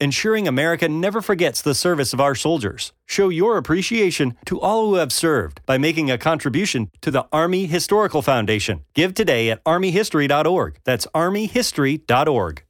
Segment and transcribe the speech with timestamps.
[0.00, 2.92] ensuring America never forgets the service of our soldiers.
[3.06, 7.66] Show your appreciation to all who have served by making a contribution to the Army
[7.66, 8.84] Historical Foundation.
[8.94, 10.78] Give today at armyhistory.org.
[10.84, 12.62] That's armyhistory.org.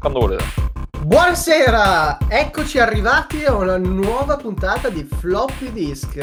[0.00, 0.85] Quando volete.
[1.06, 6.16] Buonasera, eccoci arrivati a una nuova puntata di Floppy Disk.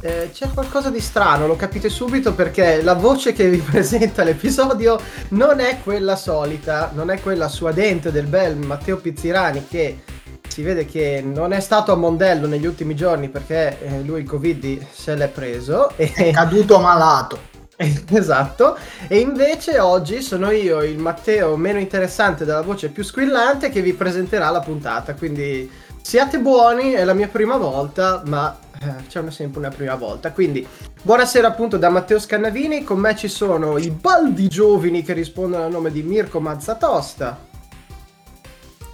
[0.00, 4.98] Eh, c'è qualcosa di strano, lo capite subito perché la voce che vi presenta l'episodio
[5.28, 10.02] non è quella solita, non è quella suadente del bel Matteo Pizzirani che
[10.48, 14.28] si vede che non è stato a Mondello negli ultimi giorni perché eh, lui il
[14.28, 15.92] Covid se l'è preso.
[15.94, 16.12] E...
[16.12, 17.51] È caduto malato.
[18.12, 18.76] Esatto,
[19.08, 23.92] e invece oggi sono io, il Matteo meno interessante della voce più squillante, che vi
[23.92, 25.14] presenterà la puntata.
[25.14, 30.32] Quindi siate buoni, è la mia prima volta, ma eh, c'è sempre una prima volta.
[30.32, 30.66] Quindi
[31.02, 35.70] buonasera appunto da Matteo Scannavini, con me ci sono i baldi giovani che rispondono al
[35.70, 37.50] nome di Mirko Mazzatosta.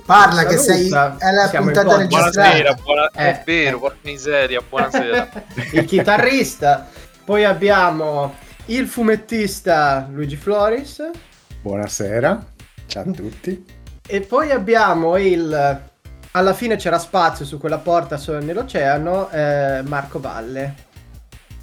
[0.04, 2.30] Parla che sei è la Siamo puntata registrata.
[2.30, 3.10] Buonasera, buona...
[3.10, 3.80] Eh, è vero, eh.
[3.80, 5.28] porca miseria, buonasera.
[5.72, 6.88] il chitarrista.
[7.24, 8.34] Poi abbiamo
[8.68, 11.10] il fumettista Luigi Floris.
[11.62, 12.44] Buonasera,
[12.86, 13.64] ciao a tutti.
[14.06, 15.80] E poi abbiamo il.
[16.32, 19.30] Alla fine c'era spazio su quella porta solo nell'oceano.
[19.30, 20.86] eh, Marco Valle.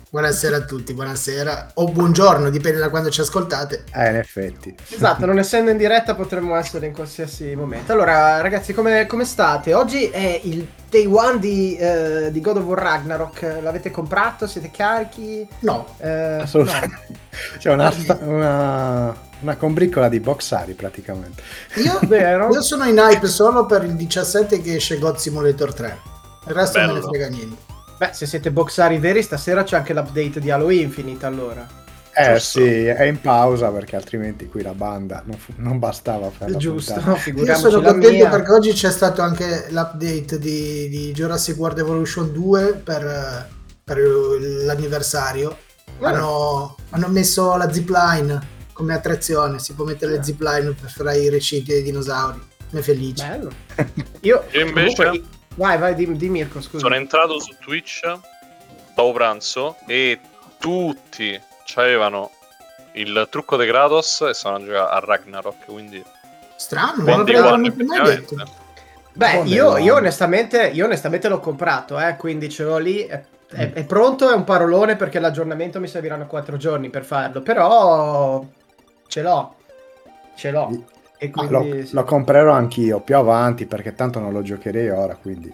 [0.09, 3.84] Buonasera a tutti, buonasera o buongiorno, dipende da quando ci ascoltate.
[3.94, 4.73] Eh, in effetti.
[4.89, 7.92] Esatto, non essendo in diretta potremmo essere in qualsiasi momento.
[7.92, 9.73] Allora, ragazzi, come, come state?
[9.73, 13.58] Oggi è il day one di, eh, di God of War Ragnarok.
[13.62, 14.47] L'avete comprato?
[14.47, 15.46] Siete carichi?
[15.59, 17.08] No, Eh, Assolutamente.
[17.59, 17.91] C'è una,
[18.22, 21.41] una, una combriccola di boxari praticamente.
[21.75, 22.00] io, no.
[22.08, 22.53] Vero?
[22.53, 26.00] io sono in hype solo per il 17 che esce God Simulator 3.
[26.47, 27.09] Il resto non me ne Bello.
[27.12, 27.74] frega niente.
[27.97, 31.83] Beh, se siete boxari veri, stasera c'è anche l'update di Halo Infinite, allora.
[32.17, 32.59] Eh Giusto.
[32.61, 36.57] sì, è in pausa perché altrimenti qui la banda non, fu- non bastava per la
[36.57, 37.29] Giusto, puntata.
[37.29, 38.29] Io sono la contento mia.
[38.29, 43.50] perché oggi c'è stato anche l'update di, di Jurassic World Evolution 2 per,
[43.84, 45.57] per l'anniversario.
[46.00, 46.07] Ah.
[46.09, 51.29] Hanno, hanno messo la zipline come attrazione, si può mettere le zipline per fare i
[51.29, 52.39] reciti dei dinosauri.
[52.72, 53.25] Ne felice.
[53.28, 53.51] Bello.
[54.22, 56.79] Io, Io invece- comunque- vai, vai, di, di Mirko, scusa.
[56.79, 58.01] Sono entrato su Twitch
[58.93, 60.19] dopo pranzo e
[60.57, 61.39] tutti
[61.75, 62.31] avevano
[62.93, 66.03] il trucco di Kratos e sono a giocare a Ragnarok, quindi
[66.55, 68.35] Strano, non l'avrei mai detto.
[69.13, 72.99] Beh, io, io onestamente, io onestamente l'ho comprato, eh, quindi ce l'ho lì.
[73.05, 77.41] È, è- è pronto, è un parolone perché l'aggiornamento mi serviranno 4 giorni per farlo,
[77.41, 78.43] però
[79.07, 79.55] ce l'ho.
[80.35, 80.83] Ce l'ho.
[81.18, 81.94] E Ah, quindi, lo, sì.
[81.94, 85.52] lo comprerò anch'io più avanti perché tanto non lo giocherei ora, quindi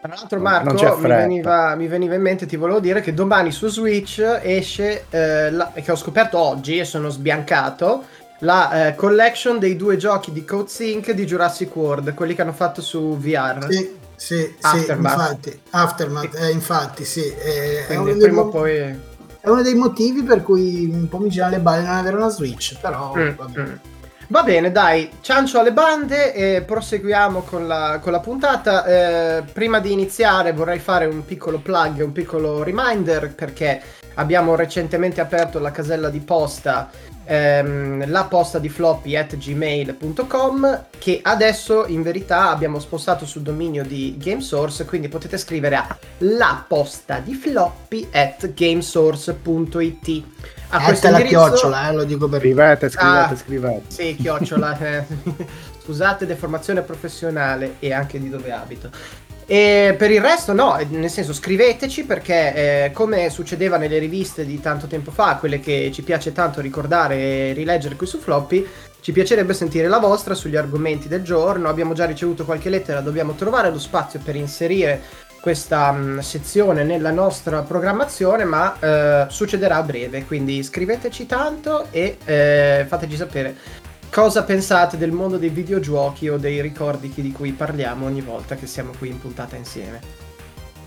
[0.00, 3.14] Tra l'altro, Marco, non c'è mi veniva, mi veniva in mente, ti volevo dire che
[3.14, 8.04] domani su Switch esce, eh, la- che ho scoperto oggi e sono sbiancato,
[8.40, 12.82] la eh, collection dei due giochi di CodeSync di Jurassic World, quelli che hanno fatto
[12.82, 13.70] su VR.
[13.70, 15.12] Sì, sì, sì, Aftermath.
[15.12, 17.22] infatti, Aftermath, eh, infatti, sì.
[17.24, 18.76] eh, è, Quindi uno dei prima o mo- poi...
[19.40, 22.28] è uno dei motivi per cui un po' mi girano le balle non avere una
[22.28, 23.60] Switch, però Mm, vabbè.
[23.60, 23.74] mm.
[24.32, 28.82] Va bene, dai, ciancio alle bande e proseguiamo con la, con la puntata.
[28.86, 33.82] Eh, prima di iniziare vorrei fare un piccolo plug, un piccolo reminder perché
[34.14, 36.88] abbiamo recentemente aperto la casella di posta,
[37.26, 43.84] ehm, la posta di floppy at gmail.com che adesso in verità abbiamo spostato sul dominio
[43.84, 50.24] di GameSource, quindi potete scrivere a la posta di floppy at gamesource.it.
[50.76, 53.36] A questo te la indirizzo- chiocciola, eh, lo dico per scrivete, scrivete, Ah.
[53.36, 53.82] scrivete.
[53.88, 54.78] sì, chiocciola.
[54.78, 55.04] eh.
[55.84, 58.88] Scusate, deformazione professionale e anche di dove abito.
[59.46, 62.54] E per il resto no, eh, nel senso scriveteci perché
[62.86, 67.16] eh, come succedeva nelle riviste di tanto tempo fa, quelle che ci piace tanto ricordare
[67.16, 68.64] e rileggere qui su Floppy,
[69.00, 71.68] ci piacerebbe sentire la vostra sugli argomenti del giorno.
[71.68, 75.02] Abbiamo già ricevuto qualche lettera, dobbiamo trovare lo spazio per inserire
[75.42, 82.16] questa mh, sezione nella nostra programmazione, ma eh, succederà a breve, quindi scriveteci tanto e
[82.24, 83.56] eh, fateci sapere
[84.08, 88.68] cosa pensate del mondo dei videogiochi o dei ricordi di cui parliamo ogni volta che
[88.68, 90.30] siamo qui in puntata insieme.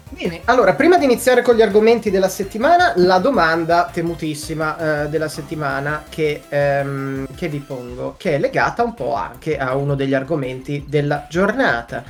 [0.07, 5.27] Bene, allora, prima di iniziare con gli argomenti della settimana, la domanda temutissima eh, della
[5.27, 10.13] settimana che, ehm, che vi pongo, che è legata un po' anche a uno degli
[10.13, 12.03] argomenti della giornata.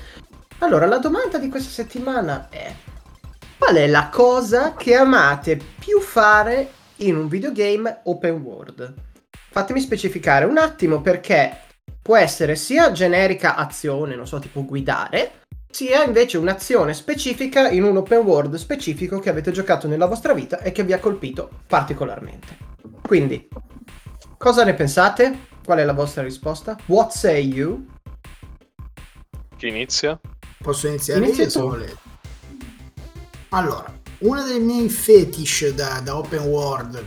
[0.66, 2.74] Allora, la domanda di questa settimana è:
[3.56, 8.94] qual è la cosa che amate più fare in un videogame open world?
[9.30, 11.56] Fatemi specificare un attimo perché
[12.02, 17.98] può essere sia generica azione, non so, tipo guidare, sia invece un'azione specifica in un
[17.98, 22.58] open world specifico che avete giocato nella vostra vita e che vi ha colpito particolarmente.
[23.04, 23.48] Quindi,
[24.36, 25.42] cosa ne pensate?
[25.64, 26.76] Qual è la vostra risposta?
[26.88, 27.86] What say you?
[29.58, 30.20] Chi inizia?
[30.66, 31.68] Posso iniziare Inizia io se tu.
[31.68, 31.98] volete.
[33.50, 37.06] Allora, uno dei miei fetish da, da open world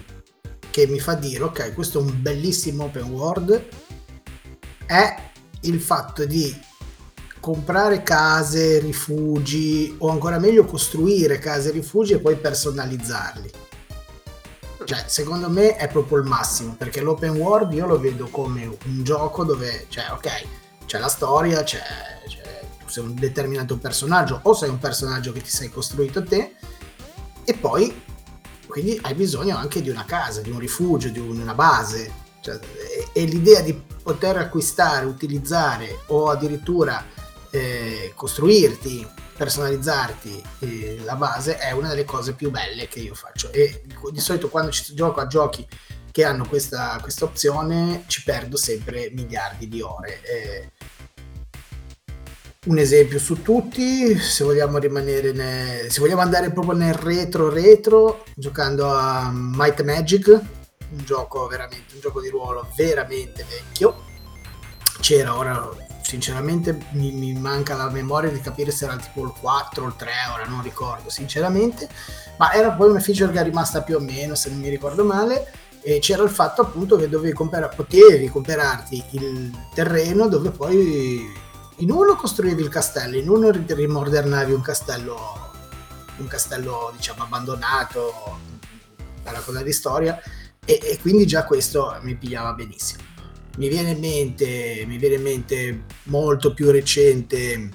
[0.70, 3.60] che mi fa dire, ok, questo è un bellissimo open world,
[4.86, 5.30] è
[5.62, 6.56] il fatto di
[7.40, 13.50] comprare case, rifugi, o ancora meglio costruire case rifugi e poi personalizzarli.
[14.84, 19.02] Cioè, secondo me è proprio il massimo, perché l'open world io lo vedo come un
[19.02, 20.46] gioco dove, cioè, ok,
[20.86, 21.80] c'è la storia, c'è,
[22.88, 26.54] sei un determinato personaggio o sei un personaggio che ti sei costruito te
[27.44, 28.06] e poi
[28.66, 32.58] quindi hai bisogno anche di una casa, di un rifugio, di una base Cioè,
[33.12, 37.02] e, e l'idea di poter acquistare, utilizzare o addirittura
[37.50, 39.06] eh, costruirti,
[39.36, 44.20] personalizzarti eh, la base è una delle cose più belle che io faccio e di
[44.20, 45.66] solito quando ci gioco a giochi
[46.10, 50.20] che hanno questa, questa opzione ci perdo sempre miliardi di ore.
[50.22, 50.70] Eh,
[52.66, 58.24] un esempio su tutti, se vogliamo rimanere ne- se vogliamo andare proprio nel retro retro,
[58.34, 64.06] giocando a Might Magic, un gioco veramente, un gioco di ruolo veramente vecchio.
[65.00, 65.70] C'era ora,
[66.02, 69.94] sinceramente, mi, mi manca la memoria di capire se era tipo il 4 o il
[69.96, 71.88] 3, ora non ricordo sinceramente,
[72.38, 75.04] ma era poi una feature che è rimasta più o meno, se non mi ricordo
[75.04, 81.46] male, e c'era il fatto appunto che dovevi comprare, potevi comprarti il terreno dove poi
[81.78, 85.52] in uno costruivi il castello, in uno ri- rimodernavi un castello,
[86.16, 88.38] un castello diciamo abbandonato,
[89.22, 90.20] bella cosa di storia,
[90.64, 93.02] e, e quindi già questo mi pigliava benissimo.
[93.58, 97.68] Mi viene in mente, mi viene in mente molto più recente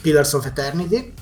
[0.00, 1.14] Pillars of Eternity,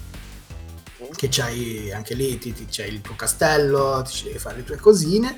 [1.14, 4.76] che c'hai anche lì, ti, ti- c'hai il tuo castello, ti devi fare le tue
[4.76, 5.36] cosine,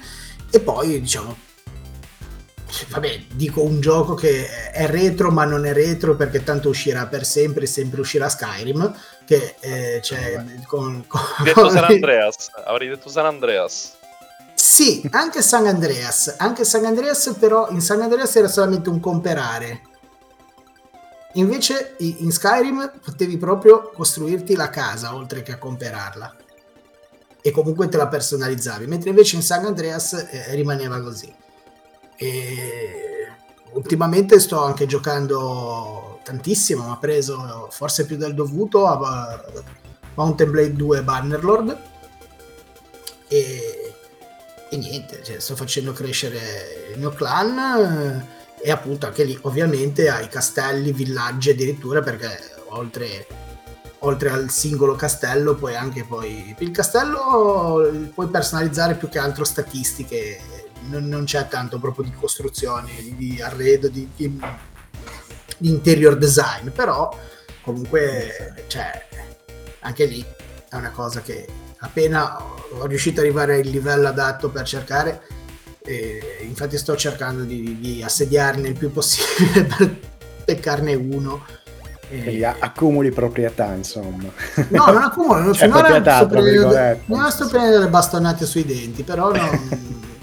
[0.51, 1.37] e poi diciamo
[2.89, 7.25] vabbè, dico un gioco che è retro ma non è retro perché tanto uscirà per
[7.25, 8.95] sempre sempre uscirà Skyrim
[9.25, 13.93] che eh, c'è con, con- detto San Andreas, avrei detto San Andreas.
[14.55, 19.83] sì, anche San Andreas anche San Andreas però in San Andreas era solamente un comprare
[21.35, 26.37] invece in Skyrim potevi proprio costruirti la casa oltre che a comprarla
[27.43, 31.33] e comunque te la personalizzavi mentre invece in San Andreas eh, rimaneva così
[32.23, 33.29] e
[33.73, 39.43] ultimamente sto anche giocando tantissimo, ha preso forse più del dovuto a
[40.15, 41.79] Mountain Blade 2 Bannerlord.
[43.27, 43.95] E,
[44.69, 48.27] e niente, cioè, sto facendo crescere il mio clan
[48.61, 53.27] eh, e appunto anche lì ovviamente hai castelli, villaggi addirittura perché oltre,
[54.01, 60.60] oltre al singolo castello puoi anche poi il castello puoi personalizzare più che altro statistiche
[60.91, 64.41] non, non c'è tanto proprio di costruzione, di, arredo, di, di-
[65.59, 67.09] di interior design, però
[67.63, 69.07] comunque cioè,
[69.81, 70.25] anche lì
[70.69, 71.47] è una cosa che
[71.79, 75.23] appena ho riuscito ad arrivare al livello adatto per cercare,
[75.83, 79.97] e infatti sto cercando di, di assediarne il più possibile per
[80.45, 81.45] peccarne uno.
[82.09, 84.31] Quindi accumuli proprietà, insomma.
[84.69, 87.03] No, non accumulo, non Cioè, finora proprietà, sto prendendo, virgolette.
[87.07, 90.09] no, sto prendendo delle bastonate sui denti, però non...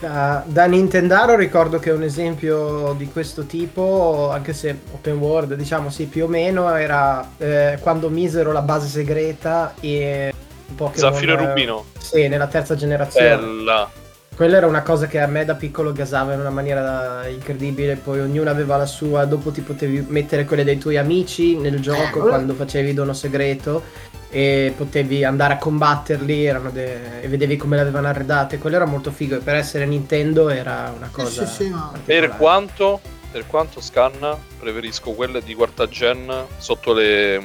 [0.00, 5.90] Da, da Nintendaro ricordo che un esempio di questo tipo, anche se open world, diciamo
[5.90, 10.32] sì, più o meno, era eh, quando misero la base segreta e
[10.74, 11.12] Pokémon...
[11.12, 11.84] Zaffiro e Rubino.
[11.98, 13.36] Sì, nella terza generazione.
[13.36, 13.90] Bella.
[14.34, 18.20] Quella era una cosa che a me da piccolo gasava in una maniera incredibile, poi
[18.20, 22.28] ognuno aveva la sua, dopo ti potevi mettere quelle dei tuoi amici nel gioco quello-
[22.28, 23.82] quando facevi dono segreto
[24.30, 28.84] e potevi andare a combatterli erano de- e vedevi come le avevano arredate, quello era
[28.84, 32.28] molto figo e per essere Nintendo era una Sì, cosa sì, sì, ma- particolare.
[32.28, 33.00] Per quanto,
[33.32, 37.42] per quanto scanna, preferisco quelle di quarta gen sotto le,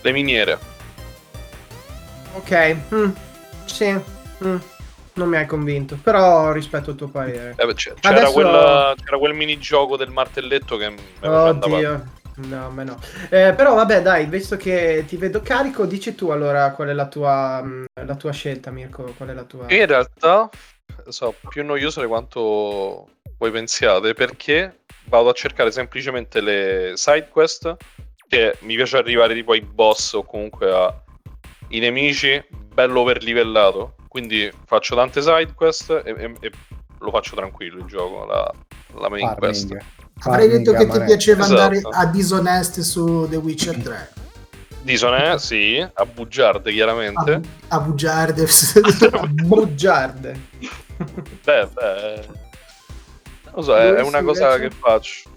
[0.00, 0.58] le miniere.
[2.34, 3.10] Ok, mm,
[3.66, 4.56] sì, mm,
[5.14, 7.54] non mi hai convinto, però rispetto il tuo parere.
[7.56, 12.22] Eh, beh, c'era, Adesso- quel, c'era quel minigioco del martelletto che mi Oddio.
[12.36, 12.98] No, ma no.
[13.30, 17.06] Eh, però vabbè, dai, visto che ti vedo carico, dici tu allora qual è la
[17.06, 19.14] tua, mh, la tua scelta, Mirko.
[19.16, 19.66] Qual è la tua.
[19.68, 20.48] Io in realtà
[21.08, 27.76] so più noioso di quanto voi pensiate perché vado a cercare semplicemente le side quest
[28.28, 34.94] che mi piace arrivare tipo ai boss o comunque ai nemici bello overlivellato quindi faccio
[34.94, 36.50] tante side quest e, e- e
[37.00, 38.50] lo faccio tranquillo il gioco la,
[38.98, 40.03] la main quest Farming.
[40.20, 41.60] Avrei detto che ti piaceva Esatto.
[41.60, 44.12] andare a Dishonesty su The Witcher 3.
[44.82, 48.46] Disone sì a bugiarde chiaramente A, a bugiarde.
[49.44, 50.40] Bugiarde.
[51.44, 54.68] beh beh non lo so è, è una cosa invece?
[54.68, 55.30] che faccio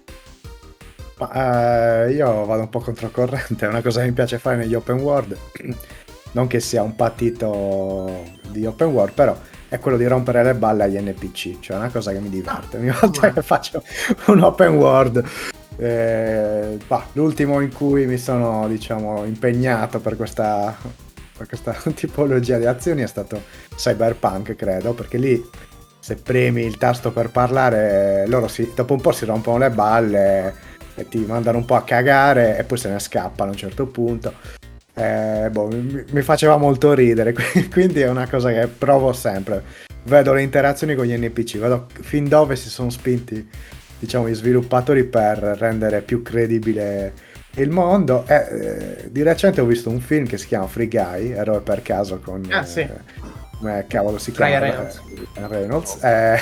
[1.16, 4.74] Ma, eh, io vado un po' controcorrente, è una cosa che mi piace fare negli
[4.74, 5.36] open world,
[6.32, 9.36] non che sia un patito di open world, però
[9.68, 12.78] è quello di rompere le balle agli NPC, cioè è una cosa che mi diverte,
[12.78, 13.82] ogni volta che faccio
[14.26, 15.24] un open world.
[15.76, 20.76] eh, bah, l'ultimo in cui mi sono diciamo impegnato per questa,
[21.36, 23.42] per questa tipologia di azioni è stato
[23.76, 25.48] Cyberpunk credo perché lì
[26.00, 30.54] se premi il tasto per parlare loro si- dopo un po' si rompono le balle
[30.94, 33.86] e ti mandano un po' a cagare e poi se ne scappano a un certo
[33.86, 34.32] punto.
[34.98, 37.32] Eh, boh, mi, mi faceva molto ridere,
[37.70, 39.62] quindi è una cosa che provo sempre.
[40.04, 43.48] Vedo le interazioni con gli NPC, vedo fin dove si sono spinti
[43.98, 47.12] diciamo, gli sviluppatori per rendere più credibile
[47.56, 48.24] il mondo.
[48.26, 51.82] E, eh, di recente ho visto un film che si chiama Free Guy, ero per
[51.82, 52.46] caso con...
[52.50, 52.86] Ah, sì.
[53.64, 54.58] Eh, cavolo si chiama?
[54.58, 55.00] Reynolds.
[55.34, 56.02] Eh, Reynolds.
[56.02, 56.38] Eh,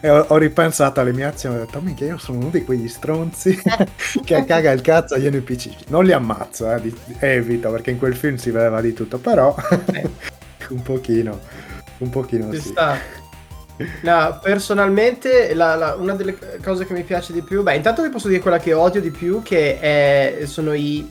[0.02, 2.88] e ho, ho ripensato alle mie azioni ho detto, minchia, io sono uno di quegli
[2.88, 3.58] stronzi
[4.24, 5.88] che caga il cazzo agli NPC.
[5.88, 9.54] Non li ammazzo, eh, di- evito, perché in quel film si vedeva di tutto, però
[10.70, 11.40] un pochino,
[11.98, 12.68] un pochino Ci sì.
[12.68, 12.98] sta.
[14.02, 18.08] No, personalmente la- la- una delle cose che mi piace di più, beh, intanto vi
[18.10, 21.08] posso dire quella che odio di più, che è- sono i,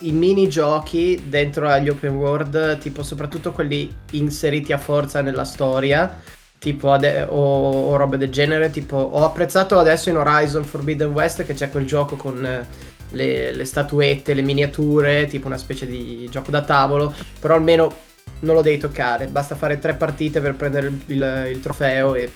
[0.00, 6.20] i minigiochi dentro agli open world, tipo soprattutto quelli inseriti a forza nella storia,
[6.58, 11.44] tipo ade- o, o robe del genere, tipo ho apprezzato adesso in Horizon Forbidden West
[11.44, 12.66] che c'è quel gioco con eh,
[13.10, 17.92] le, le statuette, le miniature, tipo una specie di gioco da tavolo, però almeno
[18.40, 22.30] non lo devi toccare, basta fare tre partite per prendere il, il- il trofeo e,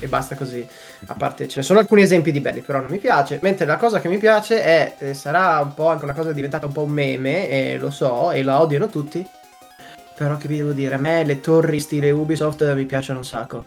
[0.00, 0.66] e basta così.
[1.06, 3.38] A parte ce ne sono alcuni esempi di belli, però non mi piace.
[3.42, 6.66] Mentre la cosa che mi piace è, eh, sarà un po' anche una cosa diventata
[6.66, 9.26] un po' un meme, e lo so, e la odiano tutti.
[10.16, 13.64] Però che vi devo dire, a me le torri stile Ubisoft mi piacciono un sacco.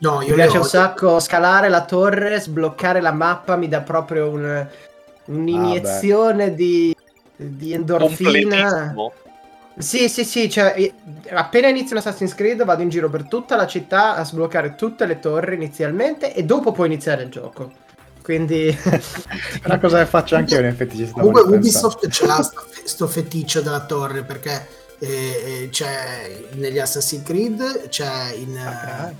[0.00, 3.80] No, Mi io le piace un sacco scalare la torre, sbloccare la mappa, mi dà
[3.80, 4.66] proprio un-
[5.26, 6.94] un'iniezione di,
[7.36, 8.94] di endorfina.
[9.80, 10.92] Sì, sì, sì, cioè
[11.30, 15.18] appena inizio Assassin's Creed vado in giro per tutta la città a sbloccare tutte le
[15.18, 17.72] torri inizialmente e dopo puoi iniziare il gioco.
[18.22, 18.76] Quindi
[19.64, 21.56] una cosa che faccio anche io, in effetti ci stavo Comunque.
[21.56, 24.66] Ubisoft ce l'ha sto, sto feticcio della torre perché
[24.98, 29.14] eh, eh, c'è negli Assassin's Creed, c'è in, eh,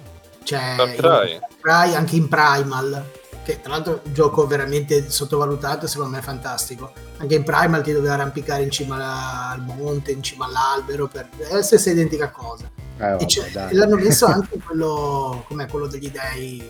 [0.45, 1.33] c'è Far Cry.
[1.33, 3.05] in Far Cry, anche in Primal,
[3.43, 6.93] che tra l'altro è un gioco veramente sottovalutato secondo me è fantastico.
[7.19, 11.29] Anche in Primal ti dovevi arrampicare in cima alla- al monte, in cima all'albero, per
[11.37, 12.71] è la stessa identica cosa.
[12.97, 16.69] Eh, vabbè, e, e l'hanno messo anche quello, com'è quello degli dei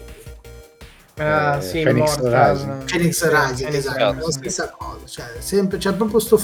[1.20, 2.50] ah, Eh, sì, Phoenix Immortal.
[2.52, 2.84] Rising.
[2.84, 4.22] Phoenix Rising, Phoenix esatto, Rising.
[4.22, 6.40] la stessa cosa, cioè, sempre, c'è proprio sto,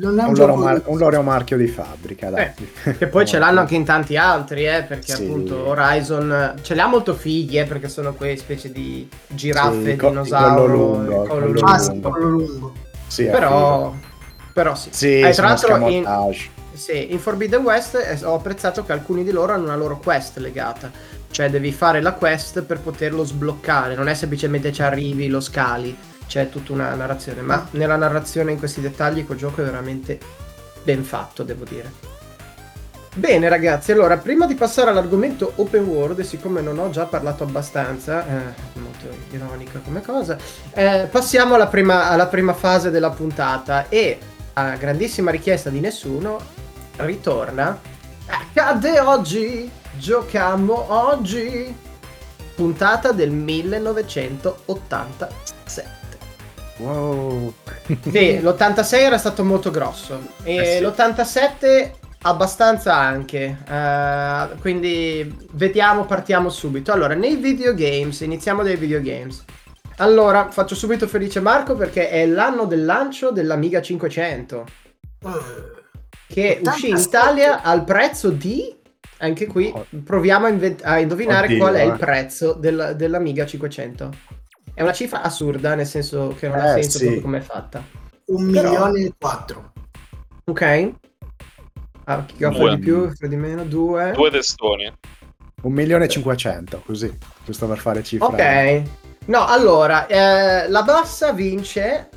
[0.00, 2.50] non è un, un, gioco loro mar- un loro marchio di fabbrica, dai.
[2.96, 5.24] Che poi ce l'hanno anche in tanti altri, eh, perché Sì.
[5.24, 9.90] appunto Horizon eh, ce li ha molto fighi, eh, perché sono quei specie di giraffe,
[9.90, 11.66] Sì, dinosauro, collo lungo, collo collo lungo.
[11.66, 12.72] Ah, sì, lungo.
[13.06, 13.94] Sì, Però,
[14.52, 14.88] però sì.
[14.92, 16.04] Sì, Eh, tra l'altro in,
[16.72, 20.38] sì, in Forbidden West eh, ho apprezzato che alcuni di loro hanno una loro quest
[20.38, 20.90] legata.
[21.34, 25.98] Cioè devi fare la quest per poterlo sbloccare, non è semplicemente ci arrivi, lo scali,
[26.28, 27.40] c'è tutta una narrazione.
[27.40, 30.16] Ma nella narrazione in questi dettagli quel gioco è veramente
[30.84, 31.90] ben fatto, devo dire.
[33.14, 38.24] Bene ragazzi, allora prima di passare all'argomento open world, siccome non ho già parlato abbastanza,
[38.24, 40.38] eh, molto ironica come cosa,
[40.72, 44.20] eh, passiamo alla prima, alla prima fase della puntata e
[44.52, 46.38] a grandissima richiesta di nessuno
[46.98, 47.92] ritorna
[48.26, 49.70] Accade oggi,
[50.08, 51.74] giochiamo oggi,
[52.54, 56.02] puntata del 1987.
[56.76, 57.54] Wow.
[58.10, 60.82] Sì, l'86 era stato molto grosso e Eh sì.
[60.82, 61.90] l'87
[62.22, 63.56] abbastanza anche.
[63.66, 66.92] eh, quindi vediamo, partiamo subito.
[66.92, 69.42] Allora, nei videogames, iniziamo dai videogames.
[69.98, 74.66] Allora, faccio subito felice Marco perché è l'anno del lancio dell'Amiga 500
[75.24, 75.30] Eh,
[76.26, 77.00] che uscì in 87.
[77.06, 78.76] Italia al prezzo di
[79.18, 79.72] anche qui
[80.04, 81.96] proviamo a, inve- a indovinare Oddio, qual è il eh.
[81.96, 84.10] prezzo del- dell'Amiga 500.
[84.74, 87.04] è una cifra assurda, nel senso che non ha Eh, senso sì.
[87.04, 87.82] proprio come è fatta.
[88.26, 89.72] Un Però- milione e quattro.
[90.46, 90.92] Ok?
[92.04, 92.76] Ah, chi offre Due.
[92.76, 93.64] di più, offre di meno?
[93.64, 94.12] Due.
[94.12, 94.92] Due testoni.
[95.62, 98.26] Un milione e cinquecento, così, giusto per fare cifra.
[98.26, 98.82] Ok.
[99.26, 102.08] No, allora, eh, la bassa vince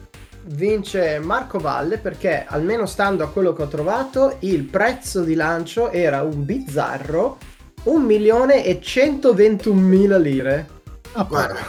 [0.50, 5.92] vince Marco Valle perché almeno stando a quello che ho trovato il prezzo di lancio
[5.92, 7.38] era un bizzarro
[7.84, 10.68] 1 milione e 121 mila lire.
[11.14, 11.60] Ah, Guarda,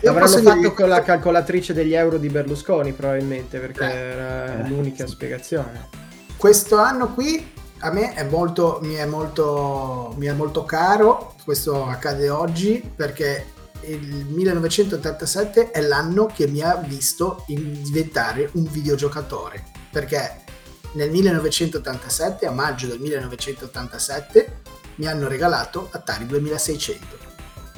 [0.00, 3.94] L'avranno fatto dire- con la calcolatrice degli euro di Berlusconi probabilmente perché Eh.
[3.96, 4.68] era Eh.
[4.68, 5.88] l'unica spiegazione.
[6.36, 11.86] questo anno qui a me è molto, mi, è molto, mi è molto caro, questo
[11.86, 13.46] accade oggi perché
[13.82, 20.44] il 1987 è l'anno che mi ha visto diventare un videogiocatore perché
[20.92, 24.60] nel 1987 a maggio del 1987
[24.96, 27.26] mi hanno regalato Atari 2600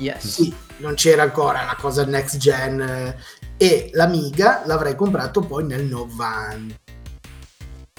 [0.00, 0.26] Yes.
[0.26, 3.16] sì, non c'era ancora la cosa next gen eh,
[3.58, 5.84] e l'Amiga l'avrei comprato poi nel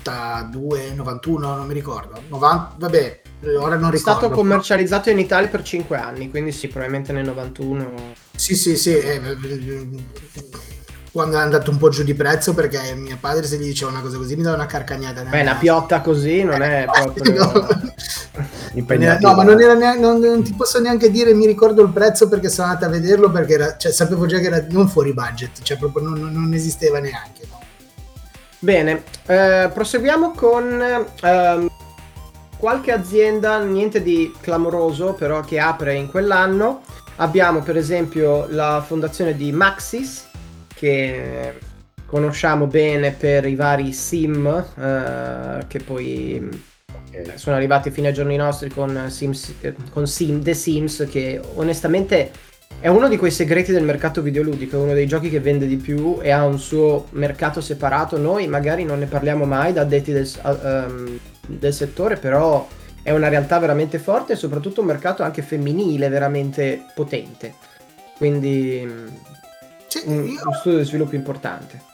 [0.03, 2.21] 92, 91, non mi ricordo.
[2.27, 3.21] 90, vabbè,
[3.59, 4.35] ora non È stato ricordo.
[4.35, 7.91] commercializzato in Italia per 5 anni, quindi sì, probabilmente nel 91.
[8.35, 8.97] Sì, sì, sì.
[8.97, 9.87] eh, eh,
[11.11, 13.99] quando è andato un po' giù di prezzo perché mio padre se gli diceva una
[13.99, 15.23] cosa così mi dava una carcagnata.
[15.23, 17.51] Beh, una piotta così non è proprio...
[18.73, 19.35] No.
[19.35, 22.47] Ma non, era neanche- non- non ti posso neanche dire, mi ricordo il prezzo perché
[22.47, 25.77] sono andato a vederlo perché era, cioè, sapevo già che era non fuori budget, cioè
[25.77, 27.41] proprio non- non esisteva neanche.
[27.49, 27.59] no.
[28.63, 30.79] Bene, eh, proseguiamo con
[31.23, 31.67] ehm,
[32.57, 36.83] qualche azienda, niente di clamoroso, però che apre in quell'anno.
[37.15, 40.27] Abbiamo per esempio la fondazione di Maxis,
[40.75, 41.57] che
[42.05, 46.69] conosciamo bene per i vari sim, eh, che poi
[47.13, 47.39] Ok.
[47.39, 52.31] sono arrivati fino ai giorni nostri con, Sims, eh, con Sim, The Sims, che onestamente
[52.79, 55.77] è uno di quei segreti del mercato videoludico, è uno dei giochi che vende di
[55.77, 58.17] più e ha un suo mercato separato.
[58.17, 60.29] Noi magari non ne parliamo mai da addetti del,
[60.63, 62.67] ehm, del settore, però
[63.03, 67.55] è una realtà veramente forte e soprattutto un mercato anche femminile veramente potente.
[68.17, 69.09] Quindi
[69.87, 71.85] Sì, un, io un studio di sviluppo importante.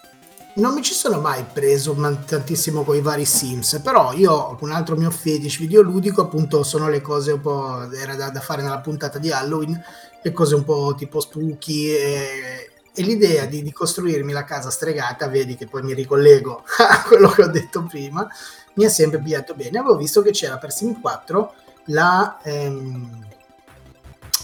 [0.55, 4.96] non mi ci sono mai preso tantissimo con i vari Sims, però io un altro
[4.96, 9.20] mio fetish videoludico appunto sono le cose un po' era da, da fare nella puntata
[9.20, 9.79] di Halloween,
[10.22, 15.27] le cose un po' tipo spooky e, e l'idea di, di costruirmi la casa stregata,
[15.27, 18.27] vedi che poi mi ricollego a quello che ho detto prima,
[18.74, 19.77] mi ha sempre pigliato bene.
[19.77, 21.53] Avevo visto che c'era per Sim 4
[21.86, 23.25] la, ehm,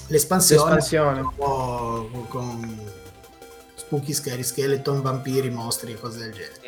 [0.07, 1.19] l'espansione, L'espansione.
[1.21, 2.91] un po' con
[3.75, 6.61] spooky, scary, skeleton, vampiri, mostri e cose del genere.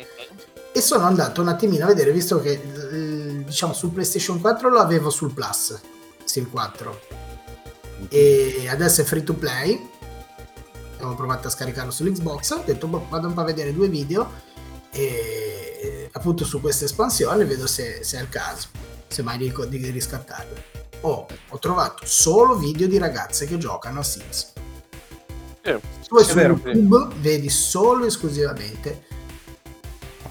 [0.72, 4.78] E sono andato un attimino a vedere, visto che eh, diciamo sul PlayStation 4 lo
[4.78, 5.80] avevo sul Plus,
[6.24, 7.00] Sim 4,
[8.08, 9.90] e adesso è free to play.
[10.96, 14.30] Avevo provato a scaricarlo sull'Xbox, ho detto boh, vado un po' a vedere due video
[14.90, 18.68] e appunto su questa espansione vedo se, se è il caso,
[19.06, 20.54] se mai di, di riscattarlo.
[21.02, 24.52] Oh, ho trovato solo video di ragazze che giocano a Sims.
[25.62, 25.74] Sì.
[26.00, 26.58] Sì, è su vero.
[26.62, 29.04] YouTube vedi solo e esclusivamente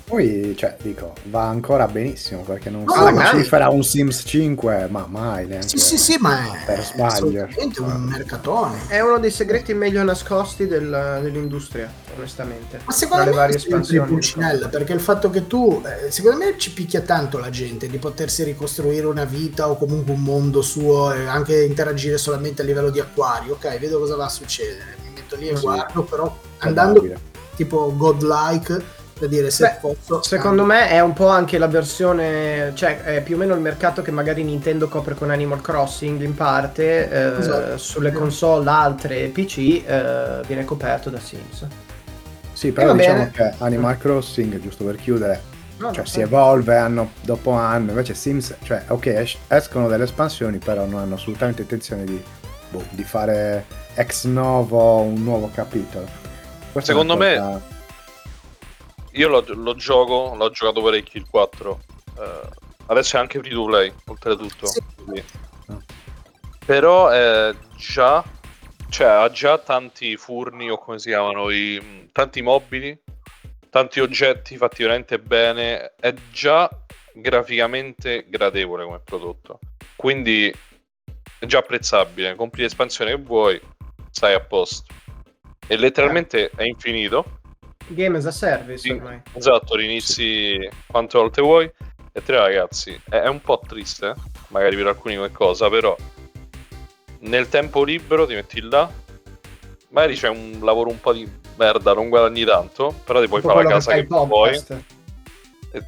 [0.08, 3.42] Poi, cioè, dico, va ancora benissimo perché non No, si alla grande.
[3.42, 5.68] cifra un Sims 5, ma mai neanche.
[5.68, 7.06] Sì, sì, sì, ma è Per sbaglio.
[7.08, 8.82] assolutamente un mercatone.
[8.88, 12.82] È uno dei segreti meglio nascosti del- dell'industria, onestamente.
[12.86, 14.08] Ma secondo tra le me varie è sempre espansioni.
[14.08, 17.98] Pulcinella, perché il fatto che tu, eh, secondo me ci picchia tanto la gente di
[17.98, 22.92] potersi ricostruire una vita o comunque un mondo suo e anche interagire solamente a livello
[22.92, 23.54] di acquario.
[23.54, 25.64] Ok, vedo cosa va a succedere, mi metto lì e Sì.
[25.64, 27.04] guardo, però andando
[27.56, 28.84] tipo godlike
[29.18, 30.22] per dire se Beh, posso.
[30.24, 34.02] Secondo me è un po' anche la versione, cioè è più o meno il mercato
[34.02, 37.78] che magari Nintendo copre con Animal Crossing in parte, eh, Esatto.
[37.78, 41.66] sulle console altre PC eh, viene coperto da Sims.
[42.54, 43.32] Sì, però diciamo bene.
[43.32, 48.14] che Animal Crossing, giusto per chiudere, No, cioè no, si evolve anno dopo anno, invece
[48.14, 52.22] Sims, cioè ok, es- escono delle espansioni, però non hanno assolutamente intenzione di,
[52.70, 56.06] boh, di fare ex novo un nuovo capitolo.
[56.72, 57.74] Questa Secondo me-
[59.16, 61.80] Io lo, lo gioco, l'ho giocato parecchio il 4.
[62.20, 62.50] eh,
[62.88, 64.68] adesso è anche free to play, oltretutto.
[64.68, 65.24] Sì.
[66.66, 68.24] Però è già.
[68.90, 72.98] Cioè, ha già tanti furni o come si chiamano, i, tanti mobili,
[73.70, 75.94] tanti oggetti fatti veramente bene.
[76.00, 76.70] È già
[77.14, 79.60] graficamente gradevole come prodotto.
[79.96, 80.54] Quindi
[81.40, 82.36] è già apprezzabile.
[82.36, 83.60] Compri l'espansione che vuoi,
[84.12, 84.94] stai a posto.
[85.68, 87.40] E letteralmente è infinito.
[87.88, 89.22] Game as a service Sì, ormai.
[89.34, 91.72] Esatto, rinizi quante volte vuoi.
[92.12, 94.14] E tre ragazzi, è, è un po' triste, eh,
[94.48, 95.96] magari per alcuni come cosa, però
[97.20, 98.90] nel tempo libero ti metti là,
[99.90, 103.64] magari c'è un lavoro un po' di merda, non guadagni tanto, però ti puoi fare
[103.64, 104.64] la casa che vuoi.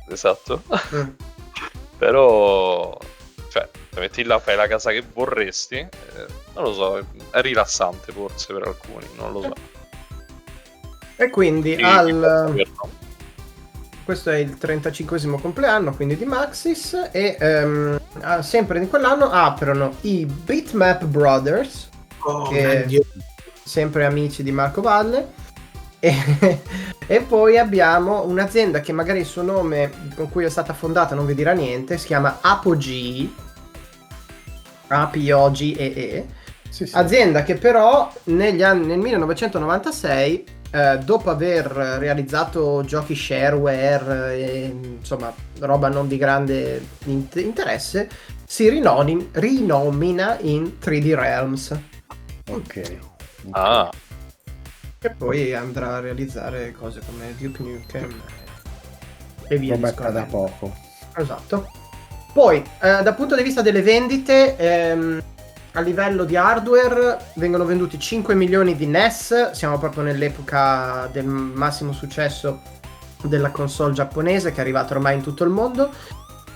[0.10, 0.64] Esatto.
[0.94, 1.10] Mm.
[1.98, 2.98] però,
[3.50, 5.76] cioè, ti metti là, fai la casa che vorresti.
[5.76, 5.90] eh,
[6.56, 9.54] non lo so, è rilassante forse per alcuni, non lo so.
[11.18, 12.66] E quindi Sì, al...
[14.06, 17.10] Questo è il 35 compleanno, quindi di Maxis.
[17.12, 21.90] E ah, sempre di quell'anno aprono i Bitmap Brothers,
[22.28, 23.06] Oh, Che-
[23.64, 25.46] sempre amici di Marco Valle.
[26.00, 26.14] E,
[27.08, 31.26] e poi abbiamo un'azienda che magari il suo nome con cui è stata fondata non
[31.26, 33.30] vi dirà niente, si chiama Apogee.
[34.88, 36.26] A-P-O-G-E-E.
[36.70, 36.96] Sì, sì.
[36.96, 45.34] Azienda che però negli anni, nel 1996, eh, dopo aver realizzato giochi shareware e insomma
[45.60, 48.10] roba non di grande int- interesse,
[48.46, 51.80] si rinomi- rinomina in 3D Realms
[52.50, 52.98] Ok.
[53.52, 53.90] Ah,
[55.00, 58.22] e poi andrà a realizzare cose come Duke Nukem
[59.48, 60.74] e via Robetta da poco.
[61.16, 61.70] Esatto.
[62.34, 65.22] Poi, eh, dal punto di vista delle vendite, ehm,
[65.78, 71.94] a livello di hardware vengono venduti 5 milioni di NES, siamo proprio nell'epoca del massimo
[71.94, 72.62] successo
[73.22, 75.92] della console giapponese che è arrivata ormai in tutto il mondo.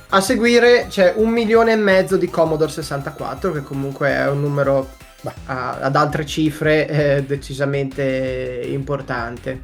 [0.10, 4.90] A seguire c'è un milione e mezzo di Commodore 64, che comunque è un numero
[5.22, 5.34] Beh.
[5.46, 9.62] ad altre cifre eh, decisamente importante.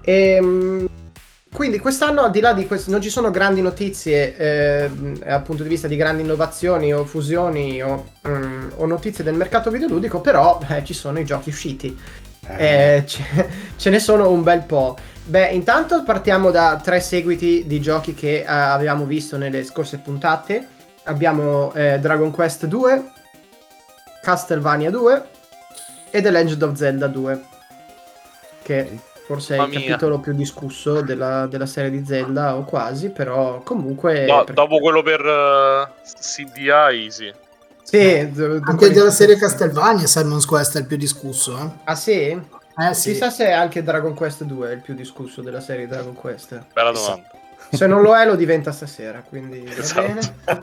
[0.00, 0.88] Ehm,
[1.52, 5.62] quindi quest'anno, al di là di questo, non ci sono grandi notizie eh, dal punto
[5.62, 10.58] di vista di grandi innovazioni o fusioni o, mm, o notizie del mercato videoludico, però
[10.68, 11.96] eh, ci sono i giochi usciti.
[12.48, 13.22] Eh, Eh, ce,
[13.76, 14.96] ce ne sono un bel po'.
[15.24, 20.66] Beh, intanto partiamo da tre seguiti di giochi che eh, avevamo visto nelle scorse puntate.
[21.04, 23.10] Abbiamo eh, Dragon Quest 2,
[24.22, 25.24] Castlevania 2
[26.10, 27.42] e The Legend of Zelda 2.
[28.62, 28.98] Che
[29.32, 29.88] forse è il Mamma mia.
[29.88, 34.26] capitolo più discusso della, della serie di Zelda, o quasi, però comunque...
[34.26, 35.88] no, per- dopo quello per eh,
[36.20, 37.32] CDI, sì.
[37.82, 41.68] Sì, d- Anche d- della serie Castlevania Simon's Quest è il più discusso, eh?
[41.84, 42.10] Ah sì?
[42.74, 43.10] Eh sì.
[43.12, 46.64] Chissà se anche Dragon Quest 2 è il più discusso della serie Dragon Quest.
[46.72, 47.30] Bella domanda.
[47.70, 50.00] Se non lo è, lo diventa stasera, quindi va Esatto.
[50.46, 50.62] bene.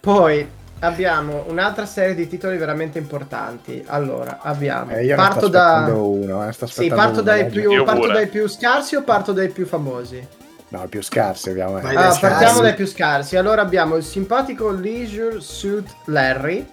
[0.00, 0.48] Poi
[0.84, 3.82] abbiamo un'altra serie di titoli veramente importanti.
[3.86, 4.90] Allora, abbiamo.
[4.92, 5.84] eh, parto da.
[5.92, 6.46] uno.
[6.48, 7.44] Eh, sto Sì, parto uno, dai, eh.
[7.46, 10.26] più, parto dai più scarsi o parto dai più famosi?
[10.68, 11.82] No, più scarsi ovviamente.
[11.82, 12.60] Vai Ah, dai partiamo scarsi.
[12.62, 13.36] dai più scarsi.
[13.36, 16.66] Allora abbiamo il simpatico Leisure Suit Larry.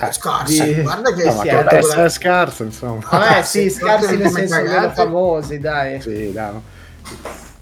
[0.00, 0.74] Eh, scarsi.
[0.74, 3.00] Di- Guarda che No, eh, può dopo essere scarso, insomma.
[3.10, 6.00] Vabbè, sì, Sì, scarsi nel senso meno famosi, dai.
[6.00, 6.52] Sì, dai.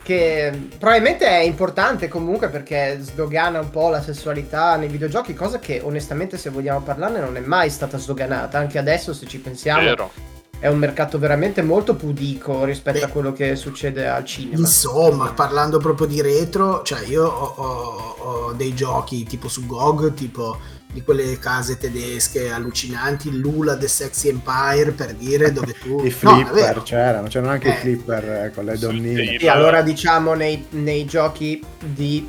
[0.06, 5.80] Che probabilmente è importante comunque perché sdogana un po' la sessualità nei videogiochi, cosa che
[5.82, 10.10] onestamente se vogliamo parlarne non è mai stata sdoganata, anche adesso se ci pensiamo Vero.
[10.60, 13.04] è un mercato veramente molto pudico rispetto Beh.
[13.04, 14.58] a quello che succede al cinema.
[14.58, 20.14] Insomma, parlando proprio di retro, cioè io ho, ho- ho dei giochi tipo su GOG,
[20.14, 20.56] tipo
[20.96, 26.00] di quelle case tedesche allucinanti, Lula The Sexy Empire per dire dove tu...
[26.00, 26.82] I No, flipper vero.
[26.82, 27.74] c'erano, c'erano anche i Eh.
[27.74, 29.36] flipper eh, con le donnine.
[29.36, 32.26] E allora diciamo nei, nei giochi di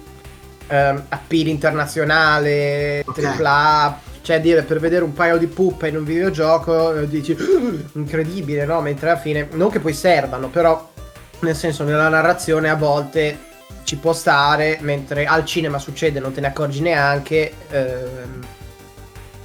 [0.68, 3.24] ehm, appeal internazionale, Ok.
[3.40, 7.82] AAA, cioè dire per vedere un paio di puppe in un videogioco eh, dici "Uh,
[7.94, 8.82] incredibile, no?
[8.82, 10.92] Mentre alla fine, non che poi servano, però
[11.40, 13.46] nel senso nella narrazione a volte
[13.84, 17.54] ci può stare, mentre al cinema succede, non te ne accorgi neanche.
[17.70, 18.56] ehm,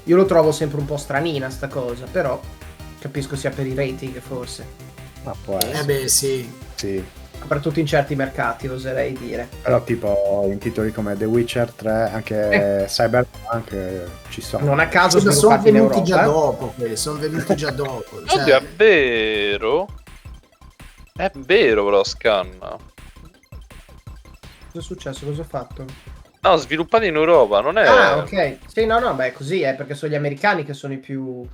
[0.05, 2.41] io lo trovo sempre un po' stranina sta cosa, però
[2.99, 4.67] capisco sia per i rating forse.
[5.25, 7.05] Ma può Eh essere, beh sì, sì.
[7.39, 9.49] Soprattutto in certi mercati, oserei dire.
[9.63, 14.65] Però tipo in titoli come The Witcher 3, anche Cyberpunk eh, ci sono.
[14.65, 18.23] Non a caso Cioè, sono in venuti già dopo quelli, sono venuti già dopo.
[18.27, 19.89] cioè- Oddio, è vero.
[21.15, 22.77] È vero, però, scanna.
[24.73, 25.27] Cosa è successo?
[25.27, 25.85] Cosa ho fatto?
[26.45, 27.87] No, sviluppati in Europa, non è.
[27.87, 28.59] Ah, ok.
[28.67, 31.47] Sì, no, no, beh, così è perché sono gli americani che sono i più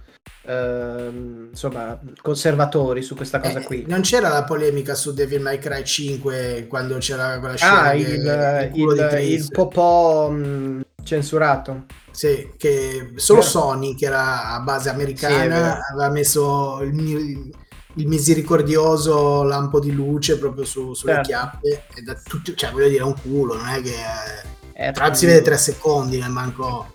[0.47, 3.85] ehm, insomma conservatori su questa cosa Eh, qui.
[3.87, 8.71] non c'era la polemica su Devil May Cry 5 quando c'era quella scena Ah, il,
[8.71, 11.85] culo di il, il popò mh, censurato.
[12.11, 13.51] Sì, che solo Vero.
[13.51, 15.81] Sony, che era a base Sì, è americana, vero.
[15.93, 17.51] aveva messo il, mi-
[17.95, 21.29] il misericordioso lampo di luce proprio su- sulle Certo.
[21.29, 21.85] chiappe.
[21.95, 24.57] E da tutti, cioè, voglio dire, è un culo, non è che.
[24.81, 26.95] Eh, Tra l'altro si vede tre secondi, ne manco.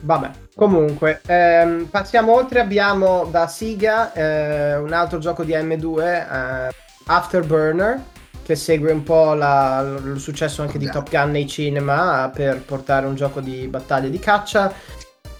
[0.00, 6.00] Vabbè, comunque, ehm, passiamo oltre, abbiamo da Siga eh, un altro gioco di M2,
[6.68, 6.74] eh,
[7.06, 8.00] Afterburner,
[8.42, 13.04] che segue un po' la- il successo anche di Top Gun nei cinema per portare
[13.04, 14.72] un gioco di battaglia di caccia.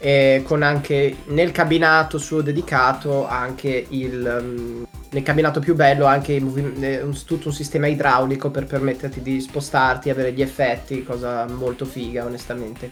[0.05, 6.38] E con anche nel cabinato suo dedicato anche il mm, nel cabinato più bello anche
[6.40, 11.87] movi- eh, tutto un sistema idraulico per permetterti di spostarti avere gli effetti cosa molto
[11.87, 12.90] figa onestamente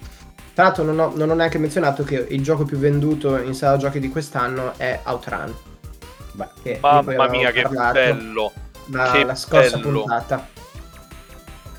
[0.55, 3.77] tra l'altro non ho, non ho neanche menzionato che il gioco più venduto in sala
[3.77, 5.55] giochi di quest'anno è Outrun
[6.33, 8.53] Beh, Mamma mia, che bello.
[8.87, 10.01] la, che la scorsa bello.
[10.01, 10.49] puntata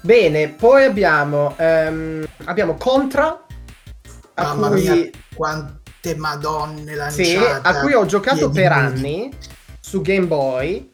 [0.02, 3.44] bene poi abbiamo ehm, abbiamo Contra
[4.36, 7.24] a Mamma cui, mia, quante madonne lanciate.
[7.24, 9.32] sì, a cui ho giocato per anni
[9.80, 10.92] su Game Boy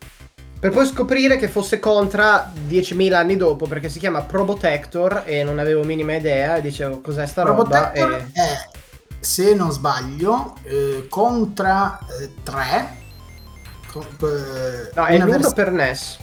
[0.60, 5.58] per poi scoprire che fosse Contra 10.000 anni dopo perché si chiama Probotector e non
[5.58, 8.32] avevo minima idea e dicevo cos'è sta roba Probotector e...
[8.34, 8.70] è,
[9.20, 12.00] se non sbaglio, eh, Contra
[12.44, 12.98] 3.
[14.96, 16.18] no è l'uno per NES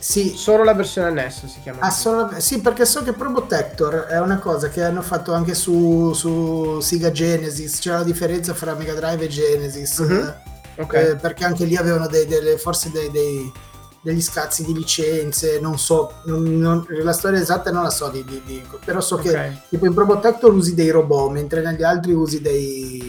[0.00, 4.20] Sì, solo la versione NES si chiama Ah, solo- sì, perché so che Probotector è
[4.20, 8.94] una cosa che hanno fatto anche su, su Sega Genesis, c'è la differenza fra Mega
[8.94, 10.34] Drive e Genesis, Mhm.
[10.78, 13.52] ok eh, perché anche lì avevano dei- delle, forse dei- dei-
[14.00, 18.24] degli scazzi di licenze, non so, non- non- la storia esatta non la so, di,
[18.24, 19.68] di- di- però so che Ok.
[19.70, 23.07] tipo in Probotector usi dei robot, mentre negli altri usi dei...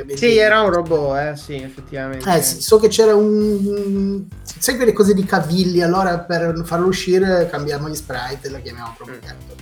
[0.00, 4.24] Ovviamente, sì era un robot eh sì effettivamente eh, so che c'era un...
[4.42, 8.94] Sai quelle cose di cavilli, allora per farlo uscire cambiamo gli sprite e la chiamiamo
[8.96, 9.56] Probotector.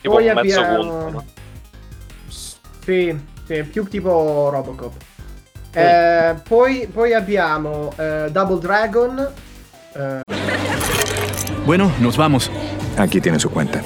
[0.00, 1.10] Tipo Poi abbiamo- conto.
[1.10, 1.24] no?
[2.84, 3.16] Sì,
[3.46, 4.92] sì, più tipo Robocop.
[5.72, 9.28] Eh, poi, poi abbiamo eh, Double Dragon.
[9.94, 10.20] eh,
[11.64, 12.50] Bueno, nos vamos.
[12.96, 13.82] Aquí tiene su cuenta.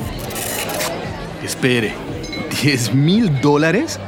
[1.42, 1.92] Espere.
[2.50, 3.98] ¿10 mil dólares?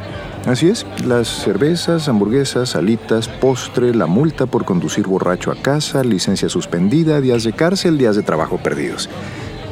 [0.46, 6.50] Así es, las cervezas, hamburguesas, alitas, postre, la multa por conducir borracho a casa, licencia
[6.50, 9.08] suspendida, días de cárcel, días de trabajo perdidos.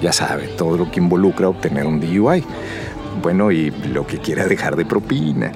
[0.00, 2.42] Ya sabe, todo lo que involucra obtener un DUI.
[3.22, 5.52] Bueno, y lo que quiera dejar de propina.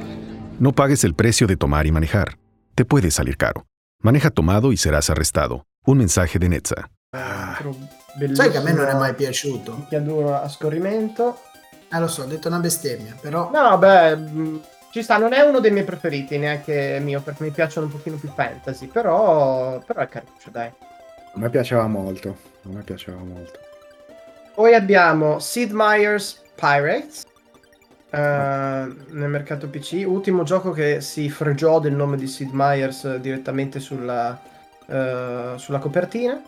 [0.59, 2.37] No pagues el precio de tomar y manejar.
[2.75, 3.65] Te puede salir caro.
[4.03, 5.65] Maneja tomado y serás arrestado.
[5.87, 6.91] Un mensaje de Netza.
[7.13, 7.75] altro
[8.35, 9.75] Sai che a me non è mai piaciuto?
[9.77, 11.39] picchiaduro a scorrimento.
[11.93, 13.51] Eh lo so, ho detto una bestemmia, però...
[13.53, 14.17] No, beh,
[14.97, 18.17] ci sta, non è uno dei miei preferiti, neanche mio, perché mi piacciono un pochino
[18.17, 20.69] più fantasy, però, però è caruccio, dai.
[20.69, 22.35] a me piaceva molto.
[22.65, 23.59] A me piaceva molto.
[24.55, 27.27] Poi abbiamo Sid Meier's Pirates
[28.09, 33.81] eh, nel mercato PC, ultimo gioco che si fregiò del nome di Sid Meier's direttamente
[33.81, 34.41] sulla,
[34.87, 36.43] eh, sulla copertina.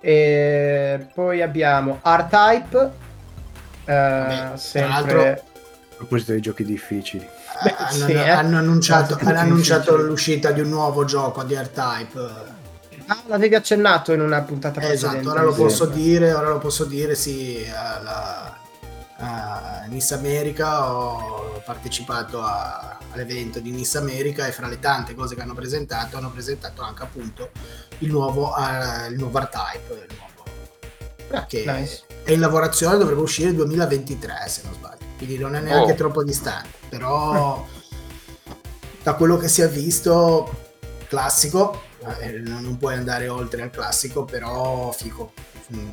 [0.00, 2.90] E poi abbiamo R-Type,
[3.84, 4.88] eh, Vabbè, sempre...
[4.88, 7.38] tra l'altro- A proposito dei giochi difficili.
[7.62, 8.28] Beh, hanno, sì, eh.
[8.30, 12.58] hanno annunciato, hanno annunciato l'uscita di un nuovo gioco di R-Type.
[13.06, 15.16] Ah, l'avevi accennato in una puntata precedente.
[15.18, 18.56] Esatto, ora lo posso dire, ora lo posso dire, sì, alla,
[19.16, 25.34] a Nice America ho partecipato a- all'evento di Nice America e fra le tante cose
[25.34, 27.50] che hanno presentato hanno presentato anche appunto
[27.98, 30.28] il nuovo, eh, il nuovo R-Type, il nuovo-
[31.32, 32.02] Ah, che nice.
[32.22, 35.96] è in lavorazione, dovrebbe uscire nel 2023 se non sbaglio, quindi non è neanche Oh.
[35.96, 37.64] troppo distante, però
[39.02, 40.68] da quello che si è visto,
[41.08, 41.82] classico,
[42.20, 45.32] eh, non puoi andare oltre al classico, però fico.
[45.74, 45.88] Mm,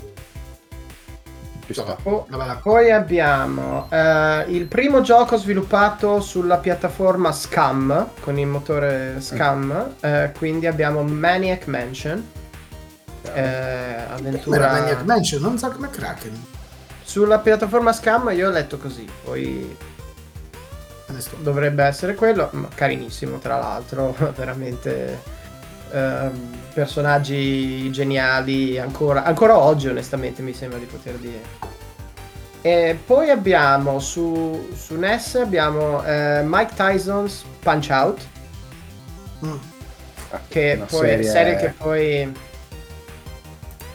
[2.04, 2.26] Oh.
[2.64, 9.96] Poi abbiamo eh, il primo gioco sviluppato sulla piattaforma Scam con il motore Scam.
[10.00, 12.26] eh, quindi abbiamo Maniac Mansion.
[13.24, 16.46] eh, Era avventura Maniac Mansion, non Zack McCracken.
[17.08, 18.30] Sulla piattaforma Scam.
[18.36, 19.08] Io ho letto così.
[19.24, 19.76] Poi
[21.38, 22.50] dovrebbe essere quello.
[22.52, 25.18] ma carinissimo, tra l'altro, veramente.
[25.92, 31.42] ehm, personaggi geniali ancora, ancora oggi, onestamente, mi sembra di poter dire.
[32.62, 38.22] E poi abbiamo su, su NES abbiamo eh, Mike Tyson's Punch Out,
[39.46, 39.56] Mm.
[40.48, 41.24] che Una poi serie...
[41.24, 42.34] serie- che poi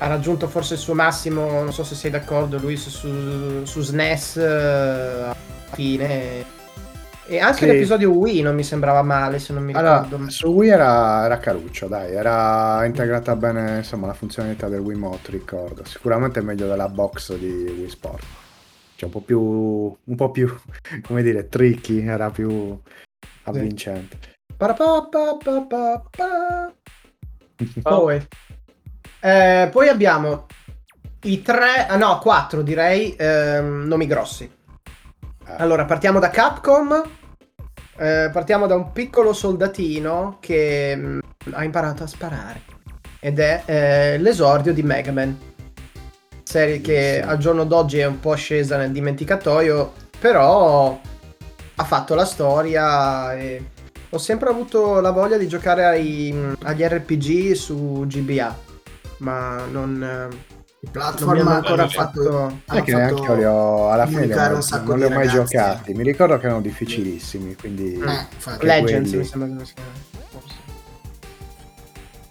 [0.02, 3.80] ha raggiunto forse il suo massimo, non so se sei d'accordo, lui su, su, su
[3.80, 5.36] SNES eh, alla
[5.70, 6.44] fine.
[7.26, 7.66] E anche Sì.
[7.66, 10.16] l'episodio Wii non mi sembrava male, se non mi ricordo.
[10.16, 15.30] Allora, su Wii era, era caruccio, dai, era integrata bene insomma la funzionalità del Wiimote,
[15.30, 15.84] ricordo.
[15.84, 18.24] Sicuramente meglio della box di Wii Sport.
[18.96, 20.52] Cioè un po' più, un po' più,
[21.06, 22.76] come dire, tricky, era più
[23.44, 24.18] avvincente.
[24.56, 26.72] Pa-ra-pa-pa-pa-pa-pa.
[27.82, 28.26] Poi,
[29.22, 30.46] eh, poi abbiamo
[31.22, 34.44] i tre, ah no, quattro direi, ehm, nomi grossi.
[34.44, 37.02] Eh, Allora, partiamo da Capcom.
[37.96, 41.18] Eh, partiamo da un piccolo soldatino che mm,
[41.52, 42.62] ha imparato a sparare.
[43.20, 45.38] Ed è eh, l'esordio di Mega Man.
[46.42, 50.98] Serie che al giorno d'oggi è un po' scesa nel dimenticatoio, però
[51.76, 53.64] ha fatto la storia e
[54.10, 58.54] ho sempre avuto la voglia di giocare ai- agli RPG su GBA,
[59.22, 60.28] ma non, Il non
[60.80, 62.58] mi platform hanno ancora fatto, fatto...
[62.66, 64.36] Hanno che neanche io li ho, alla fine li ho
[64.84, 65.34] non li ho mai ragazzi.
[65.34, 65.94] giocati.
[65.94, 67.94] Mi ricordo che erano difficilissimi, quindi...
[67.94, 68.26] Eh.
[68.60, 69.16] Legends quelli.
[69.16, 69.74] mi sembra che si.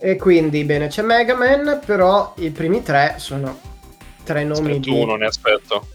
[0.03, 3.59] E quindi, bene, c'è Mega Man, però i primi tre sono
[4.23, 4.99] tre nomi Aspetto di...
[4.99, 5.87] uno, ne aspetto.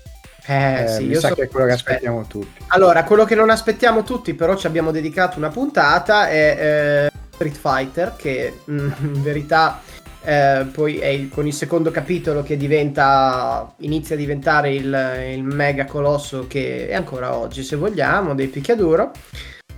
[0.47, 2.63] Eh, Eh, sì, mi io sa so- che è quello che aspettiamo tutti.
[2.69, 7.57] Allora, quello che non aspettiamo tutti, però ci abbiamo dedicato una puntata, è eh, Street
[7.57, 9.81] Fighter, che mm, in verità
[10.27, 15.45] eh, poi è il- con il secondo capitolo che diventa, inizia a diventare il, il
[15.45, 19.13] mega colosso che è ancora oggi, se vogliamo, dei picchiaduro.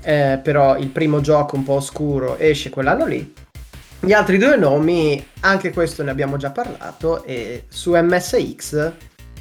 [0.00, 3.34] Eh, però il primo gioco un po' oscuro esce quell'anno lì.
[4.00, 8.92] Gli altri due nomi, anche questo ne abbiamo già parlato, e su MSX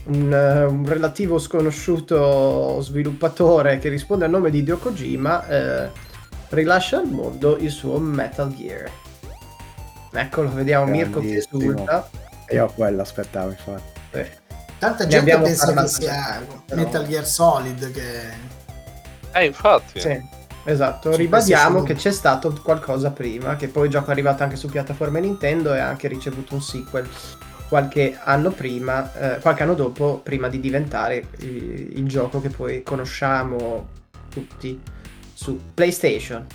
[0.07, 5.89] un, eh, un relativo sconosciuto sviluppatore che risponde al nome di Hideo Kojima eh,
[6.49, 8.89] rilascia al mondo il suo Metal Gear.
[10.11, 11.43] Eccolo, vediamo Mirko che.
[12.49, 13.99] E io quello aspettavo, infatti.
[14.11, 14.29] Eh,
[14.79, 18.21] Tanta Ne gente pensa che parlato sia però- Metal Gear Solid che
[19.33, 19.99] Eh, infatti.
[19.99, 20.21] Sì,
[20.65, 21.11] esatto.
[21.11, 24.69] Su Ribadiamo che c'è stato qualcosa prima, che poi il gioco è arrivato anche su
[24.69, 27.07] piattaforme Nintendo e ha anche ricevuto un sequel
[27.67, 32.81] qualche anno prima, eh, qualche anno dopo, prima di diventare il, il gioco che poi
[32.81, 33.87] conosciamo
[34.29, 34.79] tutti
[35.33, 36.45] su PlayStation.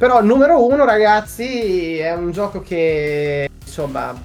[0.00, 4.18] Però numero uno, ragazzi, è un gioco che insomma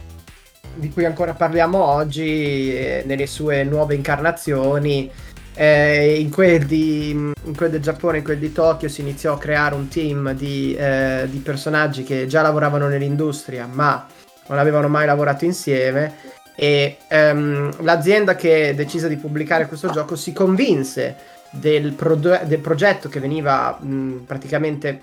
[0.73, 5.11] di cui ancora parliamo oggi eh, nelle sue nuove incarnazioni.
[5.53, 9.37] Eh, in, quel di, in quel del Giappone, in quel di Tokyo, si iniziò a
[9.37, 14.07] creare un team di, eh, di personaggi che già lavoravano nell'industria, ma
[14.47, 16.13] non avevano mai lavorato insieme.
[16.55, 21.17] E ehm, l'azienda che decise di pubblicare questo gioco si convinse
[21.49, 25.01] del, prodo- del progetto che veniva mh, praticamente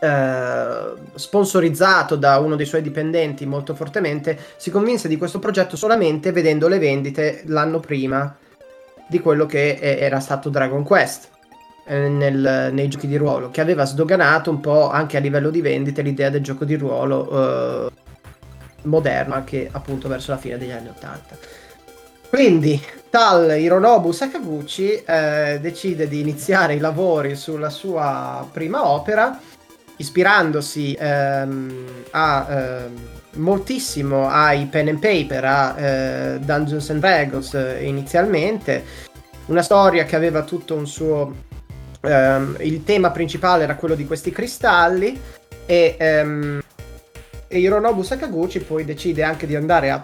[0.00, 6.32] eh, sponsorizzato da uno dei suoi dipendenti molto fortemente, si convinse di questo progetto solamente
[6.32, 8.36] vedendo le vendite l'anno prima
[9.08, 11.28] di quello che era stato Dragon Quest
[11.86, 15.60] eh, nel- nei giochi di ruolo, che aveva sdoganato un po' anche a livello di
[15.60, 17.90] vendite l'idea del gioco di ruolo eh,
[18.82, 21.36] moderno, anche appunto verso la fine degli anni 80.
[22.28, 29.36] Quindi tal Hironobu Sakaguchi eh, decide di iniziare i lavori sulla sua prima opera
[30.00, 37.84] ispirandosi ehm, a ehm, moltissimo ai pen and paper, a eh, Dungeons and Dragons eh,
[37.84, 38.84] inizialmente,
[39.46, 41.34] una storia che aveva tutto un suo...
[42.00, 45.20] ehm, il tema principale era quello di questi cristalli
[45.66, 46.62] e, ehm,
[47.46, 50.02] e Hironobu Sakaguchi poi decide anche di andare a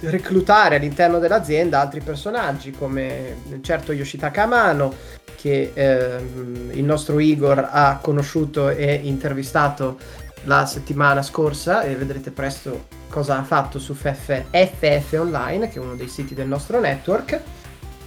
[0.00, 4.94] reclutare all'interno dell'azienda altri personaggi come certo Yoshitaka Amano
[5.36, 9.98] che ehm, il nostro Igor ha conosciuto e intervistato
[10.44, 15.82] la settimana scorsa e vedrete presto cosa ha fatto su FF, FF Online che è
[15.82, 17.40] uno dei siti del nostro network.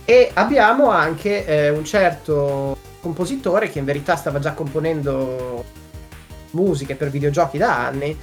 [0.05, 5.63] E abbiamo anche eh, un certo compositore che in verità stava già componendo
[6.51, 8.17] musiche per videogiochi da anni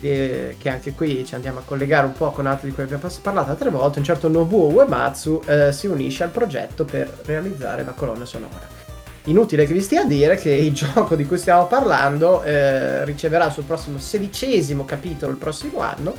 [0.00, 3.08] eh, che anche qui ci andiamo a collegare un po' con altri di cui abbiamo
[3.22, 7.92] parlato altre volte, un certo Nobuo Uematsu eh, si unisce al progetto per realizzare la
[7.92, 8.82] colonna sonora.
[9.26, 13.46] Inutile che vi stia a dire che il gioco di cui stiamo parlando eh, riceverà
[13.46, 16.14] il suo prossimo sedicesimo capitolo il prossimo anno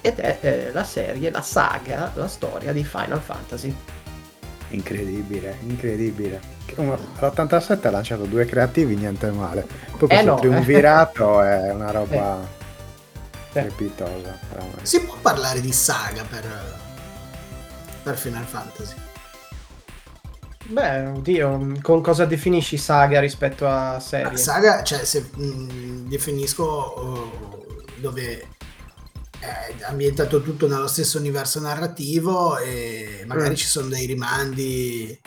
[0.00, 3.72] ed è eh, la serie, la saga, la storia di Final Fantasy.
[4.70, 6.40] Incredibile, incredibile.
[6.64, 9.64] Che uno- L'87 ha lanciato due creativi, niente male.
[9.96, 12.60] Poi Eh questo no, triunvirato è una roba Sì.
[13.52, 14.38] strepitosa.
[14.50, 14.86] veramente.
[14.86, 16.80] si può parlare di saga per,
[18.02, 18.94] per Final Fantasy.
[20.64, 24.36] Beh, oddio, con cosa definisci saga rispetto a serie?
[24.36, 28.48] Saga, cioè, se mh, definisco uh, dove
[29.40, 33.54] è ambientato tutto nello stesso universo narrativo e magari Mm.
[33.54, 35.20] ci sono dei rimandi,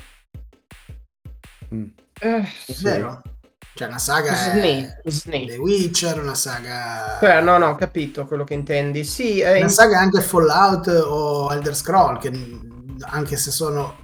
[1.73, 1.85] Mm.
[2.19, 2.83] Eh, Sì.
[2.83, 3.21] vero?
[3.75, 5.47] Cioè, una saga Sni, è Sni.
[5.47, 7.19] The Witcher, una saga.
[7.19, 9.03] Eh, no, no, ho capito quello che intendi.
[9.03, 12.31] Sì, eh, Una saga anche Fallout o Elder Scroll, che
[13.01, 13.97] anche se sono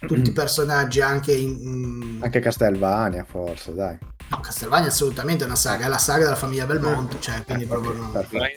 [0.00, 2.18] tutti personaggi anche in.
[2.20, 3.96] Anche Castelvania, forse, dai.
[4.28, 7.66] No, Castlevania è assolutamente una saga, è la saga della famiglia Belmont, cioè, quindi Eh,
[7.68, 8.52] proprio ok,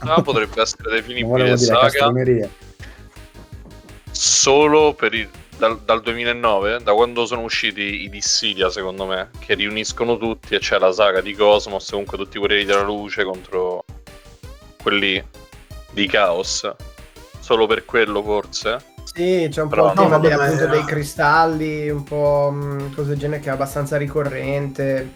[0.00, 0.20] no.
[0.22, 2.10] potrebbe essere Non definibile saga
[4.10, 5.30] solo per il-
[5.62, 10.58] dal, dal 2009, da quando sono usciti i Dissidia, secondo me, che riuniscono tutti e
[10.58, 13.84] c'è la saga di Cosmos, comunque tutti quelli della luce contro
[14.82, 15.24] quelli
[15.92, 16.68] di Chaos.
[17.38, 18.84] Solo per quello, forse.
[19.04, 23.10] Sì, c'è un Però- po' il tema vabbè, appunto, dei cristalli, un po' mh, cose
[23.10, 25.08] del genere che è abbastanza ricorrente.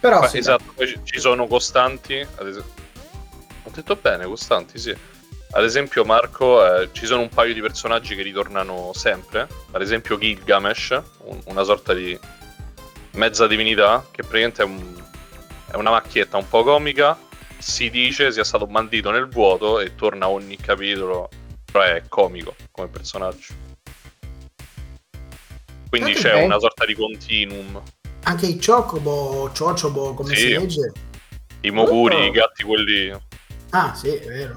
[0.00, 2.26] Però Beh, sì, esatto, poi ci- sono costanti.
[2.36, 4.96] Ho detto bene, costanti, sì.
[5.50, 9.48] Ad esempio, Marco, eh, ci sono un paio di personaggi che ritornano sempre.
[9.72, 12.18] Ad esempio, Gilgamesh, un- una sorta di
[13.12, 15.02] mezza divinità, che praticamente è, un-
[15.70, 17.18] è una macchietta un po' comica.
[17.56, 21.28] Si dice sia stato bandito nel vuoto e torna ogni capitolo.
[21.70, 23.54] Però è comico come personaggio.
[25.88, 26.18] Quindi Ok.
[26.18, 27.82] c'è una sorta di continuum.
[28.24, 30.42] Anche i Chocobo, Chochobo, come Sì.
[30.42, 30.92] si legge?
[31.62, 32.24] I Moguri, Oh.
[32.24, 33.12] i gatti quelli.
[33.70, 34.56] Ah, sì, è vero.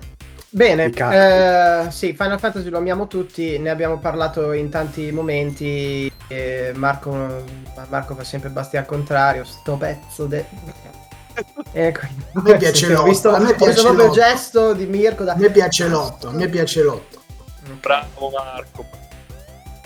[0.54, 6.12] Bene, eh, sì, Final Fantasy lo amiamo tutti, ne abbiamo parlato in tanti momenti.
[6.28, 7.44] e Marco,
[7.88, 10.46] Marco fa sempre basti al contrario, sto pezzo de...
[11.72, 12.06] Ecco.
[12.34, 14.86] A me piace Ho l'otto, visto, a me ho visto piace proprio il gesto di
[14.86, 15.24] Mirko.
[15.24, 15.32] Da...
[15.32, 17.22] A me piace l'otto, a me piace l'otto.
[17.80, 18.86] Bravo Marco.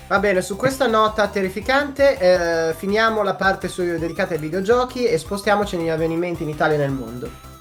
[0.07, 5.17] Va bene, su questa nota terrificante eh, finiamo la parte su- dedicata ai videogiochi e
[5.19, 7.54] spostiamoci negli avvenimenti in Italia e nel mondo.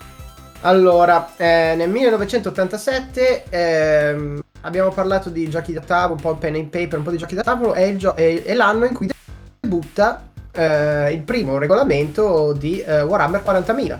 [0.67, 6.69] Allora, eh, nel 1987 ehm, abbiamo parlato di giochi da tavolo, un po' pen and
[6.69, 9.11] paper, un po' di giochi da tavolo, è, il gio- è- è l'anno in cui
[9.61, 13.99] debutta eh, il primo regolamento di eh, Warhammer 40.000.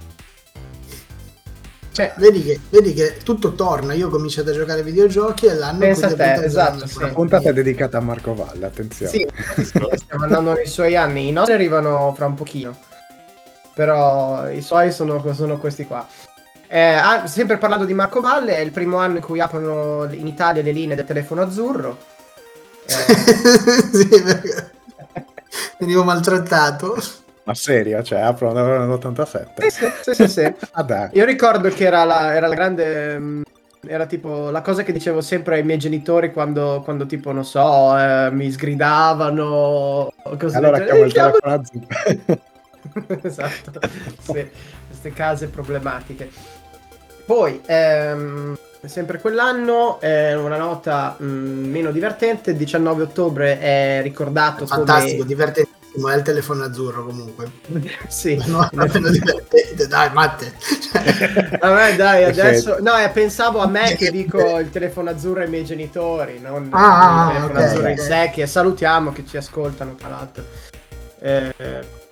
[1.93, 3.93] Cioè, Vedi che, vedi che tutto torna.
[3.93, 6.47] Io ho cominciato a giocare ai videogiochi e l'anno Pensa in cui a te, debutta
[6.47, 7.01] esatto, sì.
[7.01, 9.13] La puntata è dedicata a Marco Valle, attenzione.
[9.13, 11.29] Sì, sì, stiamo andando nei suoi anni.
[11.29, 12.77] I nostri arrivano fra un pochino.
[13.75, 16.05] Però i suoi sono, sono questi qua.
[16.67, 20.27] Eh, ah, sempre parlando di Marco Valle, è il primo anno in cui aprono in
[20.27, 21.99] Italia le linee del telefono azzurro.
[22.87, 23.15] Eh,
[23.93, 24.73] sì, perché
[25.79, 26.97] venivo maltrattato.
[27.45, 29.53] Ma serio, cioè aprono nell'87.
[29.57, 30.55] sì, sì, sì, sì, sì.
[30.73, 31.11] Ah dai.
[31.13, 33.19] Io ricordo che era la, era la grande.
[33.19, 33.43] mm,
[33.87, 37.97] Era tipo la cosa che dicevo sempre ai miei genitori quando, quando tipo, non so,
[37.99, 40.11] eh, mi sgridavano.
[40.39, 41.39] Cose Allora chiamo il genere.
[41.41, 42.43] telefono azzurro.
[43.23, 43.81] esatto,
[44.21, 44.51] sì,
[44.89, 46.31] queste case problematiche.
[47.27, 54.67] Poi, ehm, sempre quell'anno, eh, una nota mh, meno divertente, il 19 ottobre è ricordato
[54.67, 55.27] Fantastico, come...
[55.27, 56.09] divertentissimo.
[56.09, 57.51] È il telefono azzurro comunque.
[58.09, 60.53] sì, No, meno divertente, dai, Matte.
[60.59, 62.79] Cioè, Vabbè, dai, adesso...
[62.81, 67.31] No, eh, pensavo a me che dico il telefono azzurro ai miei genitori, non Ah,
[67.31, 68.05] il telefono ok, azzurro in ok.
[68.05, 70.45] sé, che salutiamo, che ci ascoltano, tra l'altro.
[71.21, 72.04] Eh, ah,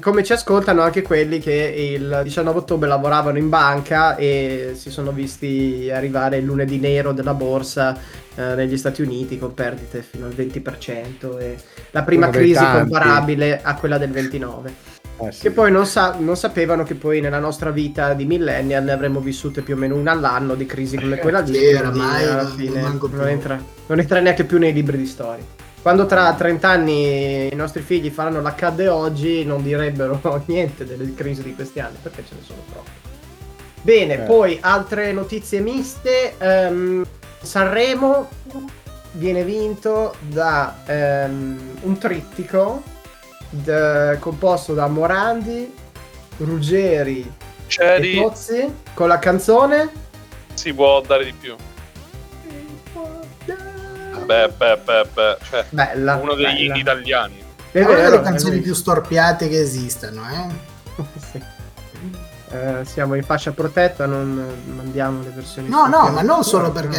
[0.00, 5.10] come ci ascoltano anche quelli che il 19 ottobre lavoravano in banca e si sono
[5.10, 7.98] visti arrivare il lunedì nero della borsa
[8.36, 11.56] eh, negli Stati Uniti con perdite fino al 20% e
[11.90, 12.78] la prima Uno crisi tanti.
[12.90, 14.74] comparabile a quella del 29.
[15.18, 15.40] Eh, sì.
[15.40, 19.18] Che poi non, sa- non sapevano che poi nella nostra vita di millennial ne avremmo
[19.20, 21.58] vissute più o meno una all'anno di crisi come quella lì.
[21.58, 25.55] Sì, oramai alla non- non entra, non entra neanche più nei libri di storia.
[25.86, 31.44] Quando tra 30 anni i nostri figli faranno l'accadde oggi, non direbbero niente delle crisi
[31.44, 32.90] di questi anni, perché ce ne sono troppe.
[33.82, 34.18] Bene, Eh.
[34.26, 36.34] poi altre notizie miste.
[36.38, 37.06] ehm,
[37.40, 38.28] Sanremo
[39.12, 42.82] viene vinto da ehm, un trittico
[43.48, 45.72] d- composto da Morandi,
[46.38, 47.30] Ruggeri e
[47.68, 49.88] Ceri Pozzi con la canzone
[50.52, 51.54] si può dare di più.
[54.26, 55.36] Beh, beh, beh, beh.
[55.48, 56.16] Cioè, bella.
[56.16, 56.76] uno degli bella.
[56.76, 57.44] italiani.
[57.70, 60.74] È una delle canzoni più storpiate che esistano, eh.
[61.30, 61.42] Sì.
[62.48, 65.68] Eh, siamo in fascia protetta, non mandiamo le versioni.
[65.68, 66.98] No, no, ma non solo perché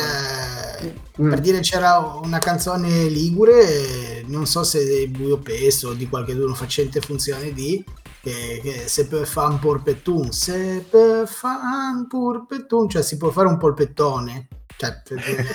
[1.20, 1.30] Mm.
[1.32, 6.34] per dire c'era una canzone ligure, non so se di Buio Pesto o di qualche
[6.34, 7.84] uno facente funzione di
[8.22, 11.58] che, che se per fa un porpettun, se per fa
[11.96, 14.48] un porpettun, cioè si può fare un polpettone.
[14.78, 15.02] Cioè,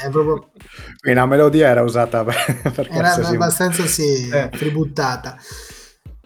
[0.04, 0.50] è proprio
[1.00, 2.34] Quindi la melodia era usata per,
[2.74, 4.48] per era qualsiasi- abbastanza sì, Eh.
[4.50, 5.36] tributtata.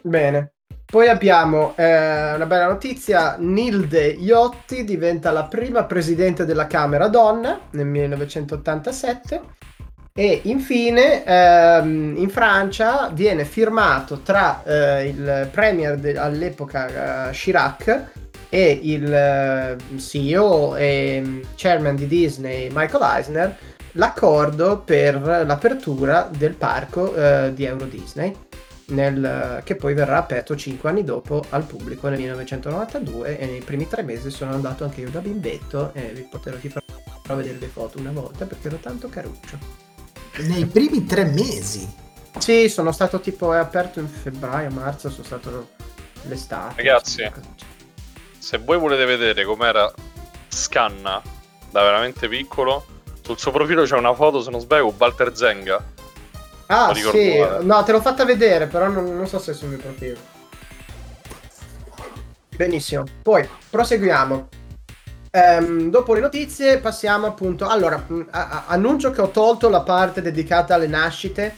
[0.01, 0.53] Bene.
[0.87, 7.59] Poi abbiamo eh, una bella notizia, Nilde Iotti diventa la prima presidente della Camera donna
[7.71, 9.41] nel 1987
[10.15, 18.26] e infine ehm, in Francia viene firmato tra eh, il premier de- all'epoca eh, Chirac
[18.49, 23.57] e il eh, CEO e mm, chairman di Disney Michael Eisner
[23.93, 28.35] l'accordo per l'apertura del parco eh, di Euro Disney
[28.89, 33.89] nel- che poi verrà aperto 5 anni dopo al pubblico nel 1992 e nei primi
[33.89, 36.85] tre mesi sono andato anche io da bimbetto e vi potrò ti farò
[37.35, 39.59] vedere le foto una volta perché ero tanto caruccio
[40.47, 41.89] Nei primi tre mesi.
[42.39, 45.69] sì sono stato tipo è aperto in febbraio marzo sono stato
[46.29, 47.23] l'estate Ragazzi.
[48.47, 49.93] Se voi volete vedere com'era
[50.47, 51.21] Scanna
[51.69, 52.87] da veramente piccolo,
[53.21, 55.85] Sul suo profilo c'è una foto, se non sbaglio, con Walter Zenga.
[56.67, 57.65] Ah, sì, male.
[57.65, 60.17] no, te l'ho fatta vedere, però non, non so se è sul mio profilo.
[62.55, 64.49] Benissimo, poi proseguiamo.
[65.33, 67.67] Ehm, dopo le notizie passiamo appunto.
[67.67, 71.53] Allora, mh, a- a- annuncio che ho tolto la parte dedicata alle nascite,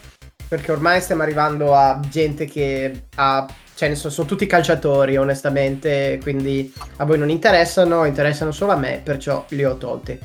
[0.48, 3.46] perché ormai stiamo arrivando a gente che ha.
[3.78, 8.76] Cioè, ne so- sono tutti calciatori, onestamente, quindi a voi non interessano, interessano solo a
[8.76, 10.18] me, perciò li ho tolti.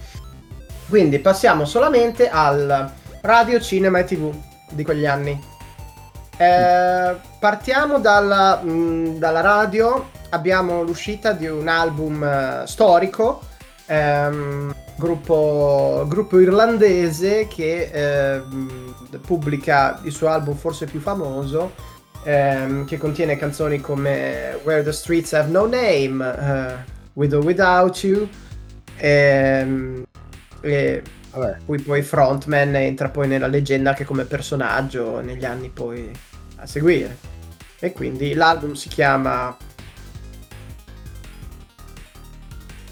[0.89, 2.91] Quindi passiamo solamente al
[3.21, 4.33] radio, cinema e tv
[4.71, 5.39] di quegli anni.
[6.35, 10.09] Eh, partiamo dalla, mh, dalla radio.
[10.31, 13.41] Abbiamo l'uscita di un album eh, storico,
[13.85, 21.91] ehm, gruppo, gruppo irlandese che ehm, pubblica il suo album forse più famoso,
[22.23, 28.03] ehm, che contiene canzoni come Where the Streets Have No Name, eh, With or Without
[28.03, 28.27] You,
[28.97, 30.03] ehm,
[30.61, 31.01] e
[31.33, 36.11] Vabbè, cui poi frontman entra poi nella leggenda anche come personaggio negli anni poi
[36.57, 37.17] a seguire.
[37.79, 39.57] E quindi l'album si chiama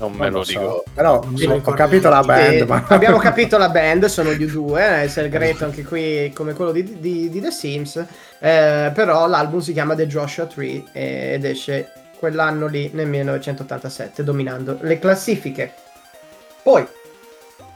[0.02, 0.60] Non me non lo lo so.
[0.60, 0.84] dico.
[0.96, 2.84] Però so- ho capito la band, Eh, ma...
[2.90, 7.00] abbiamo capito la band, sono gli U2, eh, è segreto anche qui come quello di,
[7.00, 7.98] di- di The Sims,
[8.40, 14.24] eh, però l'album si chiama The Joshua Tree eh, ed esce quell'anno lì nel 1987
[14.24, 15.72] dominando le classifiche.
[16.64, 16.86] Poi,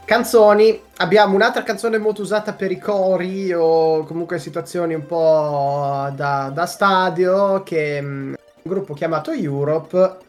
[0.04, 6.50] canzoni, abbiamo un'altra canzone molto usata per i cori o comunque situazioni un po' da,
[6.52, 10.24] da stadio che è un gruppo chiamato Europe.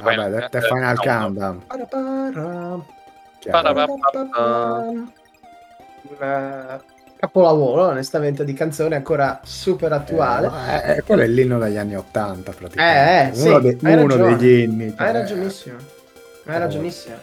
[0.00, 1.62] Vabbè, vai- The, The Final no, Countdown.
[3.38, 3.92] Cioè, Parapara.
[4.82, 5.08] Un
[6.20, 6.80] eh,
[7.16, 10.50] capolavoro, onestamente, di canzone ancora super attuale.
[10.84, 13.10] Eh, eh, quello è l'inno degli anni Ottanta, praticamente.
[13.10, 14.94] Eh, eh, sì, uno, de- hai uno degli inni.
[14.96, 15.76] Hai eh, ragionissimo.
[16.44, 17.16] Hai ragionissimo.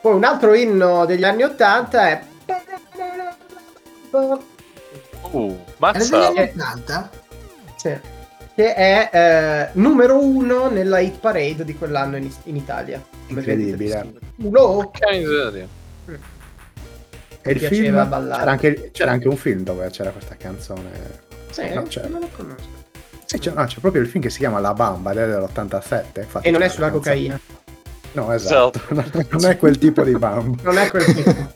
[0.00, 2.22] Poi un altro inno degli anni 80 è.
[4.10, 4.38] Uh,
[5.32, 6.28] Era mazza.
[6.28, 7.10] degli anni 80?
[7.76, 8.00] Sì.
[8.54, 13.02] Che è eh, numero uno nella hit parade di quell'anno in, in Italia.
[13.26, 13.76] Come Incredibile.
[13.96, 14.90] vedete, Uno.
[17.46, 17.68] E il piaceva
[18.00, 18.08] film?
[18.08, 18.38] ballare.
[18.38, 20.90] C'era anche, c'era anche un film dove c'era questa canzone.
[21.50, 22.82] Sì, No, non lo conosco.
[23.24, 26.04] Sì, c'è, no, c'è proprio il film che si chiama La Bamba ed è dell'87.
[26.20, 27.16] infatti E non è sulla la canzone.
[27.16, 27.40] cocaina.
[28.12, 28.80] No, esatto.
[29.30, 30.62] non è quel tipo di bamba.
[30.62, 31.32] Non è quel tipo.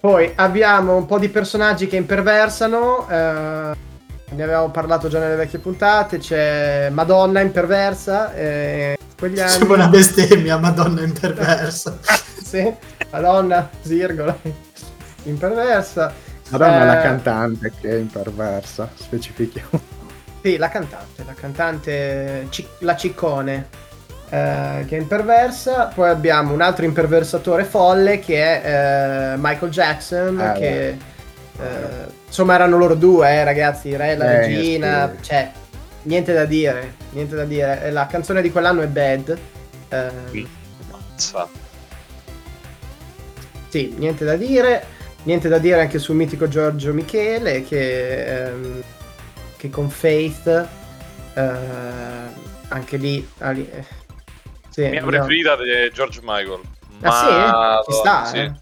[0.00, 3.08] Poi abbiamo un po' di personaggi che imperversano.
[3.08, 3.92] eh,
[4.34, 6.18] ne avevamo parlato già nelle vecchie puntate.
[6.18, 8.34] C'è Madonna imperversa.
[8.34, 9.50] Eh, quegli anni.
[9.50, 11.98] Sembra una bestemmia, madonna imperversa.
[12.44, 12.72] Sì,
[13.10, 14.36] Madonna, virgola.
[15.24, 16.12] Imperversa.
[16.50, 19.80] Madonna Eh, la cantante che è imperversa, specifichiamo.
[20.42, 23.66] Sì, la cantante, la cantante, Ci- la Ciccone,
[24.28, 25.90] eh, che è imperversa.
[25.92, 30.96] Poi abbiamo un altro imperversatore folle che è eh, Michael Jackson, Eh, che eh,
[32.34, 35.22] insomma erano loro due, eh, ragazzi, re e la Eh, regina, sì.
[35.22, 35.52] cioè
[36.02, 37.92] niente da dire, niente da dire.
[37.92, 39.38] La canzone di quell'anno è Bad.
[39.88, 40.46] eh,
[40.90, 41.48] Mazza.
[43.68, 44.84] Sì, niente da dire.
[45.22, 48.82] Niente da dire anche sul mitico Giorgio Michele che, ehm,
[49.56, 50.68] che con Faith
[51.34, 51.50] eh,
[52.68, 53.26] anche lì...
[53.38, 53.84] ali- eh,
[54.68, 56.60] sì, mia abbiamo- preferita è George Michael.
[57.02, 57.92] Ah sì?
[57.92, 58.36] Ci sta, sì.
[58.38, 58.52] eh.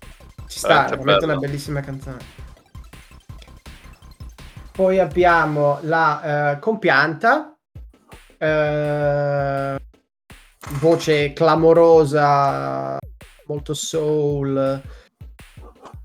[0.46, 2.18] Ci sta, veramente una bellissima canzone.
[4.72, 7.54] Poi abbiamo la eh, compianta,
[8.38, 9.76] eh,
[10.80, 12.96] voce clamorosa,
[13.46, 14.80] molto soul,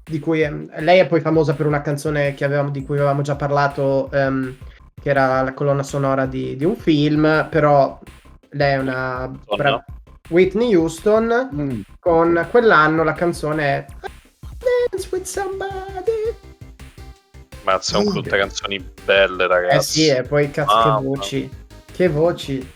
[0.03, 3.21] di cui ehm, lei è poi famosa per una canzone che avevamo- di cui avevamo
[3.21, 4.57] già parlato, ehm,
[5.01, 7.97] che era la colonna sonora di, di un film, però
[8.49, 9.83] lei è una bra-
[10.29, 11.81] Whitney Houston Mm.
[11.99, 13.85] con quell'anno la canzone è
[14.91, 16.46] Dance with somebody.
[17.71, 19.75] Mazza, sono tutte canzoni belle, ragazzi.
[19.77, 20.97] Eh sì, e poi cazzo Mamma.
[20.99, 21.49] che voci.
[21.91, 22.71] Che voci.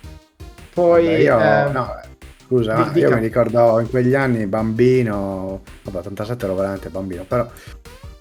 [0.74, 2.00] Poi Vabbè, io, ehm, no,
[2.46, 3.08] scusa, dica.
[3.08, 7.48] io mi ricordo in quegli anni bambino, vabbè, 87 ero veramente bambino, però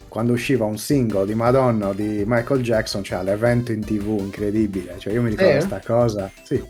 [0.08, 4.96] quando usciva un singolo di Madonna o di Michael Jackson, cioè l'evento in tv incredibile,
[4.98, 5.54] cioè io mi ricordo Eh?
[5.56, 6.62] questa cosa, sì.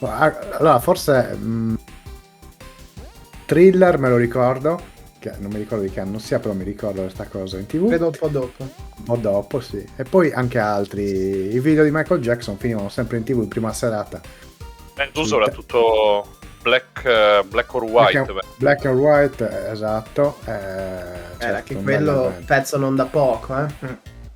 [0.00, 1.74] Ah, Allora, forse mh,
[3.46, 4.78] Thriller me lo ricordo,
[5.32, 7.88] che non mi ricordo di che anno sia, però mi ricordo questa cosa in tv.
[7.88, 8.62] vedo un po' dopo.
[8.62, 9.84] Un po' dopo, sì.
[9.96, 11.54] E poi anche altri.
[11.54, 14.20] I video di Michael Jackson finivano sempre in tv in prima serata.
[14.96, 18.22] Eh, tu soprattutto Black, eh, Black or White.
[18.24, 18.46] Black.
[18.56, 20.38] Black and White, esatto.
[20.44, 23.66] Eh, Era certo, che un quello pezzo non da poco, eh.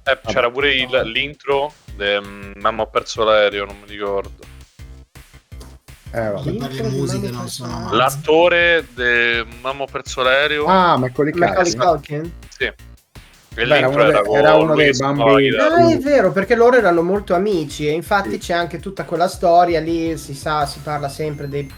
[0.05, 4.31] Eh, c'era pure il- l'intro de, mm, Mamma ho perso l'aereo, non mi ricordo.
[6.15, 6.53] Eh, vabbè.
[6.57, 7.97] Per le musiche non sono male.
[7.97, 10.67] L'attore di Mamma ho perso l'aereo.
[10.67, 11.79] Ah, Macaulay Culkin.
[11.79, 12.33] Culkin?
[12.49, 12.65] Sì.
[12.65, 15.51] E Beh, era uno dei- con era uno dei bambini.
[15.51, 15.75] chitarra.
[15.75, 18.39] Ah, è vero, perché loro erano molto amici e infatti Sì.
[18.39, 21.71] c'è anche tutta quella storia lì, si sa, si parla sempre di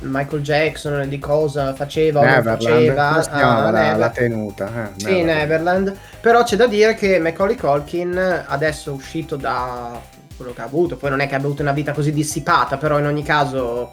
[0.00, 2.62] Michael Jackson e di cosa faceva o non Neverland.
[2.62, 3.22] faceva.
[3.22, 4.66] Si chiamava ah, la, Never- la tenuta?
[4.96, 5.96] Eh, Sì, Neverland.
[6.20, 10.00] Però c'è da dire che Macaulay Culkin adesso è uscito da
[10.42, 12.98] quello che ha avuto, poi non è che abbia avuto una vita così dissipata, però
[12.98, 13.90] in ogni caso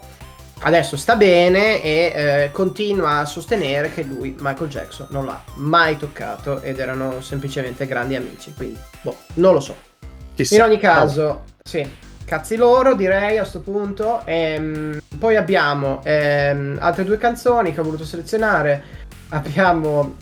[0.62, 5.96] adesso sta bene e eh, continua a sostenere che lui, Michael Jackson, non l'ha mai
[5.96, 9.74] toccato ed erano semplicemente grandi amici, quindi boh, non lo so.
[10.34, 10.56] Chissà.
[10.56, 11.88] In ogni caso, sì,
[12.24, 14.22] cazzi loro direi a sto punto.
[14.24, 18.98] Ehm, poi abbiamo ehm, altre due canzoni che ho voluto selezionare.
[19.30, 20.16] Abbiamo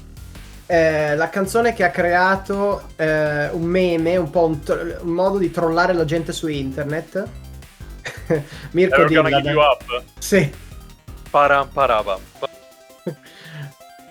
[0.70, 5.38] eh, la canzone che ha creato eh, un meme, un po' un, tro- un modo
[5.38, 7.26] di trollare la gente su internet.
[8.72, 10.02] Mirko gonna Dilla, give you up.
[10.18, 10.52] Sì.
[11.30, 12.20] Param parabam.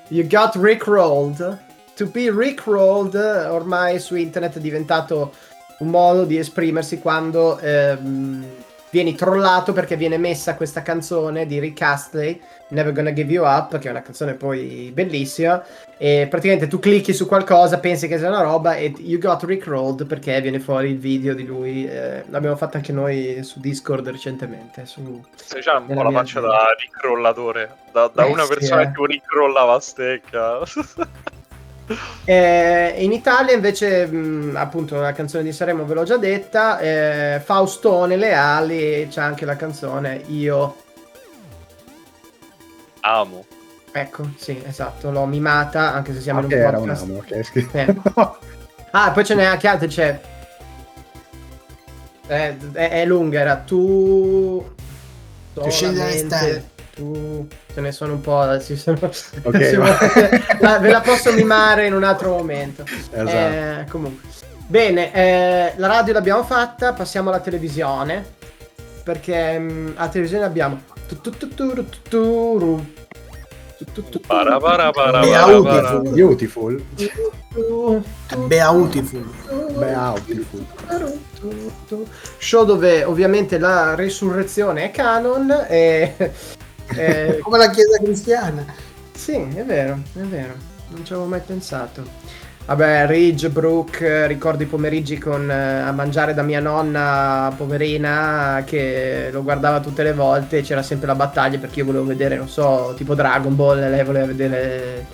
[0.09, 1.65] You got rickrolled.
[1.95, 5.33] To be rickrolled ormai su internet è diventato
[5.79, 8.45] un modo di esprimersi quando ehm,
[8.89, 13.77] vieni trollato perché viene messa questa canzone di Rick Astley, Never Gonna Give You Up,
[13.77, 15.63] che è una canzone poi bellissima,
[15.97, 20.05] e praticamente tu clicchi su qualcosa, pensi che sia una roba e you got rickrolled
[20.05, 24.85] perché viene fuori il video di lui, eh, l'abbiamo fatto anche noi su Discord recentemente,
[24.85, 25.23] su...
[25.35, 26.51] Se c'è un po' la faccia vita.
[26.51, 27.75] da ricrollatore.
[27.91, 28.91] Da, da Eh, una sì, persona eh.
[28.91, 30.59] che ricrollava a stecca.
[32.25, 36.79] Eh, in Italia invece, mh, appunto, la canzone di Saremo ve l'ho già detta.
[36.79, 40.75] eh, Faustone Leali c'è anche la canzone Io.
[43.09, 43.45] Amo.
[43.91, 47.41] Ecco, sì, esatto, l'ho mimata anche se siamo Ah, in un era un amo, ok,
[47.43, 47.95] schi- Eh.
[48.91, 50.19] Ah, poi ce n'è anche altre, c'è.
[52.27, 54.65] Eh, è, è lunga, era tu.
[55.53, 56.69] Tu stelle.
[56.93, 57.47] Tu.
[57.73, 58.59] Ce ne sono un po'.
[58.61, 58.97] Ci sono...
[59.01, 59.11] Ok,
[59.63, 59.97] se va.
[59.97, 62.83] volete, la- ve la posso mimare in un altro momento.
[62.83, 63.29] Esatto.
[63.29, 64.29] Eh, comunque.
[64.67, 68.35] Bene, eh, la radio l'abbiamo fatta, passiamo alla televisione.
[69.03, 70.81] Perché mm, alla televisione abbiamo.
[71.07, 71.47] tu- tu-
[72.09, 72.85] tu-
[76.11, 76.83] Beautiful.
[78.47, 78.47] Beautiful.
[78.47, 79.25] Beautiful.
[81.41, 82.07] Beautiful.
[82.37, 86.15] Show dove ovviamente la risurrezione è canon e...
[86.95, 88.65] e- Come la chiesa cristiana.
[89.13, 90.53] sì, è vero, è vero,
[90.89, 92.03] non ci avevo mai pensato.
[92.67, 99.29] Vabbè, Ridge, Brooke, ricordo i pomeriggi con, eh, a mangiare da mia nonna poverina che
[99.31, 102.93] lo guardava tutte le volte c'era sempre la battaglia perché io volevo vedere, non so,
[102.97, 105.05] tipo Dragon Ball lei voleva vedere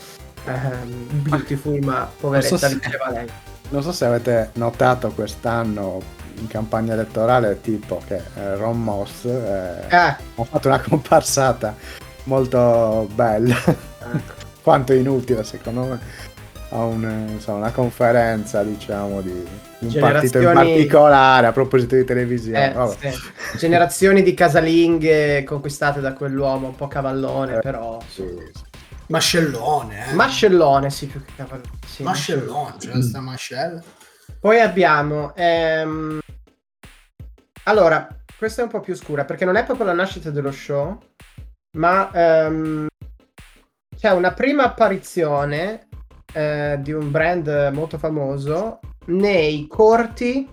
[0.45, 3.27] ehm, Beautiful ma poveretta Non so se- diceva lei.
[3.69, 6.01] Non so se avete notato quest'anno
[6.39, 11.75] in campagna elettorale tipo che eh, Ron Moss eh, Eh, ha fatto una comparsata
[12.23, 13.55] molto bella,
[14.63, 15.99] quanto inutile secondo me,
[16.73, 19.31] a un, insomma, una conferenza diciamo di,
[19.77, 22.71] di un partito in particolare a proposito di televisione.
[22.71, 23.11] Eh, vabbè.
[23.11, 23.19] sì.
[23.57, 27.99] Generazioni di casalinghe conquistate da quell'uomo, un po' cavallone, Eh, però.
[28.07, 28.61] Sì, sì.
[29.07, 30.13] Mascellone, eh.
[30.13, 31.69] Mascellone, sì, più che cavallone.
[31.85, 33.81] sì, Mascellone, c'è sta mascella.
[34.39, 35.33] Poi abbiamo.
[35.35, 36.19] ehm,
[37.65, 38.07] Allora,
[38.37, 40.97] questa è un po' più scura perché non è proprio la nascita dello show,
[41.77, 42.87] ma ehm,
[43.95, 45.87] c'è una prima apparizione
[46.33, 50.47] eh, di un brand molto famoso nei corti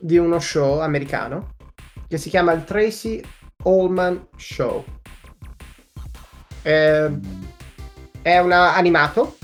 [0.00, 1.56] di uno show americano
[2.08, 3.22] che si chiama il Tracy
[3.64, 4.84] Allman Show.
[6.62, 7.10] Eh,
[8.22, 9.36] è una animato,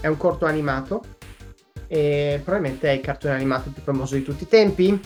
[0.00, 1.02] è un corto animato
[1.88, 5.00] e probabilmente è il cartone animato più famoso di tutti i tempi.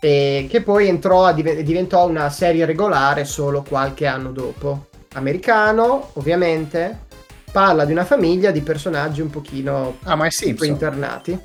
[0.00, 4.88] E che poi entrò a div- diventò una serie regolare solo qualche anno dopo.
[5.14, 7.10] Americano, ovviamente,
[7.52, 10.66] parla di una famiglia di personaggi un pochino Ah, ma è Simpson.
[10.68, 11.38] internati.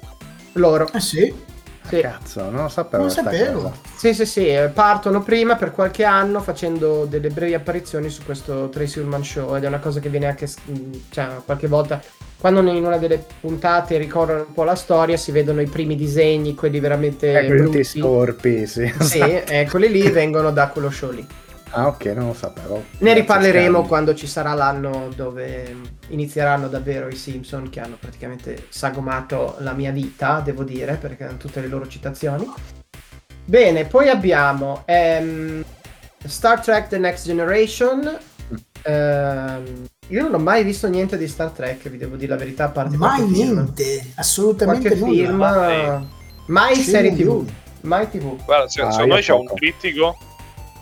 [0.53, 0.89] Loro.
[0.93, 1.31] Eh sì,
[1.87, 2.01] Sì.
[2.01, 3.03] Cazzo, non lo sapevo.
[3.03, 3.61] non sapevo.
[3.61, 3.73] cosa.
[3.95, 8.67] Sì, sì, sì, eh, partono prima per qualche anno facendo delle brevi apparizioni su questo
[8.69, 12.01] Tracy Ullman Show ed è una cosa che viene anche, mm, cioè, qualche volta,
[12.37, 16.55] quando in una delle puntate ricorrono un po' la storia, si vedono i primi disegni,
[16.55, 17.83] quelli veramente Eh, quelli brutti.
[17.83, 18.93] scorpi, sì.
[18.99, 21.25] Sì, eh, quelli lì vengono da quello show lì.
[21.71, 22.83] Ah, ok, non lo sapevo.
[22.99, 25.75] Ne riparleremo quando ci sarà l'anno dove
[26.09, 31.37] inizieranno davvero i Simpson che hanno praticamente sagomato la mia vita, devo dire, perché hanno
[31.37, 32.49] tutte le loro citazioni.
[33.45, 35.63] Bene, poi abbiamo ehm,
[36.25, 38.17] Star Trek The Next Generation.
[38.83, 42.65] Ehm, io non ho mai visto niente di Star Trek, vi devo dire la verità,
[42.65, 43.53] a parte Mai qualche film.
[43.53, 45.25] niente, assolutamente Qualche nulla.
[45.25, 46.07] film, Mai.
[46.47, 47.45] mai serie TV.
[47.81, 48.43] Mai TV.
[48.45, 49.55] Guarda, se- Ah, secondo io me c'è un poco.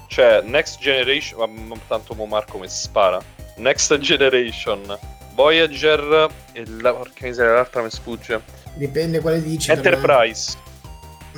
[0.07, 1.51] C'è Next Generation.
[1.67, 3.21] Ma, tanto mo Marco mi spara.
[3.57, 4.97] Next Generation,
[5.33, 8.41] Voyager e la porca miseria, l'altra mi sfugge.
[8.75, 9.69] Dipende quale dici.
[9.69, 9.75] me.
[9.75, 10.57] Enterprise.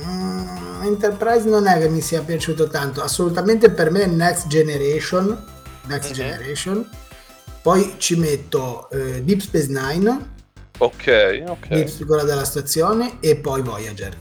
[0.00, 3.02] Mm, Enterprise non è che mi sia piaciuto tanto.
[3.02, 5.44] Assolutamente per me è Next Generation.
[5.86, 6.14] Next Mhm.
[6.16, 6.90] Generation.
[7.62, 10.36] Poi ci metto eh, Deep Space Nine,
[10.80, 11.68] Ok, ok.
[11.68, 14.16] Deep quella della stazione, e poi Voyager.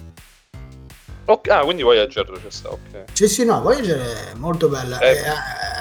[1.29, 3.03] Ok, Ah, quindi Voyager c'è sta, ok.
[3.11, 4.97] Sì, sì, no, Voyager è molto bella.
[4.99, 5.21] Eh.
[5.23, 5.27] È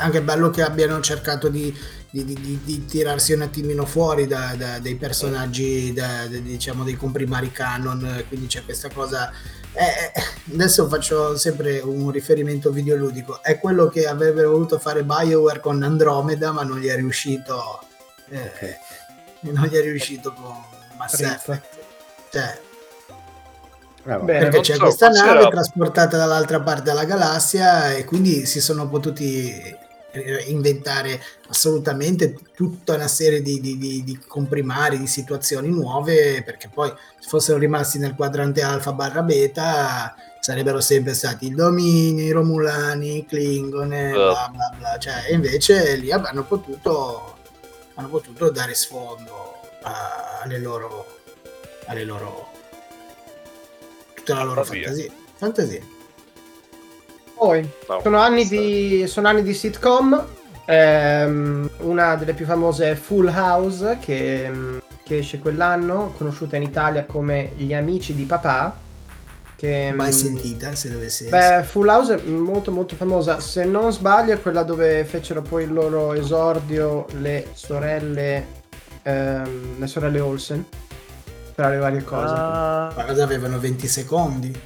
[0.00, 1.72] anche bello che abbiano cercato di,
[2.10, 6.82] di- di- di- di tirarsi un attimino fuori da- da- dei personaggi, da- da- diciamo,
[6.82, 8.24] dei comprimari canon.
[8.28, 9.30] Quindi c'è questa cosa.
[9.78, 9.84] eh,
[10.14, 13.42] eh, adesso faccio sempre un riferimento videoludico.
[13.42, 17.80] È quello che avrebbe voluto fare BioWare con Andromeda, ma non gli è riuscito.
[18.30, 18.78] eh,
[19.40, 20.54] Non gli è riuscito con
[20.96, 21.20] Mass.
[21.20, 21.60] Effect.
[22.32, 22.58] Cioè,
[24.08, 24.18] Eh.
[24.18, 28.60] Bene, perché c'è so, questa nave era- trasportata dall'altra parte della galassia e quindi si
[28.60, 29.50] sono potuti
[30.12, 36.70] eh, inventare assolutamente tutta una serie di, di- di- di comprimari, di situazioni nuove, perché
[36.72, 36.88] poi
[37.18, 43.18] se fossero rimasti nel quadrante alfa barra beta sarebbero sempre stati i domini, i romulani,
[43.18, 47.36] i klingon e bla bla bla, cioè, e invece lì hanno potuto,
[47.96, 51.18] hanno potuto dare sfondo a- alle loro,
[51.86, 52.45] alle loro
[54.26, 54.88] tutta la loro Fantasia.
[54.88, 55.12] fantasia.
[55.36, 55.80] fantasia.
[57.34, 60.24] Poi No, sono anni di, sono anni di sitcom.
[60.64, 64.50] ehm, una delle più famose è Full House che,
[65.04, 68.84] che esce quell'anno, conosciuta in Italia come Gli amici di papà.
[69.54, 73.38] Che, Mai mm, sentita se dovessi Beh, Full House è molto molto famosa.
[73.40, 78.46] Se non sbaglio è quella dove fecero poi il loro esordio le sorelle
[79.02, 80.64] ehm, le sorelle Olsen
[81.56, 82.34] tra le varie cose.
[82.36, 84.60] Ah, Ma cosa avevano 20 secondi?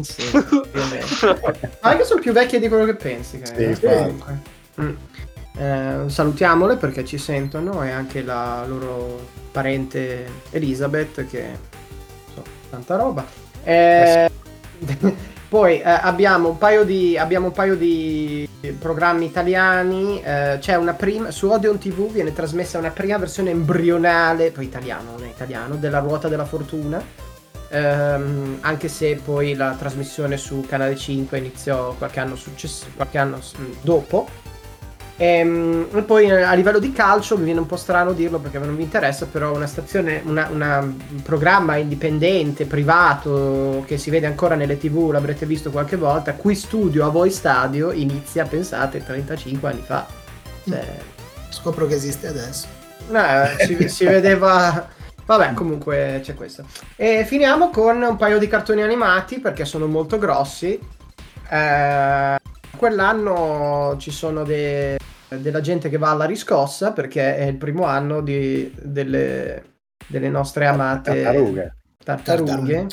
[0.00, 0.30] Sì.
[0.32, 3.42] Ma anche sono più vecchie di quello che pensi.
[3.44, 3.80] Sì.
[3.80, 4.38] Comunque.
[4.80, 4.94] Mm.
[5.58, 11.58] Eh, salutiamole perché ci sentono e anche la loro parente Elizabeth che
[12.32, 13.26] so, tanta roba.
[13.64, 14.30] Eh,
[15.48, 20.22] poi eh, abbiamo, un paio di, abbiamo un paio di programmi italiani.
[20.22, 25.12] eh, c'è una prima su Odeon TV viene trasmessa una prima versione embrionale, poi italiano,
[25.12, 27.02] non è italiano, della ruota della fortuna.
[27.70, 33.40] Ehm, anche se poi la trasmissione su Canale 5 iniziò qualche anno, success- qualche anno
[33.80, 34.28] dopo.
[35.20, 38.58] Ehm, E, poi eh, a livello di calcio mi viene un po' strano dirlo perché
[38.60, 44.26] non mi interessa, però una stazione, una- una- un programma indipendente, privato, che si vede
[44.26, 49.68] ancora nelle tv, l'avrete visto qualche volta, qui studio a voi stadio inizia, pensate, 35
[49.70, 50.06] anni fa.
[50.68, 50.84] Cioè,
[51.50, 52.66] Scopro che esiste adesso.
[53.56, 54.86] eh, si, si vedeva.
[55.26, 56.64] Vabbè, comunque c'è questo.
[56.94, 60.78] E finiamo con un paio di cartoni animati perché sono molto grossi.
[61.50, 62.36] Eh,
[62.76, 64.97] quell'anno ci sono de-
[65.28, 70.66] della gente che va alla riscossa perché è il primo anno di- delle, delle nostre
[70.66, 72.86] amate Tartarughe, tartarughe.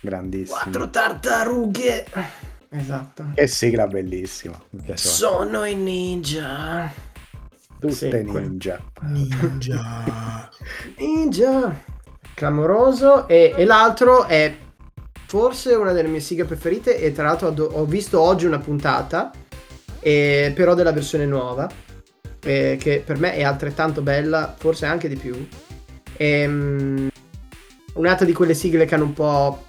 [0.00, 0.58] grandissime.
[0.60, 2.06] Quattro tartarughe.
[2.70, 3.24] Esatto.
[3.34, 4.58] Che sigla bellissima.
[4.94, 6.90] Sono i ninja.
[7.78, 8.80] Tutte sì, ninja.
[9.02, 10.48] Ninja.
[10.96, 11.84] Ninja.
[12.34, 13.28] Clamoroso.
[13.28, 14.56] E, e l'altro è
[15.26, 16.96] forse una delle mie sigle preferite.
[16.96, 19.30] E tra l'altro ho, ho visto oggi una puntata,
[20.02, 21.70] e, però della versione nuova.
[22.44, 25.46] eh, che per me è altrettanto bella, forse anche di più.
[26.16, 27.08] Ehm,
[27.94, 29.64] un'altra di quelle sigle che hanno un po'.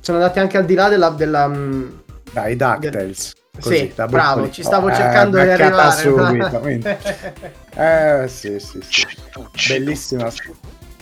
[0.00, 1.10] Sono andate anche al di là della.
[1.10, 1.88] della mm,
[2.32, 3.32] Dai, DuckTales.
[3.60, 6.00] Così, sì, da bravo, ci stavo Oh, cercando eh, di arrivare.
[6.00, 6.58] subito.
[6.60, 6.88] quindi.
[7.78, 9.06] Eh, sì, sì, sì.
[9.68, 10.28] Bellissima.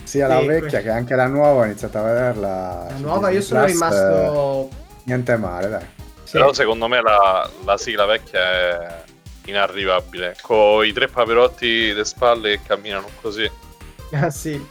[0.03, 2.85] Sia la Sì, vecchia que- che anche la nuova, ho iniziato a vederla.
[2.89, 4.69] La nuova, io sono Plus, rimasto.
[4.69, 5.85] eh, niente male, dai.
[6.27, 6.33] Sì.
[6.33, 9.03] Però secondo me la, la sigla vecchia è
[9.45, 10.35] inarrivabile.
[10.41, 13.49] Con i tre paperotti alle spalle che camminano così.
[14.09, 14.65] Ah sì.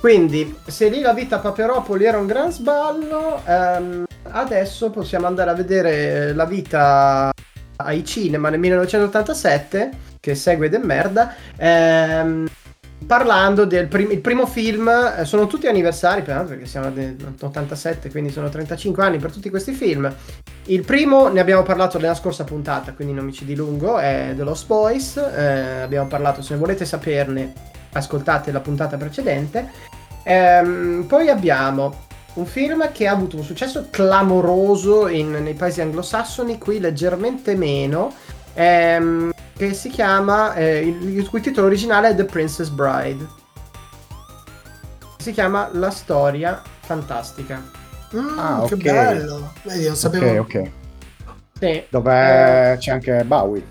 [0.00, 5.50] Quindi, se lì la vita a Paperopoli era un gran sballo, ehm, adesso possiamo andare
[5.50, 7.30] a vedere la vita
[7.76, 12.48] ai cinema nel 1987, che segue de merda, ehm,
[13.06, 18.48] parlando del prim- il primo film, eh, sono tutti anniversari, perché siamo nell'87, quindi sono
[18.48, 20.12] 35 anni per tutti questi film.
[20.66, 24.42] Il primo ne abbiamo parlato nella scorsa puntata, quindi non mi ci dilungo, è The
[24.42, 25.16] Lost Boys.
[25.16, 27.52] eh, abbiamo parlato, se volete saperne,
[27.92, 29.70] ascoltate la puntata precedente.
[30.24, 36.58] Ehm, poi abbiamo un film che ha avuto un successo clamoroso in- nei paesi anglosassoni,
[36.58, 38.12] qui leggermente meno,
[38.54, 43.26] ehm, che si chiama, eh, il, il cui titolo originale è The Princess Bride.
[45.18, 47.62] si chiama La storia fantastica.
[48.16, 49.52] Mm, Ah, Che bello.
[49.64, 50.40] Vedi, non sapevo.
[50.40, 50.70] Ok, ok.
[51.60, 51.82] Sì.
[51.90, 53.62] Dove c'è anche Bowie,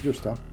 [0.00, 0.50] giusto?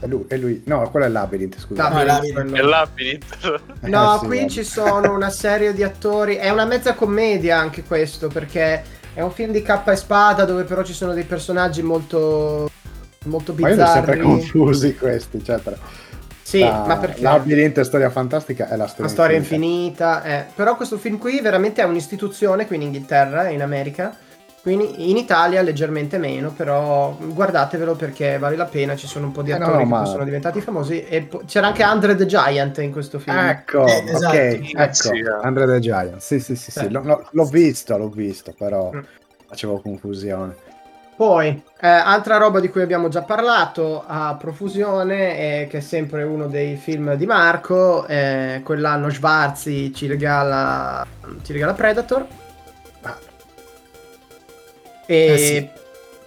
[0.00, 0.62] È lui, è lui.
[0.66, 1.88] No, quello è Labyrinth, scusa.
[1.88, 2.32] No, Labyrinth.
[2.34, 2.56] quello.
[2.56, 3.60] È Labyrinth.
[3.82, 4.50] No, Eh, sì, qui vabbè.
[4.50, 6.34] ci sono una serie di attori.
[6.34, 8.82] È una mezza commedia anche questo, perché
[9.14, 12.70] è un film di cappa e spada dove però ci sono dei personaggi molto.
[13.28, 14.20] Molto Ma io sempre bizzarri.
[14.20, 15.76] confusi questi, cioè tra-
[16.42, 17.20] Sì, la- ma perché?
[17.20, 19.66] Labyrinth e Storia Fantastica è la storia La storia infinita.
[20.16, 20.44] infinita, eh.
[20.54, 24.16] però questo film qui veramente è un'istituzione qui in Inghilterra, in America,
[24.62, 29.42] quindi in Italia leggermente meno, però guardatevelo perché vale la pena, ci sono un po'
[29.42, 31.82] di Eh, no, attori no, che ma- poi sono diventati famosi e po- c'era anche
[31.82, 33.36] Andre the Giant in questo film.
[33.36, 34.36] Ecco, Eh, esatto.
[34.36, 35.38] ok, ecco, Sì, eh.
[35.42, 36.16] Andre the Giant.
[36.16, 36.88] Sì, sì, sì, sì.
[36.90, 39.00] L'ho, l'ho- l'ho visto, l'ho visto, però Mm.
[39.46, 40.54] facevo confusione.
[41.18, 41.48] Poi,
[41.80, 46.46] eh, altra roba di cui abbiamo già parlato a profusione, eh, che è sempre uno
[46.46, 51.04] dei film di Marco, eh, quell'anno Schwarzi ci regala,
[51.42, 52.24] ci regala Predator.
[55.06, 55.68] E Eh sì.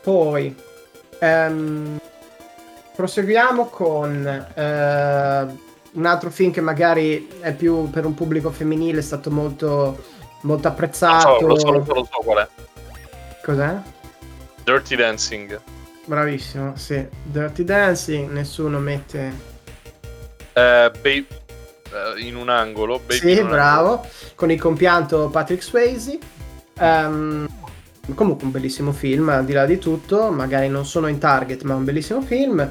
[0.02, 0.54] poi
[1.20, 1.98] ehm,
[2.94, 5.46] proseguiamo con eh,
[5.94, 10.04] un altro film che magari è più per un pubblico femminile, è stato molto,
[10.42, 11.40] molto Lo apprezzato.
[11.40, 12.48] so, lo so, lo so, lo so qual è.
[13.42, 14.00] Cos'è?
[14.64, 15.60] Dirty Dancing.
[16.06, 17.06] Bravissimo, sì.
[17.24, 19.50] Dirty Dancing, nessuno mette...
[20.54, 21.40] Eh, ba-
[21.92, 23.00] eh, in un angolo.
[23.00, 24.06] Baby sì, un bravo.
[24.36, 26.18] Con il compianto Patrick Swayze.
[26.80, 27.48] Ehm,
[28.16, 30.32] comunque un bellissimo film, al di là di tutto.
[30.32, 32.68] Magari non sono in target, ma un bellissimo film.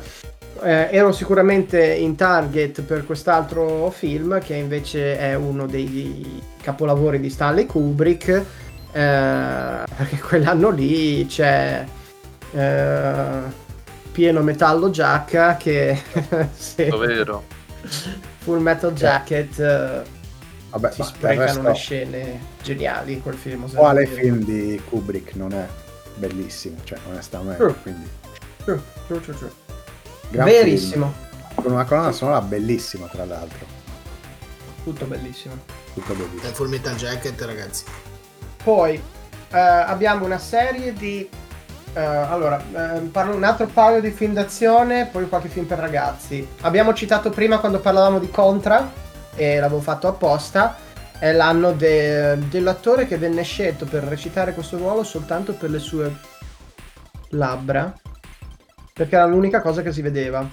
[0.63, 7.31] Eh, ero sicuramente in target per quest'altro film, che invece è uno dei capolavori di
[7.31, 8.45] Stanley Kubrick.
[8.93, 11.85] Eh, perché quell'anno lì c'è
[12.53, 13.41] eh,
[14.13, 16.01] pieno metallo giacca che
[16.77, 16.99] angolo.
[16.99, 17.45] Vero.
[18.39, 20.03] Full Metal Jacket eh,
[20.71, 23.73] Vabbè, si sprecano resto, le scene geniali quel film.
[23.75, 25.67] quale film di Kubrick non è
[26.17, 27.75] bellissimo, cioè onestamente, True.
[27.83, 28.09] quindi
[28.65, 29.51] True, true, true, true.
[30.31, 33.67] Verissimo, film, con una colonna sonora bellissima tra l'altro,
[34.85, 35.55] tutto bellissimo.
[35.95, 36.53] tutto Eh, bellissimo.
[36.53, 37.85] Full Metal Jacket, ragazzi.
[38.63, 38.95] Poi
[39.53, 41.29] eh, abbiamo una serie di.
[41.95, 46.47] eh, allora, eh, parlo un altro paio di film d'azione, poi qualche film per ragazzi.
[46.61, 48.91] Abbiamo citato prima quando parlavamo di Contra,
[49.35, 50.77] e l'avevo fatto apposta.
[51.19, 56.11] È l'anno de- dell'attore che venne scelto per recitare questo ruolo soltanto per le sue
[57.31, 57.93] labbra,
[58.95, 60.47] perché era l'unica cosa che si vedeva.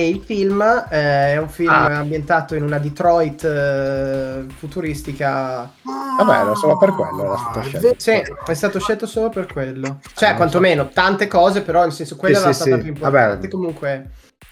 [0.00, 1.98] E il film eh, è un film Ah.
[1.98, 5.70] ambientato in una Detroit eh, futuristica
[6.18, 7.88] Vabbè, era solo per quello era stato Ah, scelto.
[7.88, 10.00] è sì, è stato scelto solo per quello.
[10.14, 12.82] Cioè, Ah, quantomeno, tante cose, però nel senso, quella Sì, era sì, stata sì.
[12.82, 13.34] più importante.
[13.36, 13.48] Vabbè.
[13.48, 14.10] Comunque,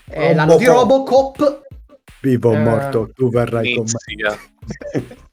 [0.09, 1.39] è l'anno di Robocop.
[1.39, 1.67] Robocop.
[2.21, 4.39] Vivo o Eh, morto, tu verrai con me.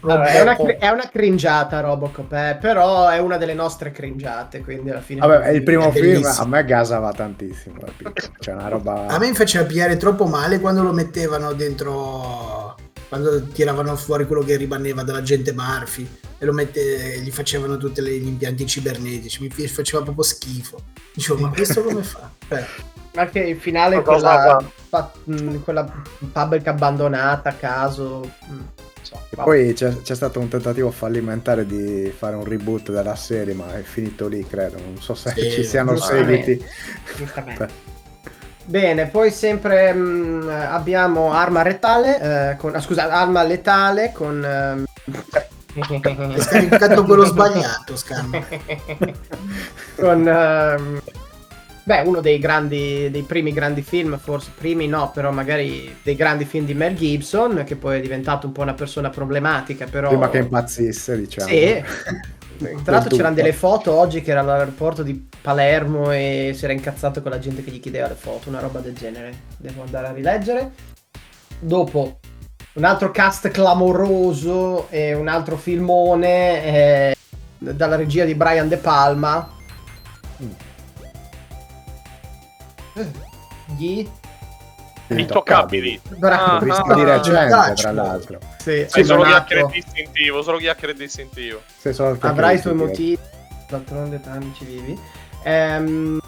[0.00, 0.78] Allora, è, una, Robocop.
[0.78, 5.20] è una cringiata Robocop, eh, però è una delle nostre cringiate, quindi alla fine...
[5.26, 6.44] Vabbè, il primo È film bellissimo.
[6.44, 8.12] a me gasava tantissimo, capito?
[8.38, 9.06] C'è una roba...
[9.14, 12.76] A me mi faceva pigliare troppo male quando lo mettevano dentro.
[13.08, 16.08] Quando tiravano fuori quello che rimaneva dall'agente Murphy
[16.38, 19.40] e lo mette, gli facevano tutti gli impianti cibernetici.
[19.40, 20.78] Mi faceva proprio schifo.
[21.12, 22.28] Dicevo, ma questo come fa?
[22.48, 22.64] Eh,
[23.14, 24.58] Anche il finale, quella,
[24.88, 25.84] fa- mh, quella
[26.32, 28.20] public abbandonata a caso...
[28.48, 28.93] mh, vabbè.
[29.34, 33.82] Poi c'è, c'è stato un tentativo fallimentare di fare un reboot della serie, ma è
[33.82, 34.76] finito lì, credo.
[34.78, 36.44] Non so se Sì, ci siano giustamente.
[36.44, 36.64] seguiti.
[37.16, 37.68] Giustamente.
[38.66, 44.42] Bene, poi sempre mh, abbiamo Arma Retale, eh, con, ah, scusa, Arma Letale con...
[44.42, 44.84] ehm,
[45.76, 48.42] Hai scaricato quello sbagliato, Scanno.
[49.96, 51.00] con ehm,
[51.84, 56.44] beh, uno dei grandi dei primi grandi film, forse primi no, però magari dei grandi
[56.44, 60.30] film di Mel Gibson, che poi è diventato un po' una persona problematica, però Prima
[60.30, 61.48] che impazzisse, diciamo.
[61.48, 61.84] Sì.
[62.56, 67.20] Tra l'altro c'erano delle foto oggi che era all'aeroporto di Palermo e si era incazzato
[67.20, 69.32] con la gente che gli chiedeva le foto, una roba del genere.
[69.56, 70.70] Devo andare a rileggere.
[71.58, 72.20] Dopo
[72.74, 77.16] un altro cast clamoroso e un altro filmone eh,
[77.58, 79.50] dalla regia di Brian De Palma.
[83.76, 84.06] Gli
[85.08, 86.00] Intoccabili.
[86.16, 86.72] Bravo.
[86.72, 87.80] Ah, di recente, Dutch.
[87.80, 88.38] tra l'altro.
[88.58, 91.60] Sì, Sì, solo chiacchiere distintivo, solo chiacchiere distintivo.
[92.20, 93.18] Avrai i tuoi motivi,
[93.68, 94.98] d'altronde tanti ci vivi.
[95.42, 96.18] Ehm,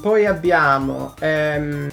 [0.00, 1.90] poi abbiamo ehm,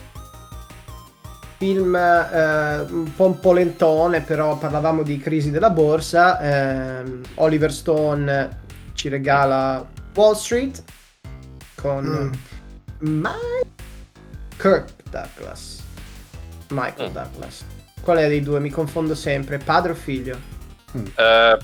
[1.57, 6.39] film eh, un po' un polentone, però parlavamo di crisi della borsa.
[6.39, 8.61] ehm, Oliver Stone
[8.93, 9.86] ci regala
[10.16, 10.84] Wall Street
[11.76, 12.32] con
[12.99, 13.62] Mike
[14.58, 15.82] Kirk Douglas.
[16.70, 17.14] Michael Mm.
[17.14, 17.66] Douglas.
[18.01, 18.60] Qual è dei due?
[18.60, 19.58] Mi confondo sempre.
[19.58, 20.38] Padre o figlio?
[21.16, 21.58] Eh,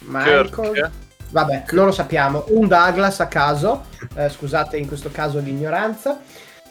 [0.00, 0.50] Michael?
[0.50, 0.90] Kirk.
[1.30, 2.44] Vabbè, non lo sappiamo.
[2.48, 3.84] Un Douglas a caso.
[4.16, 6.20] Eh, scusate in questo caso l'ignoranza.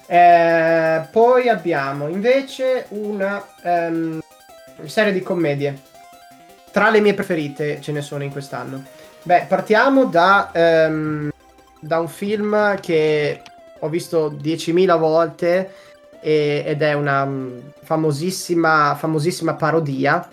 [0.06, 4.20] Eh, poi abbiamo invece una ehm,
[4.86, 5.82] serie di commedie.
[6.72, 8.84] Tra le mie preferite ce ne sono in quest'anno.
[9.24, 11.32] Beh, partiamo da, ehm,
[11.80, 13.42] da un film che
[13.84, 15.72] ho visto 10.000 volte
[16.22, 20.26] e- ed è una mm, famosissima, famosissima parodia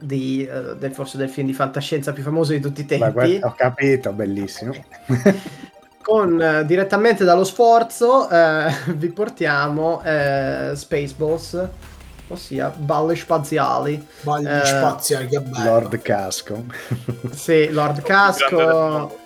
[0.00, 3.38] di, eh, del, forse del film di fantascienza più famoso di tutti i Ma tempi.
[3.38, 4.72] guarda, ho capito, bellissimo.
[6.02, 11.68] con eh, direttamente dallo sforzo eh, vi portiamo Spaceballs,
[12.28, 14.06] ossia balle spaziali.
[14.22, 15.64] Balli Eh, spaziali, che bello.
[15.70, 16.64] Lord Casco.
[17.32, 19.18] Sì, Lord Casco,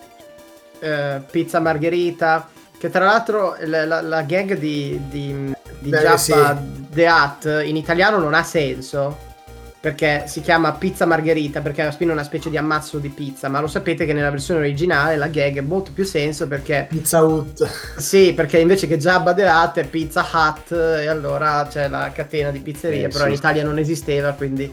[1.30, 2.48] Pizza Margherita,
[2.84, 6.86] che tra l'altro la, la- la gag di, di, di Beh, Giappa sì.
[6.90, 9.32] The Hat in italiano non ha senso.
[9.80, 13.48] Perché si chiama pizza margherita, perché alla fine è una specie di ammazzo di pizza,
[13.48, 17.22] ma lo sapete che nella versione originale la gag ha molto più senso perché Pizza
[17.22, 17.66] Hut.
[17.98, 22.50] Sì, perché invece che Jabba the Hutt è Pizza Hut e allora c'è la catena
[22.50, 23.30] di pizzerie, Eh, però sì.
[23.30, 24.70] in Italia non esisteva, quindi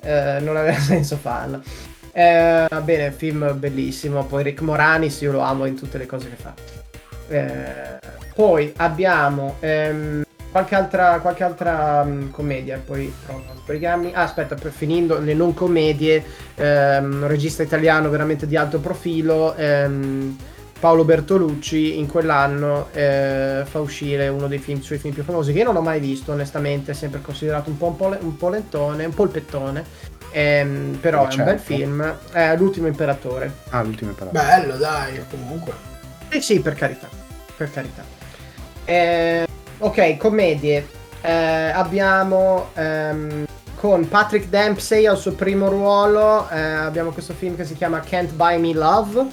[0.00, 1.60] eh, non aveva senso farla.
[2.10, 6.30] Eh, va bene, film bellissimo, poi Rick Moranis io lo amo in tutte le cose
[6.30, 6.52] che fa.
[7.28, 7.98] Eh,
[8.34, 14.12] poi abbiamo ehm, qualche altra, qualche altra mm, commedia, poi provo a sbrigarmi.
[14.14, 16.24] Ah, aspetta, per finendo le non commedie,
[16.54, 20.36] ehm, un regista italiano veramente di alto profilo, ehm,
[20.80, 25.58] Paolo Bertolucci in quell'anno eh, fa uscire uno dei film, suoi film più famosi che
[25.58, 28.36] io non ho mai visto onestamente, è sempre considerato un po', un po', le- un
[28.36, 29.84] po' lentone, un polpettone,
[30.30, 31.74] ehm, però Ma è un bel certo.
[31.74, 33.52] film, è L'ultimo imperatore.
[33.70, 34.40] Ah, l'ultima parola.
[34.40, 35.72] Bello, dai, comunque.
[36.28, 37.08] Eh sì, per carità,
[37.58, 38.02] per carità.
[38.86, 39.46] Eh,
[39.78, 40.86] ok, commedie.
[41.20, 43.44] Eh, abbiamo ehm,
[43.74, 48.32] con Patrick Dempsey al suo primo ruolo, eh, abbiamo questo film che si chiama Can't
[48.32, 49.26] Buy Me Love,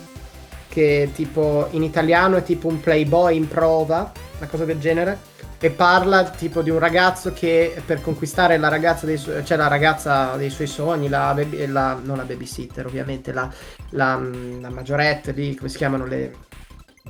[0.68, 5.34] che tipo in italiano è tipo un playboy in prova, una cosa del genere.
[5.58, 9.68] E parla tipo di un ragazzo che per conquistare la ragazza dei, su- cioè la
[9.68, 13.50] ragazza dei suoi sogni, la, baby- la- non la babysitter ovviamente, la,
[13.92, 14.20] la,
[14.60, 16.36] la maggiorette lì, come si chiamano le...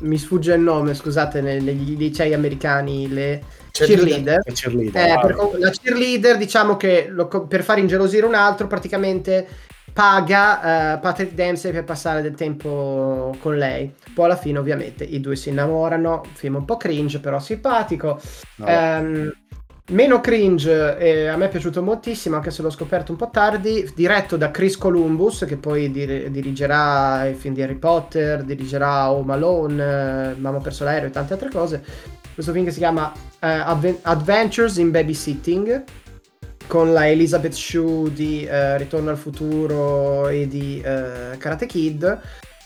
[0.01, 3.41] Mi sfugge il nome, scusate, ne- negli licei americani, le
[3.71, 4.43] cheerleader.
[4.53, 5.09] Cheerleader.
[5.09, 9.47] Eh, per- la cheerleader, diciamo che lo per far ingelosire un altro, praticamente
[9.93, 13.93] paga eh, Patrick Dempsey per passare del tempo con lei.
[14.13, 16.23] Poi alla fine, ovviamente, i due si innamorano.
[16.33, 18.19] Film un po' cringe, però simpatico.
[18.57, 19.33] No, Ehm,
[19.91, 23.91] meno cringe, eh, a me è piaciuto moltissimo, anche se l'ho scoperto un po' tardi.
[23.95, 29.33] Diretto da Chris Columbus, che poi dir- dirigerà i film di Harry Potter, dirigerà Home
[29.33, 31.83] Alone, eh, Mamma perso l'aereo e tante altre cose.
[32.33, 35.83] Questo film che si chiama eh, Adven- Adventures in Babysitting
[36.67, 42.21] con la Elizabeth Shue di eh, Ritorno al futuro e di eh, Karate Kid.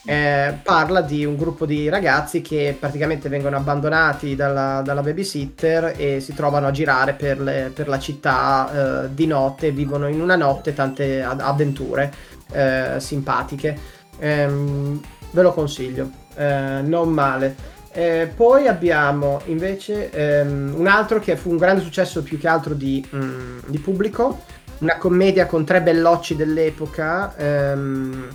[0.09, 6.19] Eh, parla di un gruppo di ragazzi che praticamente vengono abbandonati dalla, dalla babysitter e
[6.19, 10.35] si trovano a girare per, le- per la città eh, di notte vivono in una
[10.35, 12.11] notte tante avventure
[12.51, 13.77] eh, simpatiche.
[14.17, 14.99] Ehm,
[15.29, 17.55] ve lo consiglio, eh, non male.
[17.91, 22.73] Eh, poi abbiamo invece ehm, un altro che fu un grande successo più che altro
[22.73, 24.39] di, mm, di pubblico,
[24.79, 28.27] una commedia con tre bellocci dell'epoca ehm,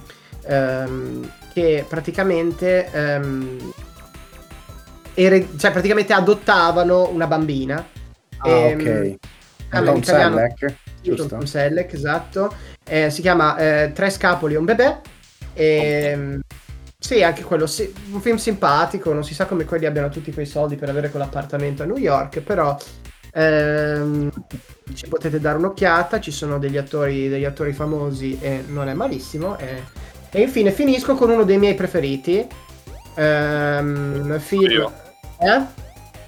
[0.47, 3.73] ehm, che praticamente, ehm,
[5.15, 7.87] ere- cioè praticamente adottavano una bambina.
[8.39, 9.17] Ah, Ehm, ok.
[9.71, 11.27] ah, in Tom italiano- Selleck, giusto?
[11.29, 12.55] Tom Selleck, esatto.
[12.87, 15.01] Eh, si chiama eh, Tre scapoli e un bebè.
[15.55, 16.39] E,
[16.99, 20.47] sì, anche quello, sì, un film simpatico, non si sa come quelli abbiano tutti quei
[20.47, 22.77] soldi per avere quell'appartamento a New York, però
[23.33, 24.31] ehm,
[24.95, 29.57] ci potete dare un'occhiata, ci sono degli attori, degli attori famosi e non è malissimo.
[29.59, 29.83] E,
[30.35, 32.45] e infine finisco con uno dei miei preferiti.
[33.14, 34.70] Ehm, film...
[34.70, 34.93] Io.
[35.39, 35.62] Eh?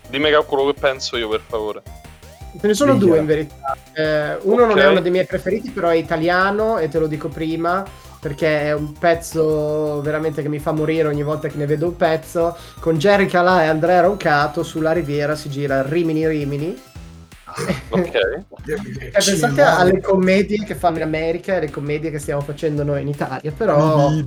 [0.08, 1.82] Dimmi quello che penso io, per favore.
[2.60, 3.10] Ce ne sono Diglielo.
[3.10, 3.76] due in verità.
[3.92, 4.78] Eh, uno non Ok.
[4.78, 7.84] è uno dei miei preferiti, però è italiano e te lo dico prima
[8.20, 11.96] perché è un pezzo veramente che mi fa morire ogni volta che ne vedo un
[11.96, 12.56] pezzo.
[12.80, 16.80] Con Jerry Calà e Andrea Roncato sulla riviera si gira Rimini Rimini.
[17.88, 18.14] Ok.
[18.14, 23.02] Eh, pensate alle commedie che fanno in America e alle commedie che stiamo facendo noi
[23.02, 24.10] in Italia, però...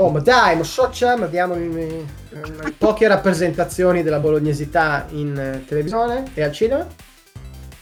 [0.00, 6.22] Oh, ma dai, ma sociam, abbiamo eh, eh, poche rappresentazioni della bolognesità in eh, televisione
[6.34, 6.86] e al cinema.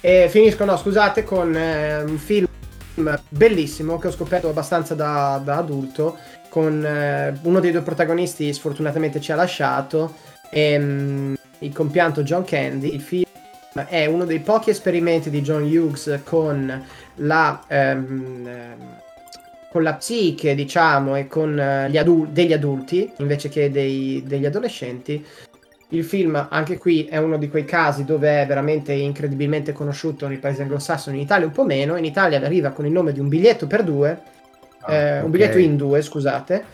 [0.01, 2.47] E finisco, no, scusate, con eh, un film
[3.29, 6.17] bellissimo che ho scoperto abbastanza da, da adulto,
[6.49, 10.15] con eh, uno dei due protagonisti sfortunatamente ci ha lasciato,
[10.49, 12.95] e, mm, il compianto John Candy.
[12.95, 13.25] Il film
[13.89, 16.85] è uno dei pochi esperimenti di John Hughes con
[17.17, 18.49] la, ehm,
[19.71, 24.47] con la psiche, diciamo, e con eh, gli adul- degli adulti invece che dei- degli
[24.47, 25.25] adolescenti.
[25.91, 30.39] Il film, anche qui, è uno di quei casi dove è veramente incredibilmente conosciuto nei
[30.39, 31.97] paesi anglosassoni, in Italia un po' meno.
[31.97, 34.21] In Italia arriva con il nome di Un biglietto per due,
[34.81, 35.25] Ah, eh, ok.
[35.25, 36.65] un biglietto in due, scusate.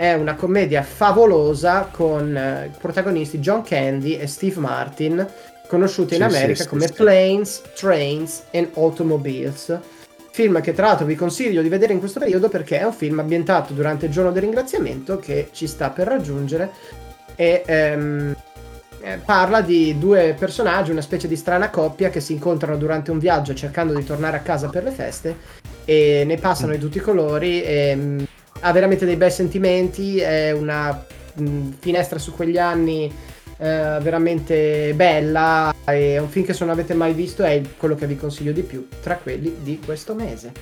[0.00, 5.28] È una commedia favolosa con eh, protagonisti John Candy e Steve Martin,
[5.68, 6.94] conosciuti in Sì, America sì, come sì.
[6.94, 9.78] Planes, Trains and Automobiles.
[10.30, 13.18] Film che tra l'altro vi consiglio di vedere in questo periodo perché è un film
[13.18, 16.70] ambientato durante il giorno del ringraziamento che ci sta per raggiungere
[17.34, 18.34] e ehm,
[19.02, 23.18] eh, parla di due personaggi, una specie di strana coppia che si incontrano durante un
[23.18, 25.36] viaggio cercando di tornare a casa per le feste
[25.84, 28.26] e ne passano di tutti i colori e mh,
[28.60, 31.04] ha veramente dei bei sentimenti, è una
[31.34, 33.12] mh, finestra su quegli anni
[33.62, 38.06] eh, veramente bella è un film che se non avete mai visto è quello che
[38.06, 40.52] vi consiglio di più tra quelli di questo mese.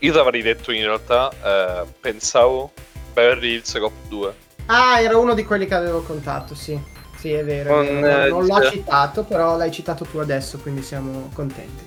[0.00, 2.72] Io ti avrei detto in realtà, eh, pensavo
[3.12, 4.34] Beverly Hills Cop 2.
[4.66, 6.78] Ah, era uno di quelli che avevo contatto, sì.
[7.16, 7.80] Sì, è vero.
[7.82, 8.36] è vero.
[8.36, 11.82] Non, non l'ho citato, però l'hai citato tu adesso, quindi siamo contenti.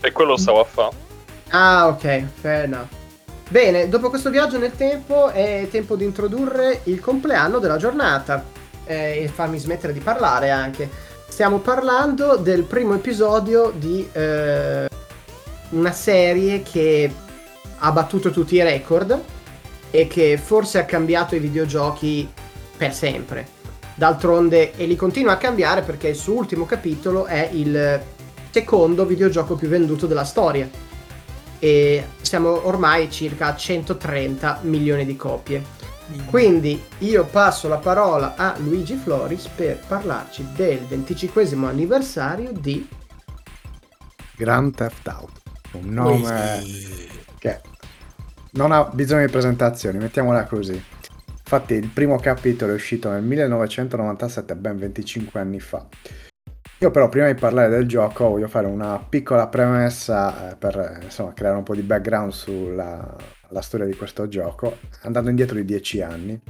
[0.00, 0.94] E quello stavo a fare.
[1.50, 2.88] Ah, ok, fair enough.
[3.50, 8.44] Bene, dopo questo viaggio nel tempo è tempo di introdurre il compleanno della giornata
[8.84, 10.86] eh, e farmi smettere di parlare anche.
[11.26, 14.86] Stiamo parlando del primo episodio di eh,
[15.70, 17.10] una serie che
[17.78, 19.18] ha battuto tutti i record
[19.90, 22.30] e che forse ha cambiato i videogiochi
[22.76, 23.48] per sempre.
[23.94, 27.98] D'altronde, e li continua a cambiare perché il suo ultimo capitolo è il
[28.50, 30.68] secondo videogioco più venduto della storia
[31.58, 35.76] e siamo ormai circa a 130 milioni di copie.
[36.26, 42.88] Quindi io passo la parola a Luigi Floris per parlarci del 25 anniversario di
[44.34, 45.40] Grand Theft Auto.
[45.72, 46.64] Un nome
[47.38, 47.60] che
[48.52, 50.82] non ha bisogno di presentazioni, mettiamola così.
[51.50, 55.86] Infatti il primo capitolo è uscito nel 1997, ben 25 anni fa.
[56.80, 61.04] Io però prima di parlare del gioco voglio fare una piccola premessa eh, per eh,
[61.04, 63.16] insomma, creare un po' di background sulla
[63.50, 66.40] la storia di questo gioco, andando indietro di 10 anni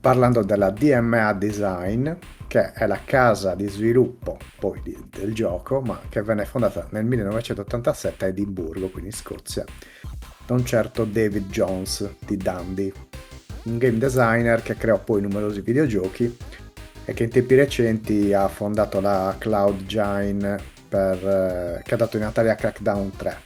[0.00, 2.10] parlando della DMA Design,
[2.48, 7.04] che è la casa di sviluppo poi di- del gioco, ma che venne fondata nel
[7.04, 9.64] 1987 a Edimburgo, quindi in Scozia,
[10.44, 12.92] da un certo David Jones di Dundee,
[13.64, 16.36] un game designer che creò poi numerosi videogiochi
[17.06, 22.16] e che in tempi recenti ha fondato la Cloud Gine per, eh, che ha dato
[22.16, 23.36] in Italia Crackdown 3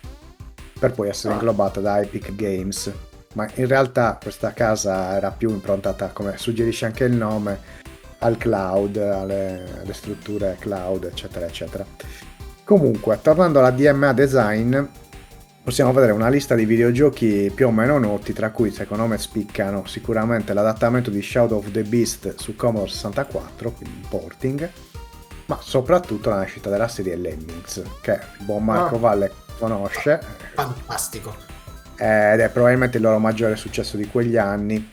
[0.81, 2.91] per poi essere inglobata da Epic Games.
[3.35, 7.79] Ma in realtà questa casa era più improntata come suggerisce anche il nome
[8.19, 11.85] al cloud alle, alle strutture cloud eccetera eccetera.
[12.65, 14.79] Comunque tornando alla DMA Design
[15.63, 19.87] possiamo vedere una lista di videogiochi più o meno noti, tra cui secondo me spiccano
[19.87, 24.71] sicuramente l'adattamento di Shadow of the Beast su Commodore 64, quindi porting,
[25.47, 28.99] ma soprattutto la nascita della serie Lemmings, che il buon Marco Ah.
[28.99, 30.21] Valle conosce,
[30.55, 31.35] Fantastico.
[31.97, 34.91] ed è probabilmente il loro maggiore successo di quegli anni.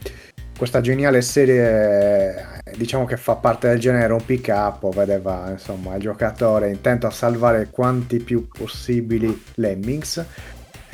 [0.57, 5.93] Questa geniale serie, eh, diciamo che fa parte del genere un pick up, vedeva insomma
[5.95, 10.25] il giocatore intento a salvare quanti più possibili lemmings,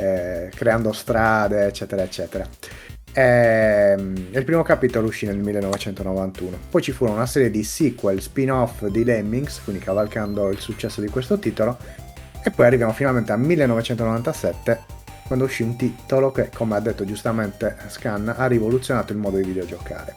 [0.03, 2.47] eh, creando strade, eccetera, eccetera.
[3.13, 6.57] Ehm, il primo capitolo uscì nel 1991.
[6.69, 11.07] Poi ci furono una serie di sequel, spin-off di Lemmings, quindi cavalcando il successo di
[11.07, 11.77] questo titolo.
[12.43, 14.81] E poi arriviamo finalmente al 1997,
[15.25, 19.43] quando uscì un titolo che, come ha detto giustamente Scan, ha rivoluzionato il modo di
[19.43, 20.13] videogiocare.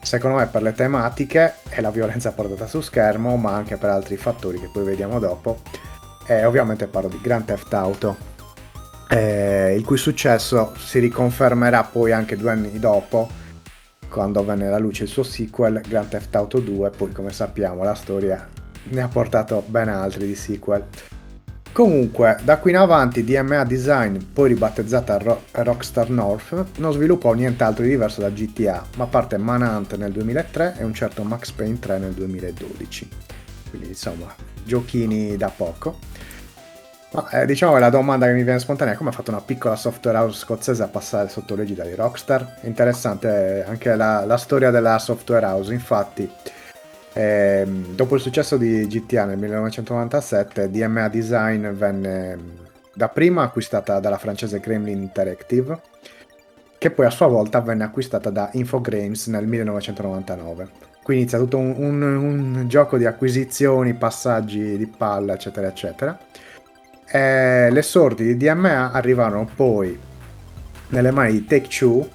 [0.00, 4.16] Secondo me per le tematiche e la violenza portata su schermo, ma anche per altri
[4.16, 5.60] fattori che poi vediamo dopo.
[6.26, 8.16] E ovviamente parlo di Grand Theft Auto,
[9.08, 13.28] eh, il cui successo si riconfermerà poi anche due anni dopo,
[14.08, 17.94] quando venne alla luce il suo sequel Grand Theft Auto 2, poi come sappiamo la
[17.94, 18.48] storia
[18.90, 20.84] ne ha portato ben altri di sequel.
[21.72, 27.84] Comunque, da qui in avanti DMA Design, poi ribattezzata Ro- Rockstar North, non sviluppò nient'altro
[27.84, 31.98] di diverso da GTA, ma parte Manhunt nel 2003 e un certo Max Payne 3
[31.98, 33.08] nel 2012.
[33.70, 35.98] Quindi insomma, giochini da poco.
[37.10, 39.76] Ma eh, diciamo la domanda che mi viene spontanea è come ha fatto una piccola
[39.76, 42.58] software house scozzese a passare sotto l'egida di Rockstar?
[42.62, 46.30] Interessante anche la, la storia della software house, infatti
[47.14, 52.56] ehm, dopo il successo di GTA nel 1997 DMA Design venne mm,
[52.92, 55.80] dapprima acquistata dalla francese Gremlin Interactive
[56.78, 60.68] che poi a sua volta venne acquistata da Infogrames nel 1999.
[61.02, 66.18] qui inizia tutto un, un- un gioco di acquisizioni, passaggi di palla, eccetera, eccetera.
[67.10, 69.98] E le sorti di DMA arrivarono poi
[70.88, 72.08] nelle mani di Take-Two,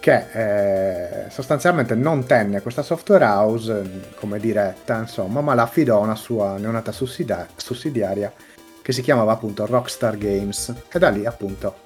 [0.00, 5.98] che eh, sostanzialmente non tenne questa software house eh, come diretta, insomma, ma la affidò
[5.98, 8.32] a una sua neonata sussidiaria
[8.80, 11.76] che si chiamava appunto Rockstar Games e da lì appunto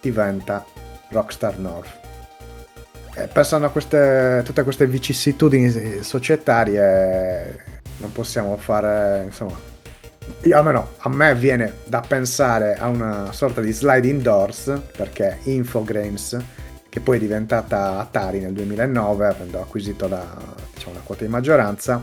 [0.00, 0.64] diventa
[1.08, 2.00] Rockstar North.
[3.14, 7.64] Eh, pensando a queste, tutte queste vicissitudini societarie,
[7.98, 9.71] non possiamo fare, insomma,
[10.42, 16.36] io, almeno a me viene da pensare a una sorta di sliding doors, perché Infogrames,
[16.88, 20.24] che poi è diventata Atari nel 2009, avendo acquisito la,
[20.74, 22.02] diciamo, la quota di maggioranza,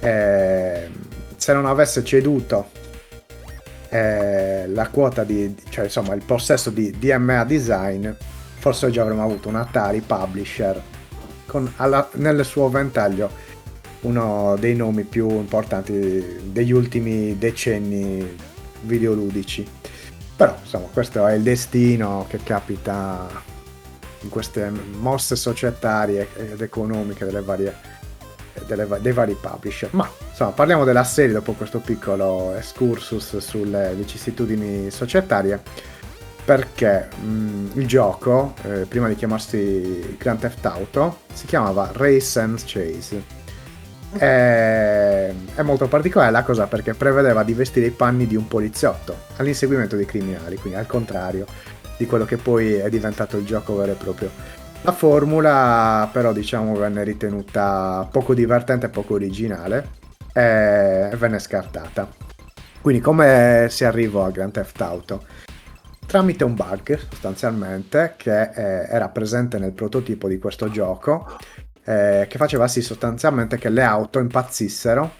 [0.00, 0.88] eh,
[1.36, 2.68] se non avesse ceduto
[3.88, 8.08] eh, la quota di, cioè insomma il possesso di DMA Design,
[8.58, 10.80] forse oggi avremmo avuto un Atari publisher
[11.46, 13.30] con alla- nel suo ventaglio
[14.02, 18.36] uno dei nomi più importanti degli ultimi decenni
[18.82, 19.66] videoludici.
[20.36, 23.28] Però insomma questo è il destino che capita
[24.22, 27.74] in queste mosse societarie ed economiche delle varie,
[28.66, 29.90] delle dei vari publisher.
[29.92, 35.60] Ma insomma parliamo della serie dopo questo piccolo excursus sulle vicissitudini societarie
[36.42, 42.60] perché mh, il gioco, eh, prima di chiamarsi Grand Theft Auto, si chiamava Race and
[42.64, 43.39] Chase.
[44.18, 49.16] E- È molto particolare la cosa perché prevedeva di vestire i panni di un poliziotto
[49.36, 51.44] all'inseguimento dei criminali, quindi al contrario
[51.96, 54.30] di quello che poi è diventato il gioco vero e proprio.
[54.82, 59.90] La formula però diciamo venne ritenuta poco divertente e poco originale
[60.32, 62.08] e venne scartata.
[62.80, 65.24] Quindi come si arrivò a Grand Theft Auto?
[66.06, 71.36] Tramite un bug sostanzialmente che eh, era presente nel prototipo di questo gioco
[71.84, 75.14] eh, che faceva sì sostanzialmente che le auto impazzissero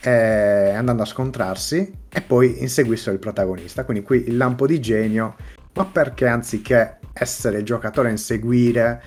[0.00, 3.84] eh, andando a scontrarsi e poi inseguissero il protagonista.
[3.84, 5.36] Quindi qui il lampo di genio,
[5.74, 9.02] ma perché anziché essere il giocatore a inseguire,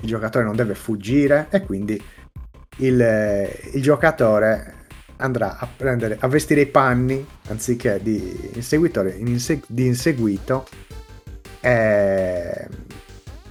[0.00, 2.02] il giocatore non deve fuggire e quindi
[2.78, 4.78] il, il giocatore
[5.16, 10.66] andrà a prendere a vestire i panni anziché di inseguitore in inse- di inseguito
[11.60, 12.68] e,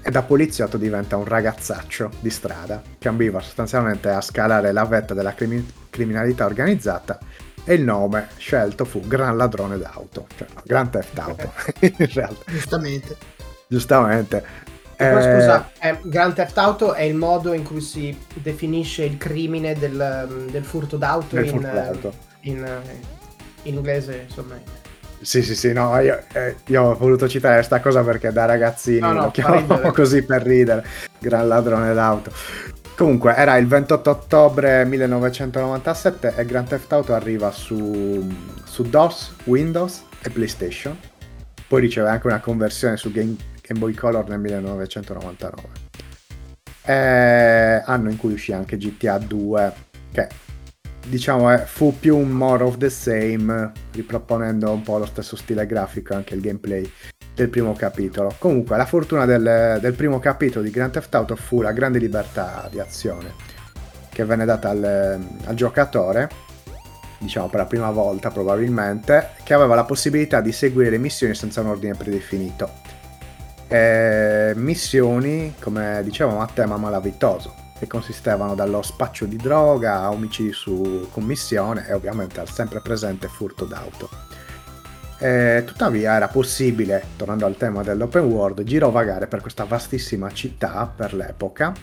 [0.02, 5.14] e da poliziotto diventa un ragazzaccio di strada che ambiva sostanzialmente a scalare la vetta
[5.14, 7.18] della crimi- criminalità organizzata
[7.64, 11.52] e il nome scelto fu Gran Ladrone d'auto, cioè Gran Theft Auto
[11.82, 13.18] in realtà, Giustamente.
[13.68, 14.68] giustamente.
[15.02, 19.74] Eh, scusa, eh, Grand Theft Auto è il modo in cui si definisce il crimine
[19.76, 22.14] del, del furto d'auto Del in, furto d'auto.
[22.42, 22.82] in,
[23.64, 24.56] in inglese, insomma.
[25.22, 29.00] Sì, sì, sì, no, io, eh, io ho voluto citare questa cosa perché da ragazzini
[29.00, 30.86] No, no, lo chiamavamo così per ridere,
[31.20, 32.32] gran ladrone d'auto.
[32.96, 38.28] Comunque, era il 28 ottobre 1997 e Grand Theft Auto arriva su,
[38.66, 40.98] su DOS, Windows e PlayStation.
[41.68, 45.68] Poi riceve anche una conversione su Game, Game Boy Color nel 1999.
[46.84, 49.74] Eh, anno in cui uscì anche GTA 2,
[50.12, 50.28] che
[51.10, 55.66] diciamo è- fu più un more of the same, riproponendo un po' lo stesso stile
[55.66, 56.90] grafico e anche il gameplay
[57.34, 58.34] del primo capitolo.
[58.38, 62.68] Comunque, la fortuna del, del primo capitolo di Grand Theft Auto fu la grande libertà
[62.72, 63.34] di azione
[64.10, 66.30] che venne data al, al giocatore,
[67.20, 71.62] diciamo per la prima volta probabilmente, che aveva la possibilità di seguire le missioni senza
[71.62, 72.70] un ordine predefinito.
[73.68, 80.52] Eh, missioni, come dicevamo, a tema malavitoso, che consistevano dallo spaccio di droga a omicidi
[80.52, 84.10] su commissione e ovviamente al sempre presente furto d'auto.
[85.18, 91.14] Eh, tuttavia era possibile, tornando al tema dell'open world, girovagare per questa vastissima città per
[91.14, 91.74] l'epoca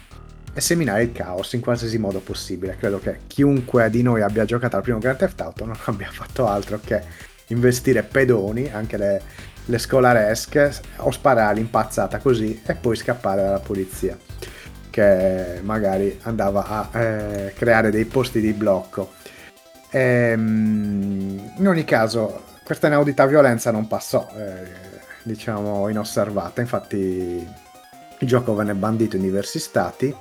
[0.53, 2.77] e seminare il caos in qualsiasi modo possibile.
[2.77, 6.47] Credo che chiunque di noi abbia giocato al primo Grand Theft Auto non abbia fatto
[6.47, 7.03] altro che
[7.49, 9.23] investire pedoni, anche le,
[9.65, 14.17] le scolaresche, o sparare all'impazzata così e poi scappare dalla polizia
[14.97, 19.13] che magari andava a eh, creare dei posti di blocco.
[19.91, 24.65] Ehm, in ogni caso, questa inaudita violenza non passò, eh,
[25.23, 26.63] diciamo, inosservata.
[26.63, 27.47] Infatti,
[28.19, 30.15] il gioco venne bandito in diversi stati,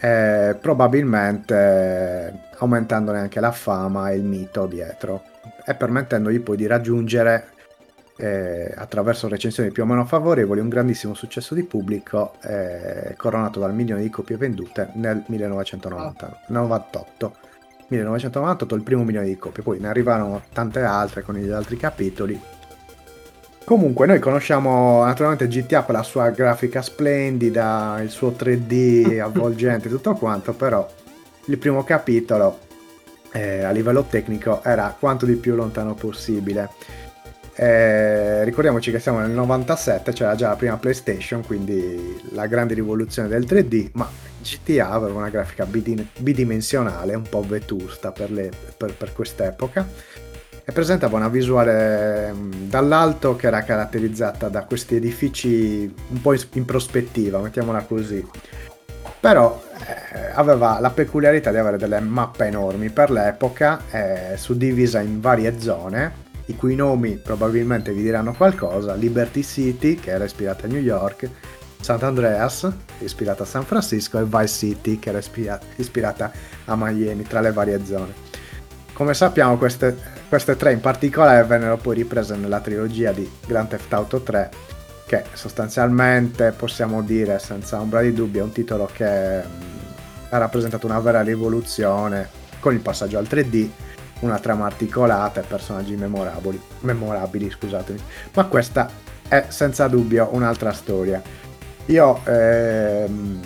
[0.00, 5.22] eh, probabilmente aumentandone anche la fama e il mito dietro,
[5.66, 7.51] e permettendogli poi di raggiungere
[8.22, 13.74] eh, attraverso recensioni più o meno favorevoli, un grandissimo successo di pubblico eh, coronato dal
[13.74, 17.34] milione di copie vendute nel 1998.
[17.88, 22.40] 1998 il primo milione di copie, poi ne arrivarono tante altre con gli altri capitoli.
[23.64, 30.14] Comunque noi conosciamo naturalmente GTA per la sua grafica splendida, il suo 3D avvolgente, tutto
[30.14, 30.88] quanto, però
[31.46, 32.60] il primo capitolo
[33.32, 36.70] eh, a livello tecnico era quanto di più lontano possibile.
[37.54, 43.28] Eh, ricordiamoci che siamo nel 97, c'era già la prima PlayStation, quindi la grande rivoluzione
[43.28, 44.08] del 3D, ma
[44.40, 49.86] GTA aveva una grafica bidimensionale, un po' vetusta per, le, per, per quest'epoca,
[50.64, 56.64] e presentava una visuale mh, dall'alto che era caratterizzata da questi edifici un po' in
[56.64, 58.26] prospettiva, mettiamola così.
[59.20, 65.20] Però eh, aveva la peculiarità di avere delle mappe enormi per l'epoca, eh, suddivisa in
[65.20, 66.21] varie zone,
[66.52, 71.28] i cui nomi probabilmente vi diranno qualcosa, Liberty City, che era ispirata a New York,
[71.80, 75.20] Sant'Andreas, ispirata a San Francisco, e Vice City, che era
[75.76, 76.30] ispirata
[76.66, 78.30] a Miami, tra le varie zone.
[78.92, 79.96] Come sappiamo queste,
[80.28, 84.50] queste tre in particolare vennero poi riprese nella trilogia di Grand Theft Auto 3,
[85.06, 89.06] che sostanzialmente possiamo dire senza ombra di dubbio è un titolo che
[90.28, 92.28] ha rappresentato una vera rivoluzione
[92.60, 93.68] con il passaggio al 3D
[94.22, 98.00] una trama articolata e personaggi memorabili, memorabili scusatemi.
[98.34, 98.90] ma questa
[99.28, 101.22] è senza dubbio un'altra storia.
[101.86, 103.40] Io ehm,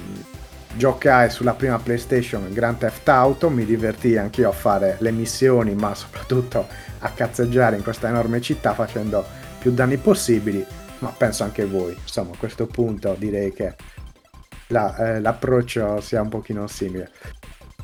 [0.74, 5.94] giocai sulla prima PlayStation Grand Theft Auto, mi divertii anch'io a fare le missioni, ma
[5.94, 6.66] soprattutto
[6.98, 9.24] a cazzeggiare in questa enorme città facendo
[9.58, 10.64] più danni possibili,
[10.98, 11.96] ma penso anche voi.
[11.98, 13.74] Insomma, a questo punto direi che
[14.68, 17.10] la, eh, l'approccio sia un pochino simile.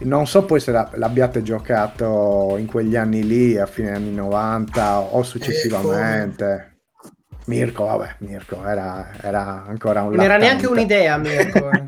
[0.04, 5.22] Non so poi se l'abbiate giocato in quegli anni lì, a fine anni 90 o
[5.22, 6.70] successivamente.
[7.46, 11.70] Mirko, vabbè, Mirko era, era ancora un Non era neanche un'idea, Mirko.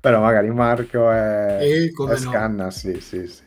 [0.00, 2.70] Però magari Marco e, e, e Scanna, no.
[2.70, 3.42] sì, sì, sì.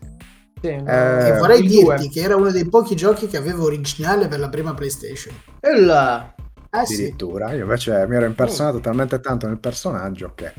[0.62, 2.10] sì eh, e vorrei dirti due.
[2.10, 5.34] che era uno dei pochi giochi che avevo originale per la prima PlayStation.
[5.60, 6.32] E là.
[6.72, 7.56] Eh, Addirittura, sì.
[7.56, 8.82] io invece mi ero impersonato oh.
[8.82, 10.54] talmente tanto nel personaggio che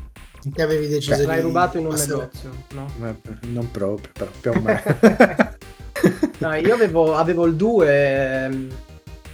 [0.53, 1.27] che avevi deciso Beh, di...
[1.27, 2.91] L'hai rubato in un negozio, no?
[3.43, 4.83] Non proprio, però più o meno.
[6.39, 8.69] no, io avevo, avevo il 2 ehm,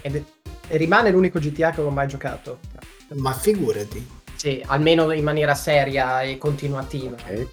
[0.03, 0.23] ed è,
[0.69, 2.59] e rimane l'unico GTA che ho mai giocato.
[3.15, 4.19] Ma figurati.
[4.37, 7.17] Sì, almeno in maniera seria e continuativa.
[7.17, 7.49] Ok.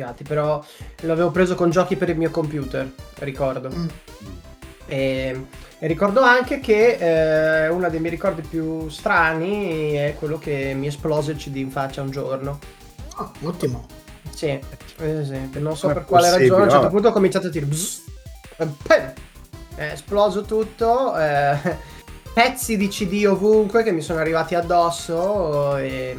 [0.00, 0.64] Altri, però
[1.02, 3.70] l'avevo preso con giochi per il mio computer, ricordo.
[3.70, 3.86] Mm.
[4.86, 5.46] E
[5.82, 10.86] e ricordo anche che eh, uno dei miei ricordi più strani è quello che mi
[10.86, 12.60] esplose il CD in faccia un giorno.
[13.16, 13.84] Oh, ottimo.
[14.32, 14.60] Sì,
[14.96, 15.58] per esempio.
[15.58, 16.60] Non so per quale ragione.
[16.60, 17.66] A un certo punto ho cominciato a dire...
[17.66, 18.00] Bzz,
[19.74, 21.18] è esploso tutto.
[21.18, 21.58] Eh,
[22.32, 25.78] pezzi di CD ovunque che mi sono arrivati addosso.
[25.78, 26.16] E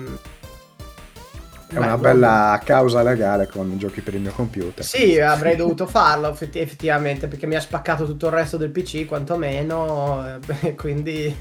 [1.74, 4.84] è una bella causa legale con giochi per il mio computer.
[4.84, 10.40] Sì, avrei dovuto farlo effettivamente perché mi ha spaccato tutto il resto del PC, quantomeno,
[10.78, 11.36] quindi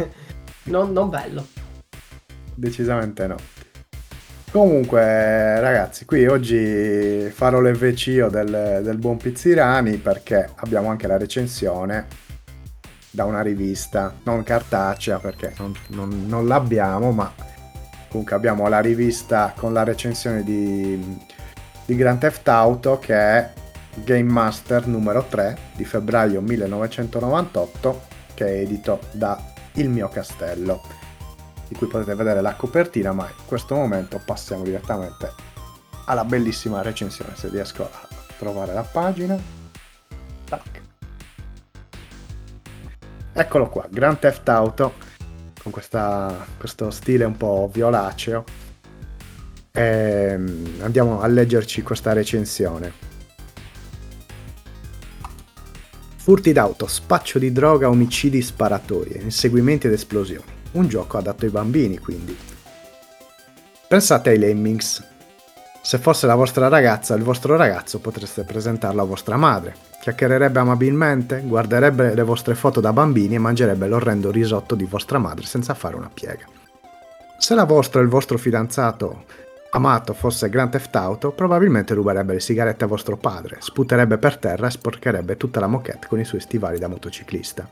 [0.64, 1.46] non, non bello.
[2.54, 3.36] Decisamente no.
[4.50, 12.06] Comunque, ragazzi, qui oggi farò l'EVCO del, del buon Pizzirani perché abbiamo anche la recensione
[13.10, 17.32] da una rivista, non cartacea perché non, non, non l'abbiamo, ma
[18.12, 21.18] comunque abbiamo la rivista con la recensione di,
[21.86, 23.52] di Grand Theft Auto che è
[24.04, 28.02] Game Master numero 3 di febbraio 1998
[28.34, 30.82] che è edito da Il mio castello
[31.66, 35.32] di cui potete vedere la copertina ma in questo momento passiamo direttamente
[36.04, 39.38] alla bellissima recensione se riesco a trovare la pagina
[40.44, 40.80] Tac.
[43.32, 44.92] eccolo qua Grand Theft Auto
[45.62, 48.44] con questa, questo stile un po' violaceo.
[49.70, 53.10] E ehm, andiamo a leggerci questa recensione.
[56.16, 60.50] Furti d'auto, spaccio di droga, omicidi, sparatorie, inseguimenti ed esplosioni.
[60.72, 62.36] Un gioco adatto ai bambini, quindi.
[63.88, 65.11] Pensate ai Lemmings.
[65.84, 71.42] Se fosse la vostra ragazza il vostro ragazzo potreste presentarlo a vostra madre, Chiacchiererebbe amabilmente,
[71.44, 75.96] guarderebbe le vostre foto da bambini e mangerebbe l'orrendo risotto di vostra madre senza fare
[75.96, 76.44] una piega.
[77.38, 79.24] Se la vostra o il vostro fidanzato
[79.70, 84.68] amato fosse Grand Theft Auto, probabilmente ruberebbe le sigarette a vostro padre, sputerebbe per terra
[84.68, 87.68] e sporcherebbe tutta la moquette con i suoi stivali da motociclista.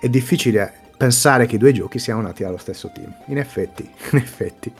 [0.00, 3.14] È difficile pensare che i due giochi siano nati dallo stesso team.
[3.26, 4.72] In effetti, in effetti,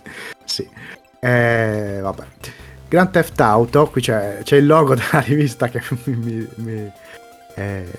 [0.45, 0.69] sì.
[1.21, 2.25] Eh, vabbè.
[2.89, 6.93] Grand Theft Auto, qui c'è, c'è il logo della rivista che mi, mi,
[7.55, 7.93] eh,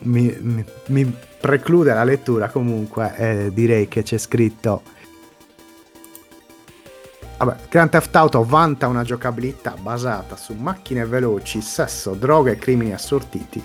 [0.00, 4.82] mi, mi preclude la lettura, comunque eh, direi che c'è scritto...
[7.36, 12.94] Vabbè, Grand Theft Auto vanta una giocabilità basata su macchine veloci, sesso, droga e crimini
[12.94, 13.62] assortiti.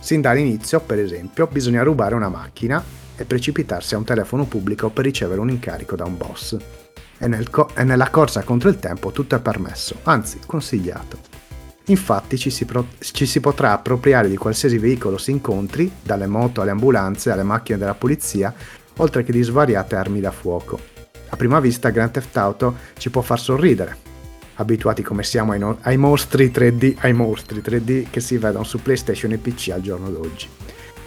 [0.00, 2.82] Sin dall'inizio, per esempio, bisogna rubare una macchina
[3.16, 6.56] e precipitarsi a un telefono pubblico per ricevere un incarico da un boss.
[7.20, 11.18] E, nel co- e nella corsa contro il tempo tutto è permesso, anzi consigliato.
[11.86, 16.62] Infatti ci si, pro- ci si potrà appropriare di qualsiasi veicolo si incontri, dalle moto
[16.62, 18.52] alle ambulanze alle macchine della polizia,
[18.96, 20.80] oltre che di svariate armi da fuoco.
[21.28, 23.96] A prima vista Grand Theft Auto ci può far sorridere,
[24.54, 28.80] abituati come siamo ai, no- ai mostri 3D, ai mostri 3D che si vedono su
[28.80, 30.48] PlayStation e PC al giorno d'oggi.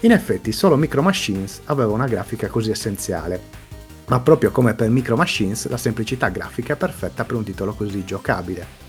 [0.02, 3.62] In effetti solo Micro Machines aveva una grafica così essenziale,
[4.08, 8.04] ma proprio come per Micro Machines la semplicità grafica è perfetta per un titolo così
[8.04, 8.82] giocabile.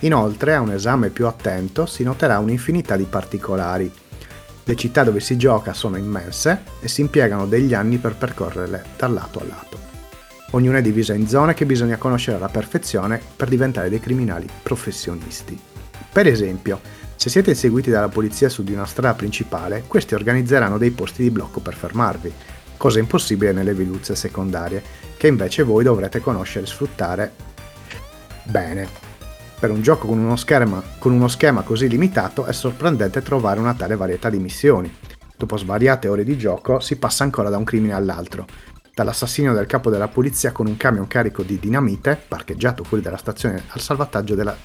[0.00, 3.90] Inoltre, a un esame più attento si noterà un'infinità di particolari.
[4.64, 9.08] Le città dove si gioca sono immense e si impiegano degli anni per percorrerle da
[9.08, 9.78] lato a lato.
[10.50, 15.58] Ognuna è divisa in zone che bisogna conoscere alla perfezione per diventare dei criminali professionisti.
[16.12, 16.80] Per esempio,
[17.16, 21.30] se siete inseguiti dalla polizia su di una strada principale, questi organizzeranno dei posti di
[21.30, 22.32] blocco per fermarvi,
[22.82, 24.82] cosa impossibile nelle viluzze secondarie,
[25.16, 27.32] che invece voi dovrete conoscere e sfruttare
[28.42, 28.88] bene.
[29.60, 33.74] Per un gioco con uno, schema, con uno schema così limitato è sorprendente trovare una
[33.74, 34.92] tale varietà di missioni.
[35.36, 38.46] Dopo svariate ore di gioco si passa ancora da un crimine all'altro,
[38.92, 43.62] dall'assassinio del capo della polizia con un camion carico di dinamite parcheggiato fuori dalla stazione
[43.68, 44.56] al salvataggio della,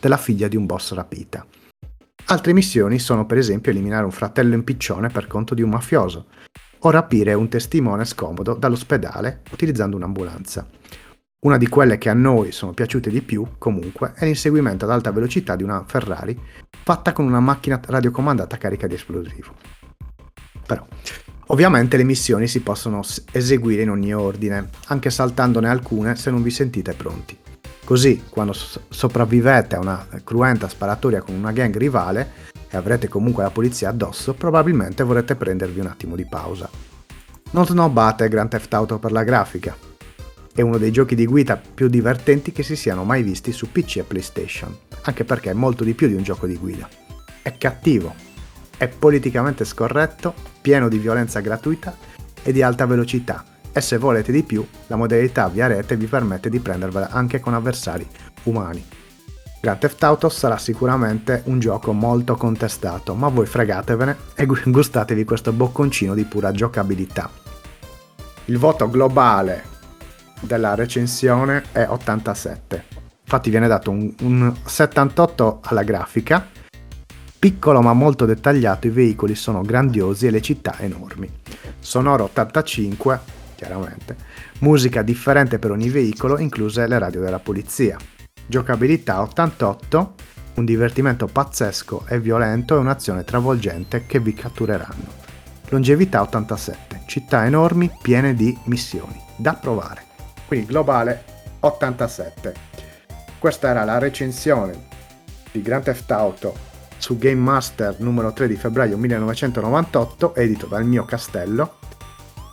[0.00, 1.46] della figlia di un boss rapita.
[2.24, 6.26] Altre missioni sono per esempio eliminare un fratello impiccione per conto di un mafioso
[6.80, 10.66] o rapire un testimone scomodo dall'ospedale utilizzando un'ambulanza.
[11.42, 15.10] Una di quelle che a noi sono piaciute di più, comunque, è l'inseguimento ad alta
[15.10, 16.38] velocità di una Ferrari
[16.82, 19.54] fatta con una macchina radiocomandata carica di esplosivo.
[20.66, 20.86] Però,
[21.46, 23.00] ovviamente le missioni si possono
[23.32, 27.38] eseguire in ogni ordine, anche saltandone alcune se non vi sentite pronti.
[27.84, 33.50] Così, quando sopravvivete a una cruenta sparatoria con una gang rivale e avrete comunque la
[33.50, 36.70] polizia addosso, probabilmente vorrete prendervi un attimo di pausa.
[37.50, 39.76] Non snobbate Grand Theft Auto per la grafica,
[40.52, 43.96] è uno dei giochi di guida più divertenti che si siano mai visti su PC
[43.96, 46.88] e PlayStation, anche perché è molto di più di un gioco di guida.
[47.42, 48.14] È cattivo,
[48.76, 51.96] è politicamente scorretto, pieno di violenza gratuita
[52.42, 56.50] e di alta velocità, e se volete di più, la modalità via rete vi permette
[56.50, 58.06] di prendervela anche con avversari
[58.44, 58.84] umani.
[59.60, 65.52] Grand Theft Auto sarà sicuramente un gioco molto contestato, ma voi fregatevene e gustatevi questo
[65.52, 67.28] bocconcino di pura giocabilità.
[68.46, 69.64] Il voto globale
[70.40, 72.84] della recensione è 87.
[73.22, 76.48] Infatti viene dato un, un 78 alla grafica.
[77.38, 81.30] Piccolo ma molto dettagliato, i veicoli sono grandiosi e le città enormi.
[81.78, 83.20] Sonoro 85,
[83.56, 84.16] chiaramente.
[84.60, 87.98] Musica differente per ogni veicolo, incluse le radio della polizia.
[88.50, 90.14] Giocabilità 88,
[90.56, 95.18] un divertimento pazzesco e violento e un'azione travolgente che vi cattureranno.
[95.68, 100.08] Longevità 87, città enormi piene di missioni, da provare
[100.50, 101.22] quindi globale
[101.60, 102.54] 87.
[103.38, 104.88] Questa era la recensione
[105.52, 106.56] di Grand Theft Auto
[106.96, 111.78] su Game Master numero 3 di febbraio 1998, edito dal mio castello.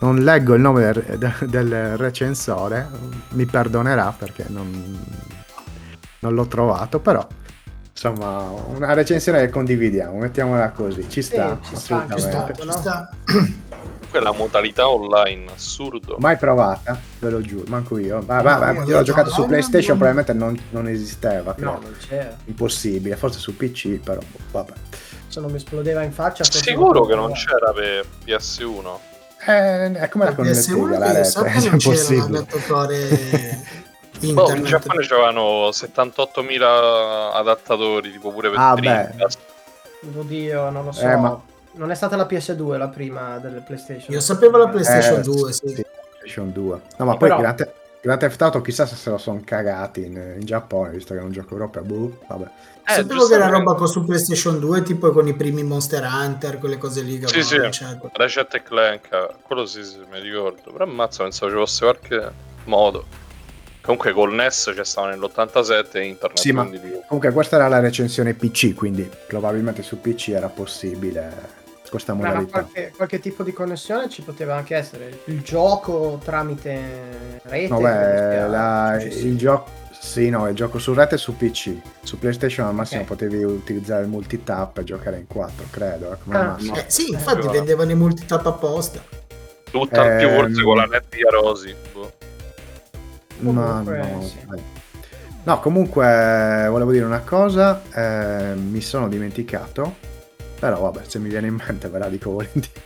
[0.00, 2.88] Non leggo il nome del, del recensore,
[3.30, 4.96] mi perdonerà perché non,
[6.20, 7.26] non l'ho trovato, però
[7.90, 12.70] insomma una recensione che condividiamo, mettiamola così, ci sta, sì, ci sta, ci sta, ci
[12.70, 13.10] sta.
[14.08, 16.16] Comunque la modalità online, assurdo.
[16.18, 18.22] Mai provata, ve lo giuro, manco io.
[18.26, 21.54] Ma, ma, ma io l'ho giocato su PlayStation, probabilmente non, non esisteva.
[21.58, 22.34] No, non c'era.
[22.46, 24.20] Impossibile, forse su PC, però
[24.50, 24.72] vabbè.
[25.26, 26.42] Se non mi esplodeva in faccia.
[26.44, 28.96] Sicuro che non c'era per PS1.
[29.46, 32.46] Eh, è come la connettiva, la rete, è impossibile.
[34.18, 36.62] Boh, in Giappone c'erano 78.000
[37.34, 39.38] adattatori, tipo pure per ah, Dreamcast.
[40.16, 41.02] Oddio, non lo so.
[41.02, 41.40] Eh, ma
[41.72, 44.12] non è stata la PS2 la prima delle PlayStation.
[44.12, 45.68] Io sapevo la PlayStation eh, 2, sì.
[45.68, 45.84] sì.
[45.84, 46.80] PlayStation 2.
[46.96, 47.40] No, ma poi Però...
[47.40, 51.20] Grand, Grand Theft Auto chissà se se lo sono cagati in, in, Giappone, visto che
[51.20, 51.82] è un gioco europeo.
[51.82, 52.44] Boh, vabbè.
[52.88, 56.58] Eh, sapevo che era roba con su PlayStation 2, tipo con i primi Monster Hunter,
[56.58, 57.18] quelle cose lì.
[57.18, 57.56] Che sì, sì.
[57.56, 58.10] Lanciato.
[58.12, 59.08] Ratchet e Clank,
[59.42, 60.72] quello sì, sì, mi ricordo.
[60.72, 62.32] Però ammazza, pensavo ci fosse qualche
[62.64, 63.26] modo.
[63.88, 66.38] Comunque col NES c'è stato nell'87 e internet.
[66.38, 66.68] Sì, ma
[67.06, 71.32] comunque questa era la recensione PC, quindi probabilmente su PC era possibile
[71.88, 72.64] questa modalità.
[72.64, 75.20] Qualche, qualche, tipo di connessione ci poteva anche essere.
[75.24, 77.68] Il gioco tramite rete.
[77.68, 79.70] No, beh, la, il gioco.
[79.98, 81.74] Sì, no, il gioco su rete e su PC.
[82.02, 83.16] Su PlayStation al massimo okay.
[83.16, 86.12] potevi utilizzare il multitap e giocare in 4, credo.
[86.12, 89.02] Eh, ah, eh, sì, infatti eh, vendevano i multitap apposta.
[89.70, 91.74] Tutta eh, più forse con la net di Arosi.
[91.94, 92.17] Boh.
[93.40, 94.38] No, no, sì.
[95.44, 100.06] no, comunque volevo dire una cosa, eh, mi sono dimenticato
[100.58, 102.82] però vabbè, se mi viene in mente ve la dico volentieri.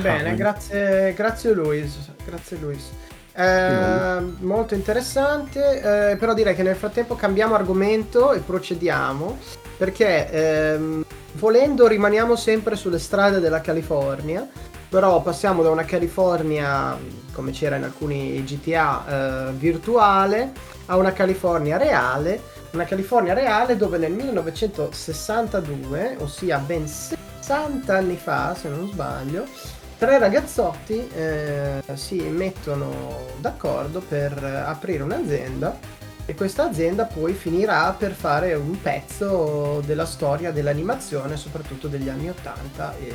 [0.00, 2.10] Bene, grazie, grazie Luis.
[2.24, 2.90] Grazie Luis.
[3.34, 9.38] Eh, molto interessante, eh, però direi che nel frattempo cambiamo argomento e procediamo
[9.76, 14.48] perché ehm, volendo rimaniamo sempre sulle strade della California,
[14.88, 16.96] però passiamo da una California
[17.36, 20.52] come c'era in alcuni GTA eh, virtuale
[20.86, 22.40] a una California reale,
[22.70, 29.44] una California reale dove nel 1962, ossia ben 60 anni fa se non sbaglio,
[29.98, 35.78] tre ragazzotti eh, si mettono d'accordo per aprire un'azienda
[36.24, 42.30] e questa azienda poi finirà per fare un pezzo della storia dell'animazione, soprattutto degli anni
[42.30, 43.14] 80 e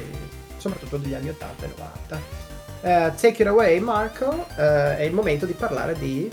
[0.58, 2.52] soprattutto degli anni 80 e 90.
[2.82, 6.30] Uh, take it away Marco, uh, è il momento di parlare di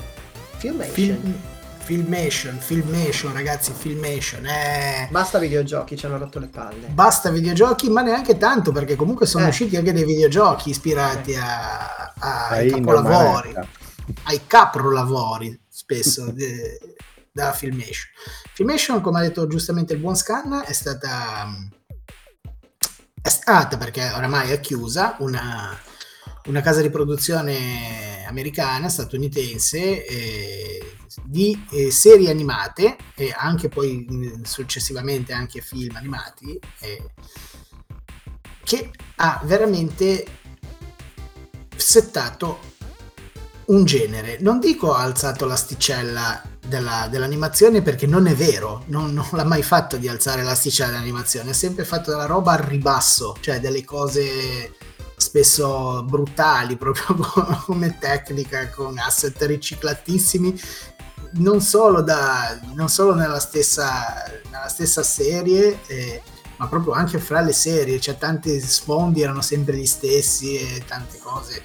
[0.56, 0.92] Filmation.
[0.92, 1.40] Film,
[1.78, 4.46] filmation, Filmation ragazzi, Filmation.
[4.46, 5.08] Eh...
[5.10, 6.88] Basta videogiochi, ci hanno rotto le palle.
[6.88, 9.48] Basta videogiochi, ma neanche tanto perché comunque sono eh.
[9.48, 11.38] usciti anche dei videogiochi ispirati eh.
[11.38, 13.54] a, a, ai capolavori,
[14.24, 16.78] ai capolavori spesso de,
[17.30, 18.10] da Filmation.
[18.54, 21.46] Filmation, come ha detto giustamente il buon Scan, è stata
[23.20, 25.78] è stata perché oramai è chiusa una
[26.48, 34.42] una casa di produzione americana, statunitense, eh, di eh, serie animate e anche poi mh,
[34.42, 37.10] successivamente anche film animati, eh,
[38.64, 40.26] che ha veramente
[41.76, 42.76] settato
[43.66, 44.38] un genere.
[44.40, 49.62] Non dico ha alzato l'asticella della, dell'animazione perché non è vero, non, non, l'ha mai
[49.62, 54.72] fatto di alzare l'asticella dell'animazione, ha sempre fatto della roba al ribasso, cioè delle cose
[55.18, 57.14] spesso brutali proprio
[57.66, 60.58] come tecnica con asset riciclatissimi
[61.32, 66.22] non solo, da, non solo nella, stessa, nella stessa serie eh,
[66.58, 68.00] ma proprio anche fra le serie.
[68.00, 71.62] Cioè tanti sfondi erano sempre gli stessi e tante cose.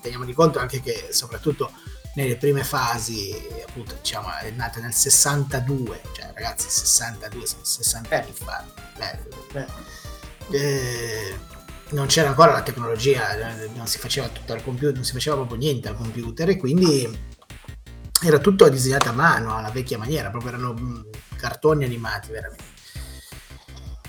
[0.00, 1.72] Teniamo di conto anche che soprattutto
[2.14, 3.34] nelle prime fasi
[3.66, 8.64] appunto diciamo è nata nel 62 cioè ragazzi 62 sono 60 anni fa.
[8.96, 9.18] Beh,
[9.52, 9.66] Beh.
[10.50, 11.38] Eh,
[11.90, 13.36] non c'era ancora la tecnologia,
[13.74, 17.34] non si faceva tutto al computer, non si faceva proprio niente al computer e quindi
[18.22, 21.00] era tutto disegnato a mano alla vecchia maniera, proprio erano mm,
[21.36, 22.74] cartoni animati veramente.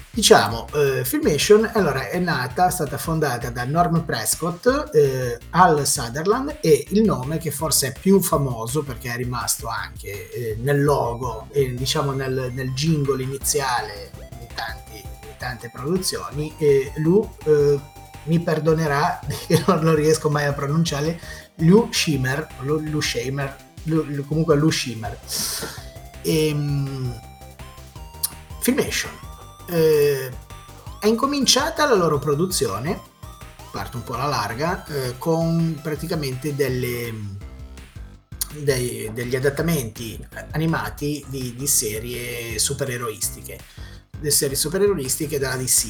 [0.10, 6.58] Diciamo, eh, Filmation allora, è nata, è stata fondata da Norm Prescott, eh, Al Sutherland
[6.60, 11.50] e il nome che forse è più famoso perché è rimasto anche eh, nel logo
[11.52, 14.10] e diciamo nel, nel jingle iniziale
[14.40, 15.04] di tanti
[15.38, 17.80] tante produzioni e Lu eh,
[18.24, 21.20] mi perdonerà che non, non, riesco mai a pronunciare
[21.58, 25.18] Lu Schimmer Lu, Lu Schimmer Lu, comunque Lu Schimmer.
[26.22, 27.20] E, um,
[28.60, 29.12] Filmation
[29.70, 30.30] eh,
[31.00, 33.00] è incominciata la loro produzione
[33.72, 37.36] parto un po' alla larga eh, con praticamente delle
[38.54, 43.60] dei, degli adattamenti animati di, di serie supereroistiche
[44.20, 45.88] le serie supererolistiche della DC.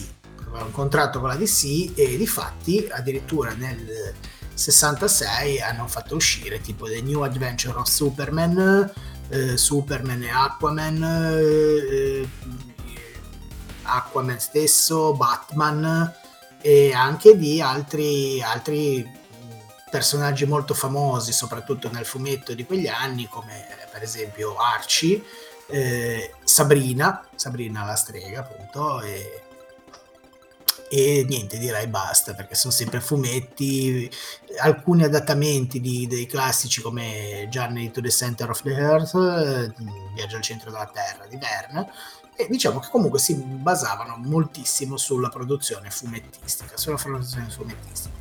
[0.47, 4.13] Aveva un contratto con la DC e di fatti addirittura nel
[4.53, 8.91] 66 hanno fatto uscire tipo The New Adventure of Superman,
[9.29, 12.27] eh, Superman e Aquaman, eh,
[13.83, 16.11] Aquaman stesso, Batman
[16.61, 19.07] e anche di altri, altri
[19.89, 25.23] personaggi molto famosi, soprattutto nel fumetto di quegli anni, come per esempio Archie
[25.67, 29.43] eh, Sabrina, Sabrina la strega appunto, e,
[30.89, 34.09] e niente direi basta perché sono sempre fumetti
[34.59, 39.73] alcuni adattamenti di, dei classici come Journey to the Center of the Earth eh,
[40.13, 41.91] Viaggio al centro della terra di Verne
[42.35, 48.15] e diciamo che comunque si basavano moltissimo sulla produzione fumettistica sulla produzione fumettistica.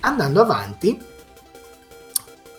[0.00, 1.16] Andando avanti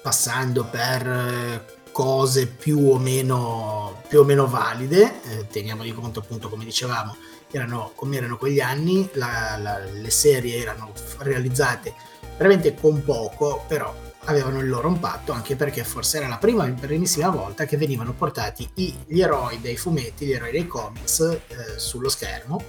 [0.01, 6.21] passando per eh, cose più o meno, più o meno valide, eh, teniamo di conto
[6.21, 7.13] appunto come dicevamo,
[7.51, 11.93] erano, come erano quegli anni, la, la, le serie erano realizzate
[12.37, 13.93] veramente con poco, però
[14.23, 18.69] avevano il loro impatto anche perché forse era la prima primissima volta che venivano portati
[18.73, 22.63] gli eroi dei fumetti, gli eroi dei comics eh, sullo schermo,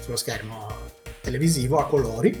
[0.00, 0.66] sullo schermo
[1.20, 2.36] televisivo a colori.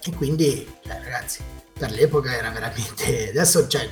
[0.00, 1.42] E quindi cioè, ragazzi
[1.76, 3.88] per l'epoca era veramente adesso cioè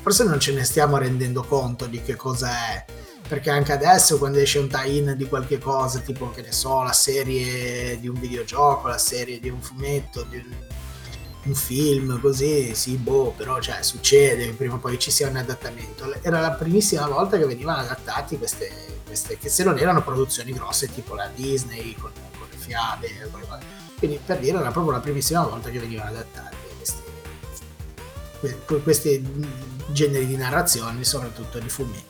[0.00, 2.84] forse non ce ne stiamo rendendo conto di che cosa è
[3.28, 6.92] perché anche adesso quando esce un tie-in di qualche cosa tipo che ne so la
[6.92, 13.32] serie di un videogioco la serie di un fumetto di un, film così sì boh
[13.36, 16.12] però cioè succede prima o poi ci sia un adattamento.
[16.22, 18.70] Era la primissima volta che venivano adattati queste,
[19.06, 23.30] queste che se non erano produzioni grosse tipo la Disney con, con le fiabe
[23.98, 26.60] quindi per dire era proprio la primissima volta che venivano adattati
[28.40, 29.22] que- questi
[29.92, 32.08] generi di narrazioni, soprattutto di fumetti.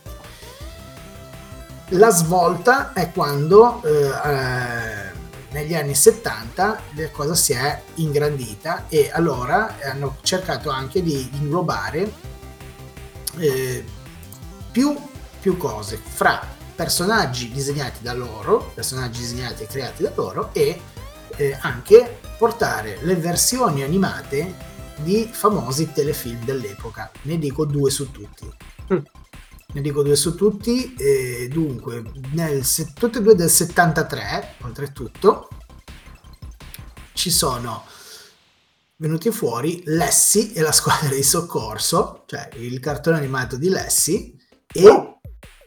[1.94, 5.10] La svolta è quando eh,
[5.50, 12.12] negli anni 70 la cosa si è ingrandita e allora hanno cercato anche di inglobare
[13.38, 13.84] eh,
[14.70, 14.96] più,
[15.40, 20.80] più cose fra personaggi disegnati da loro, personaggi disegnati e creati da loro e
[21.36, 24.68] eh, anche portare le versioni animate
[25.02, 27.10] di famosi telefilm dell'epoca.
[27.22, 28.48] Ne dico due su tutti.
[28.92, 28.98] Mm.
[29.72, 30.94] Ne dico due su tutti.
[30.94, 32.02] eh, dunque,
[32.32, 35.48] nel, se- tutte e due del 73, oltretutto,
[37.12, 37.84] ci sono
[38.96, 44.36] venuti fuori Lessi e la squadra di soccorso, cioè il cartone animato di Lessi
[44.72, 45.18] e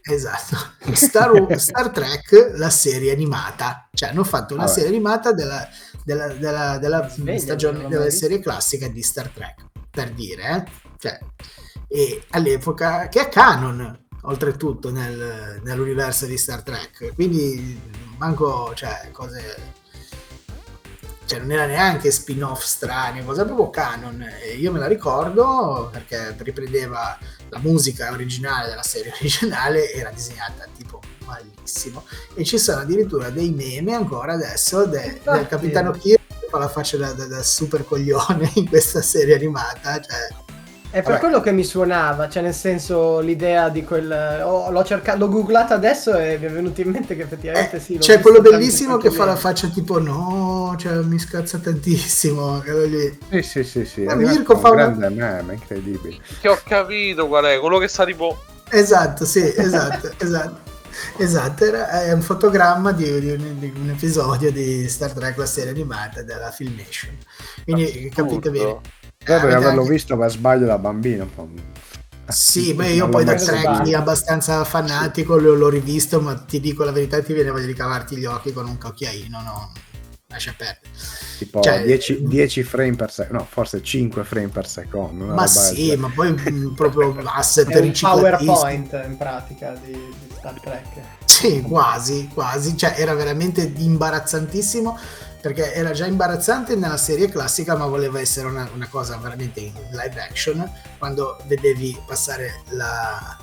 [0.02, 0.58] esatto,
[0.94, 3.88] Star, Star Trek, la serie animata.
[3.94, 4.74] Cioè hanno fatto una Vabbè.
[4.76, 5.68] serie animata della,
[6.04, 10.64] della, della, della Sveglia, stagione della serie classica di Star Trek, per dire, eh?
[10.98, 11.20] Cioè,
[11.88, 17.14] e all'epoca che è canon oltretutto nel- nell'universo di Star Trek.
[17.14, 17.80] Quindi
[18.18, 19.82] manco cioè cose
[21.26, 24.22] cioè non era neanche spin-off strani cosa proprio canon.
[24.42, 27.18] E io me la ricordo perché riprendeva
[27.50, 33.52] la musica originale della serie originale era disegnata tipo malissimo e ci sono addirittura dei
[33.52, 37.86] meme ancora adesso de- del capitano Kirk che fa la faccia da, da- da super
[37.86, 40.41] coglione in questa serie animata cioè
[40.94, 41.20] È per Vabbè.
[41.22, 44.12] quello che mi suonava, cioè nel senso l'idea di quel...
[44.45, 47.80] oh, l'ho cercato, l'ho googlato adesso e mi è venuto in mente che effettivamente Eh,
[47.80, 47.98] sì.
[47.98, 52.62] c'è quello bellissimo che fa la faccia tipo no, cioè mi scazza tantissimo.
[53.32, 54.02] Sì, sì, sì, sì.
[54.04, 56.18] Ma Mirko un fa una- grande meme, incredibile.
[56.40, 58.44] Che ho capito qual è, quello che sta tipo...
[58.70, 60.72] Esatto, sì, esatto, esatto.
[61.18, 65.46] Esatto, era, è un fotogramma di, di un, di un episodio di Star Trek, la
[65.46, 67.18] serie animata della Filmation.
[67.64, 68.64] Quindi capite bene.
[68.66, 68.82] Assurdo.
[69.26, 71.30] Io dovrei avete averlo anche- visto per sbaglio da bambino.
[72.28, 76.84] Sì, beh, io Non poi da Trek abbastanza fanatico l'ho, l'ho rivisto, ma ti dico
[76.84, 79.72] la verità, ti viene voglia di cavarti gli occhi con un cocchiaino, no?
[80.34, 80.80] Lascia perdere.
[81.38, 85.26] Tipo Cioè, 10, 10 frame per secondo, no, forse 5 frame per secondo.
[85.26, 87.92] Ma roba sì, ma poi mh, proprio asset È un.
[87.94, 90.88] PowerPoint in pratica di, di Star Trek.
[91.26, 94.98] Sì, quasi, quasi, cioè era veramente imbarazzantissimo
[95.40, 99.74] perché era già imbarazzante nella serie classica ma voleva essere una, una cosa veramente in
[99.92, 103.38] live action quando vedevi passare la-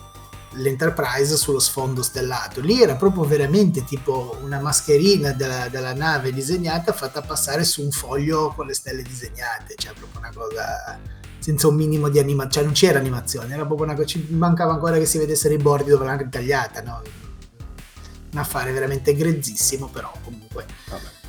[0.55, 2.61] l'Enterprise sullo sfondo stellato.
[2.61, 7.91] Lì era proprio veramente tipo una mascherina della, della nave disegnata fatta passare su un
[7.91, 10.99] foglio con le stelle disegnate, cioè proprio una cosa
[11.39, 14.73] senza un minimo di animazione, cioè non c'era animazione, era proprio una cosa, ci mancava
[14.73, 17.03] ancora che si vedessero i bordi dove l'hanno ritagliata, no?
[18.33, 21.20] Un affare veramente grezzissimo, però comunque Vabbè,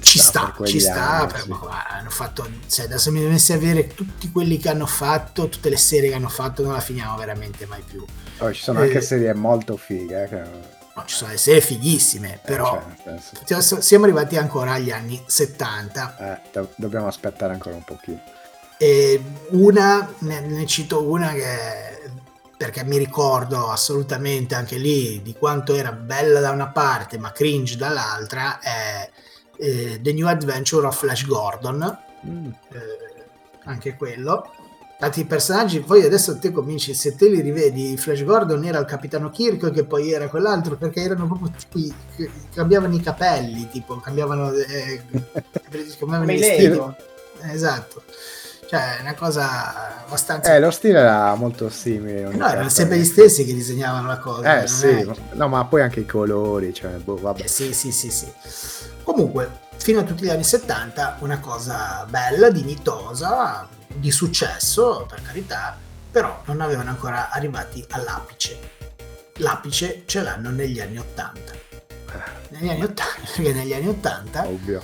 [0.00, 1.48] ci per sta, quegli ci sta, anni, però, sì.
[1.50, 5.76] ma hanno fatto, se adesso mi dovessi avere tutti quelli che hanno fatto, tutte le
[5.76, 8.04] serie che hanno fatto, non la finiamo veramente mai più.
[8.38, 10.24] Poi ci sono Eh, anche serie molto fighe.
[10.24, 12.72] eh, che- No, ci sono le serie fighissime, però
[13.04, 17.74] cioè, nel senso, Cioè, siamo arrivati ancora agli anni 70 eh, do- dobbiamo aspettare ancora
[17.76, 18.20] un pochino.
[18.76, 22.10] e una, ne, ne cito una che
[22.56, 27.76] perché mi ricordo assolutamente anche lì di quanto era bella da una parte ma cringe
[27.76, 29.08] dall'altra è
[29.58, 32.46] eh, The New Adventure of Flash Gordon Mm.
[32.72, 33.24] eh,
[33.64, 34.48] anche quello
[34.94, 38.84] Infatti i personaggi poi adesso te cominci se te li rivedi Flash Gordon era il
[38.86, 43.96] capitano Kirk che poi era quell'altro perché erano proprio tipi che cambiavano i capelli tipo
[43.96, 45.02] cambiavano, eh,
[45.52, 46.96] cambiavano Come i i vestiti Lego.
[47.50, 48.04] esatto
[48.72, 52.22] cioè è una cosa abbastanza Eh, lo stile era molto simile.
[52.34, 55.82] no erano sempre gli stessi che disegnavano la cosa Eh sì, è- no, ma poi
[55.82, 57.42] anche i colori, cioè, boh, vabbè.
[57.42, 58.32] Eh, sì, sì, sì, sì.
[59.02, 65.76] Comunque, fino a tutti gli anni 70, una cosa bella, dignitosa, di successo, per carità,
[66.10, 68.58] però non avevano ancora arrivati all'apice.
[69.36, 71.52] L'apice ce l'hanno negli anni 80.
[72.48, 73.04] Negli anni 80,
[73.36, 74.82] perché negli anni 80 Ovvio.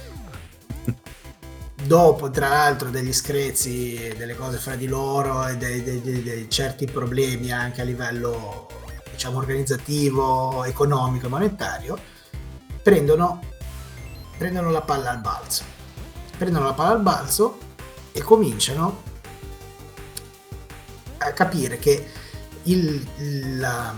[1.84, 6.50] Dopo tra l'altro degli screzi, delle cose fra di loro e dei, dei- dei- dei
[6.50, 8.66] certi problemi anche a livello
[9.10, 11.98] diciamo organizzativo, economico e monetario,
[12.82, 13.42] prendono,
[14.36, 15.64] prendono la palla al balzo.
[16.36, 17.58] Prendono la palla al balzo
[18.12, 19.02] e cominciano
[21.18, 22.06] a capire che
[22.64, 23.92] il- la-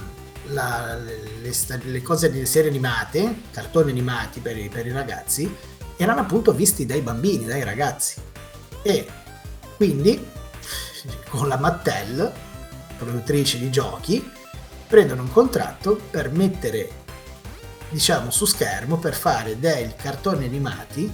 [0.47, 1.53] la- le,
[1.83, 5.55] le cose delle serie animate, cartoni animati per i- per i ragazzi,
[6.03, 8.21] erano appunto visti dai bambini, dai ragazzi.
[8.83, 9.07] E
[9.77, 10.27] quindi
[11.29, 12.33] con la Mattel,
[12.97, 14.31] produttrice di giochi,
[14.87, 16.99] prendono un contratto per mettere
[17.91, 21.13] diciamo su schermo per fare dei cartoni animati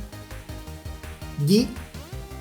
[1.34, 1.74] di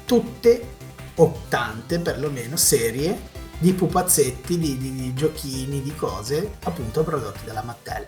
[0.05, 0.73] tutte
[1.15, 7.63] o tante perlomeno serie di pupazzetti, di, di, di giochini, di cose appunto prodotti dalla
[7.63, 8.03] Mattel.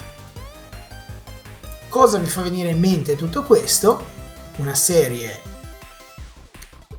[1.89, 4.25] Cosa mi fa venire in mente tutto questo?
[4.57, 5.41] Una serie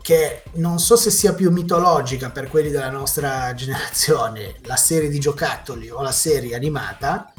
[0.01, 5.19] che non so se sia più mitologica per quelli della nostra generazione, la serie di
[5.19, 7.31] giocattoli o la serie animata,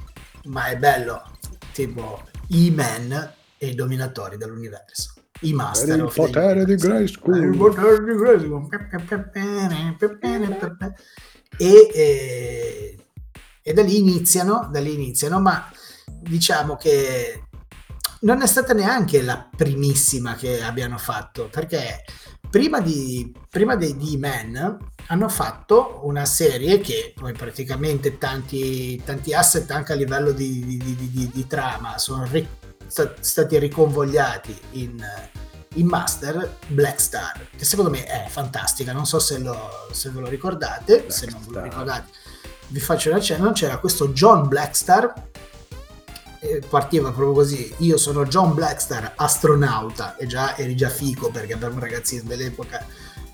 [0.43, 1.31] ma è bello,
[1.71, 5.13] tipo E-Man e i dominatori dell'universo.
[5.41, 6.75] I master il of the potere di.
[6.75, 7.51] Grayskull.
[7.51, 8.67] Il potere di Grayskull.
[11.57, 12.97] E, e,
[13.61, 15.71] e da lì iniziano, da lì iniziano, ma
[16.05, 17.45] diciamo che
[18.21, 22.03] non è stata neanche la primissima che abbiano fatto, perché
[22.49, 24.77] prima, di, prima dei D-Man
[25.07, 31.29] hanno fatto una serie che poi praticamente tanti, tanti asset anche a livello di, di-
[31.31, 32.47] di- trama sono ri-
[32.87, 35.03] sta- stati riconvogliati in,
[35.75, 40.19] in Master Black Star, che secondo me è fantastica, non so se, lo- se ve
[40.19, 42.09] lo ricordate, se non ve lo ricordate.
[42.67, 45.28] Vi faccio un accenno, c'era questo John Blackstar
[46.67, 47.73] partiva proprio così.
[47.79, 52.85] Io sono John Blackstar astronauta e già eri già fico perché per un ragazzino dell'epoca.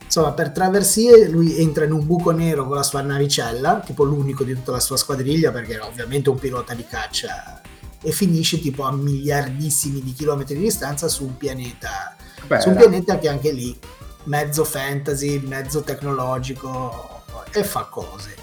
[0.04, 4.44] Insomma per traversie lui entra in un buco nero con la sua navicella tipo l'unico
[4.44, 7.62] di tutta la sua squadriglia perché era ovviamente un pilota di caccia
[8.02, 12.16] e finisce tipo a miliardissimi di chilometri di distanza su un pianeta
[12.46, 13.78] Beh, su un pianeta che anche lì
[14.26, 18.36] mezzo fantasy mezzo tecnologico e fa cose.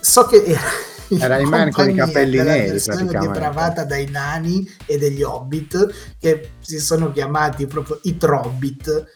[0.00, 0.56] So che
[1.08, 3.18] era, Era in man con i capelli neri, praticamente.
[3.18, 9.12] depravata dai nani e degli hobbit che si sono chiamati proprio i trobbit.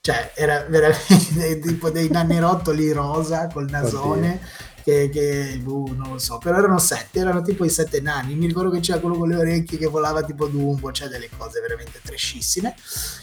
[0.00, 4.40] Cioè era veramente tipo dei nanerottoli rosa col nasone
[4.88, 8.34] che, che uh, non lo so però erano sette erano tipo i sette nani.
[8.34, 11.60] Mi ricordo che c'era quello con le orecchie che volava tipo Dumbo cioè delle cose
[11.60, 12.74] veramente trashissime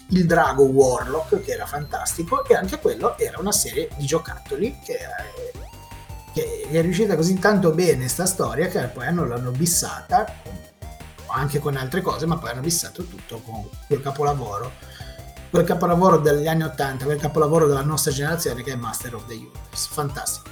[0.10, 4.94] il drago Warlock che era fantastico e anche quello era una serie di giocattoli che,
[4.94, 5.54] eh,
[6.36, 10.26] che è riuscita così tanto bene sta storia che poi hanno, l'hanno bissata
[11.28, 14.70] anche con altre cose ma poi hanno bissato tutto con quel capolavoro
[15.50, 19.36] quel capolavoro degli anni 80 quel capolavoro della nostra generazione che è Master of the
[19.36, 19.88] Universe.
[19.90, 20.50] Fantastico.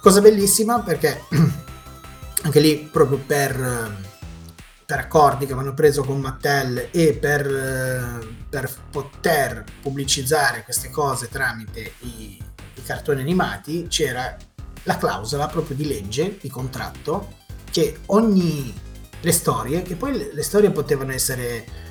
[0.00, 1.22] Cosa bellissima perché
[2.42, 4.04] anche lì proprio per
[4.84, 11.94] per accordi che avevano preso con Mattel e per, per poter pubblicizzare queste cose tramite
[12.02, 12.40] i,
[12.74, 14.36] i cartoni animati c'era
[14.86, 17.34] la clausola proprio di legge, di contratto,
[17.70, 18.74] che ogni
[19.20, 21.84] le storie, che poi le, storie potevano essere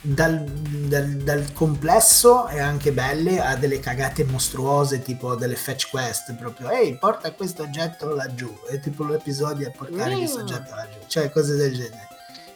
[0.00, 6.34] dal, dal- dal complesso e anche belle a delle cagate mostruose tipo delle fetch quest
[6.34, 11.30] proprio ehi porta questo oggetto laggiù e tipo l'episodio è portare questo oggetto laggiù cioè
[11.30, 12.08] cose del genere.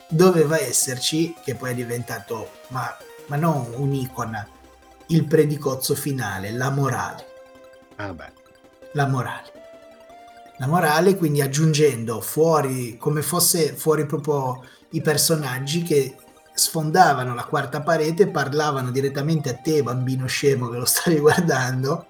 [0.09, 2.97] Doveva esserci che poi è diventato ma,
[3.27, 4.49] ma non un'icona
[5.09, 7.27] il predicozzo finale la morale.
[7.97, 8.36] Ah, beh.
[8.97, 9.53] La morale.
[10.57, 16.17] La morale, quindi aggiungendo fuori, come fosse fuori proprio i personaggi che
[16.55, 22.07] sfondavano la quarta parete, parlavano direttamente a te, bambino scemo che lo stavi guardando,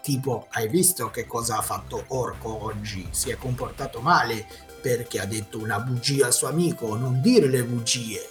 [0.00, 3.06] tipo, hai visto che cosa ha fatto Orco oggi?
[3.10, 4.46] Si è comportato male
[4.80, 8.30] perché ha detto una bugia al suo amico, non dire le bugie.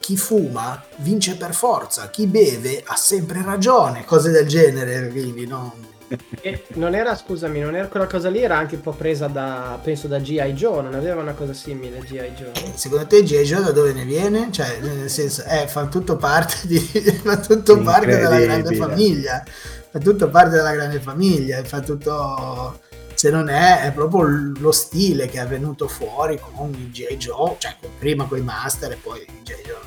[0.00, 5.94] Chi fuma vince per forza, chi beve ha sempre ragione, cose del genere, quindi non...
[6.40, 9.78] E non era, scusami, non era quella cosa lì, era anche un po' presa da,
[9.82, 10.52] penso, da G.I.
[10.52, 12.32] Joe, non aveva una cosa simile G.I.
[12.36, 12.52] Joe.
[12.74, 13.42] Secondo te G.I.
[13.42, 14.52] Joe da dove ne viene?
[14.52, 16.78] Cioè, nel senso, eh, fa tutto parte di
[17.24, 19.44] fa tutto parte della grande famiglia.
[19.90, 22.80] Fa tutto parte della grande famiglia, fa tutto
[23.14, 27.16] se non è, è proprio lo stile che è venuto fuori con i G.I.
[27.16, 29.62] Joe, cioè prima con i Master e poi G.I.
[29.64, 29.80] Joe.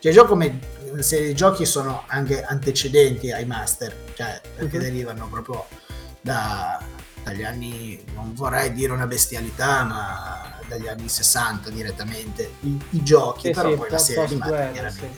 [0.00, 0.10] G.I.
[0.10, 0.58] Joe come
[0.98, 4.82] serie di giochi sono anche antecedenti ai Master, cioè perché Mhm.
[4.82, 5.66] derivano proprio
[6.20, 6.82] da-
[7.22, 13.46] dagli anni, non vorrei dire una bestialità, ma dagli anni 60 direttamente, i, i giochi,
[13.48, 15.10] Sì, però sì, poi la serie animata chiaramente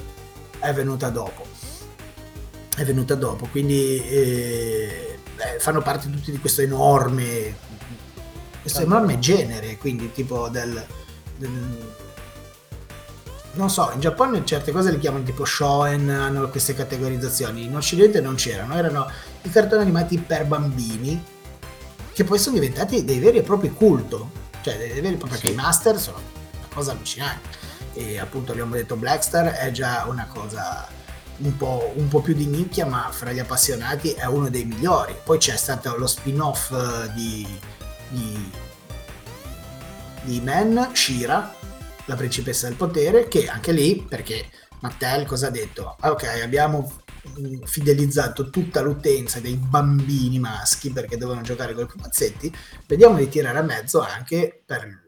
[0.53, 0.59] sì.
[0.61, 1.45] è venuta dopo.
[2.77, 7.55] È venuta dopo, quindi eh, beh, fanno parte tutti di questo enorme,
[8.61, 10.85] questo enorme genere, quindi tipo del,
[11.37, 11.92] del-
[13.53, 18.21] non so, in Giappone certe cose le chiamano tipo shonen, hanno queste categorizzazioni, in Occidente
[18.21, 19.11] non c'erano, erano
[19.43, 21.23] i cartoni animati per bambini
[22.13, 24.31] che poi sono diventati dei veri e propri culto,
[24.63, 26.19] cioè dei veri e propri perché i master sono
[26.57, 27.61] una cosa allucinante.
[27.95, 30.89] E appunto abbiamo detto Blackstar è già una cosa
[31.39, 35.15] un po', un po' più di nicchia ma fra gli appassionati è uno dei migliori.
[35.23, 37.47] Poi c'è stato lo spin-off eh, di
[38.13, 38.51] di,
[40.23, 41.55] di Man, Shira
[42.07, 44.47] la principessa del potere che anche lì perché
[44.81, 45.97] Mattel cosa ha detto?
[46.01, 47.03] Ah, ok abbiamo
[47.37, 52.53] mh, fidelizzato tutta l'utenza dei bambini maschi perché dovevano giocare con i pupazzetti,
[52.87, 55.02] vediamo di tirare a mezzo anche per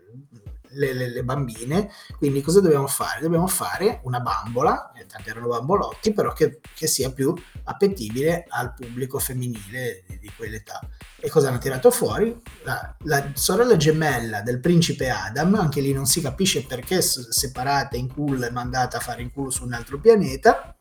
[0.75, 1.91] le, le- le bambine.
[2.19, 3.21] Quindi cosa dobbiamo fare?
[3.21, 7.35] Dobbiamo fare una bambola, eh, tanti erano bambolotti, però che, che sia più
[7.65, 10.81] appetibile al pubblico femminile di, di quell'età.
[11.19, 12.39] E cosa hanno tirato fuori?
[12.65, 18.13] La, la sorella gemella del principe Adam, anche lì non si capisce perché separata in
[18.13, 20.74] culo e mandata a fare in culo su un altro pianeta,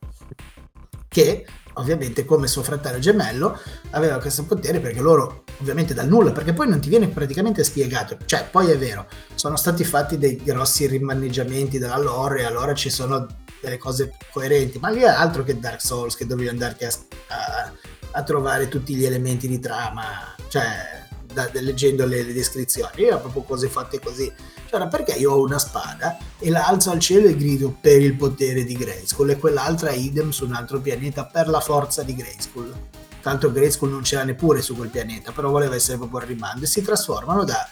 [1.14, 3.56] che ovviamente come suo fratello gemello
[3.90, 8.18] aveva questo potere perché loro ovviamente dal nulla, perché poi non ti viene praticamente spiegato,
[8.24, 12.90] cioè poi è vero, sono stati fatti dei grossi rimaneggiamenti della lore e allora ci
[12.90, 13.28] sono
[13.60, 16.90] delle cose coerenti, ma lì è altro che Dark Souls che dovevi andarti a,
[17.28, 17.72] a-
[18.16, 21.03] a trovare tutti gli elementi di trama, cioè
[21.34, 24.32] da- leggendo le, le descrizioni, erano proprio cose fatte così.
[24.66, 28.00] Cioè, era perché io ho una spada e la alzo al cielo e grido per
[28.00, 32.14] il potere di Grayskull e quell'altra idem su un altro pianeta per la forza di
[32.14, 32.72] Grayskull.
[33.20, 36.68] Tanto Grayskull non c'era neppure su quel pianeta, però voleva essere proprio il rimando e
[36.68, 37.68] si trasformano da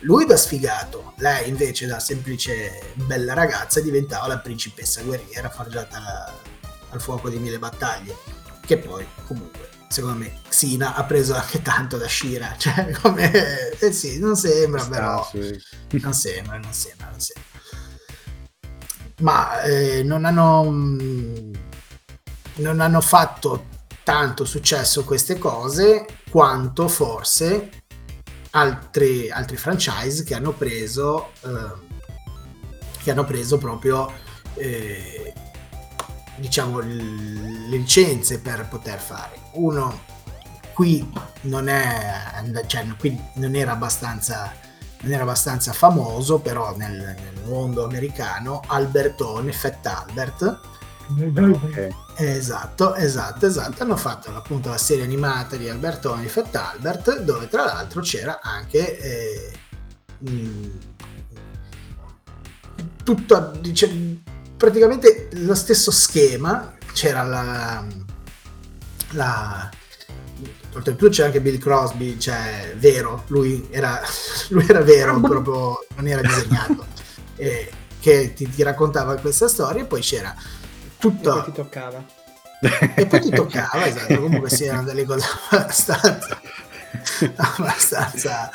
[0.00, 6.30] lui da sfigato, lei invece da semplice bella ragazza diventava la principessa guerriera forgiata
[6.90, 8.14] al fuoco di mille battaglie,
[8.66, 13.30] che poi comunque secondo me Xina ha preso anche tanto da Shira, cioè come
[13.78, 15.56] eh sì, non sembra Sta, però sì.
[16.02, 17.52] non sembra, non sembra, non sembra.
[19.20, 20.62] Ma eh, non hanno
[22.56, 23.66] non hanno fatto
[24.02, 27.84] tanto successo queste cose quanto forse
[28.50, 31.82] altri, altri franchise che hanno preso eh,
[33.00, 34.12] che hanno preso proprio
[34.54, 35.32] eh,
[36.36, 40.00] diciamo le licenze per poter fare uno
[40.72, 41.08] qui
[41.42, 44.52] non è cioè, qui non era abbastanza
[45.00, 50.72] non era abbastanza famoso però nel, nel mondo americano Albertone Fett Albert
[51.06, 51.88] Ok.
[52.16, 53.82] Esatto, esatto, esatto.
[53.82, 58.98] Hanno fatto appunto la serie animata di Albertoni Fat Albert, dove tra l'altro c'era anche
[58.98, 59.52] eh,
[60.18, 60.70] mh,
[63.02, 64.22] tutto, dice,
[64.64, 66.72] praticamente lo stesso schema.
[66.92, 67.84] C'era la,
[69.10, 69.70] la
[70.74, 74.00] oltretutto c'era anche Bill Crosby, cioè vero, lui era,
[74.48, 76.86] lui era vero, proprio non era disegnato,
[77.36, 77.70] eh,
[78.00, 82.04] che ti, ti raccontava questa storia e poi c'era E tutto poi ti toccava.
[82.94, 86.40] e poi ti toccava, esatto, comunque sì, erano delle cose abbastanza
[87.36, 88.50] abbastanza,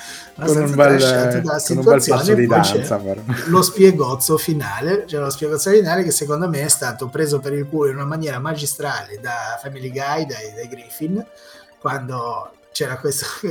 [0.45, 3.22] Con un bel, dalla con un bel passo di danza, però.
[3.48, 7.68] lo spiegozzo finale, cioè lo spiegozzo finale che secondo me è stato preso per il
[7.68, 11.26] culo in una maniera magistrale da Family Guy, dai, dai Griffin,
[11.80, 13.26] quando c'era questo,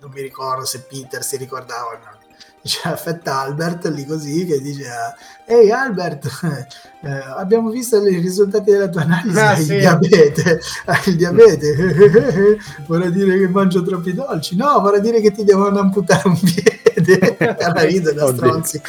[0.00, 2.18] non mi ricordo se Peter si ricordava
[2.62, 5.14] no, c'era Fett Albert lì così che diceva
[5.46, 6.28] ehi Albert
[7.02, 9.72] eh, abbiamo visto i risultati della tua analisi Ah, hai sì.
[9.74, 15.32] il diabete hai il diabete vorrà dire che mangio troppi dolci no vorrà dire che
[15.32, 18.36] ti devono amputare un piede era ridere da Oddio.
[18.36, 18.80] stronzi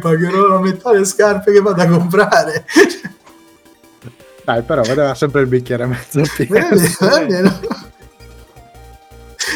[0.00, 2.64] pagherò la metà delle scarpe che vado a comprare
[4.44, 6.60] Dai, però vedeva sempre il bicchiere mezzo pieno.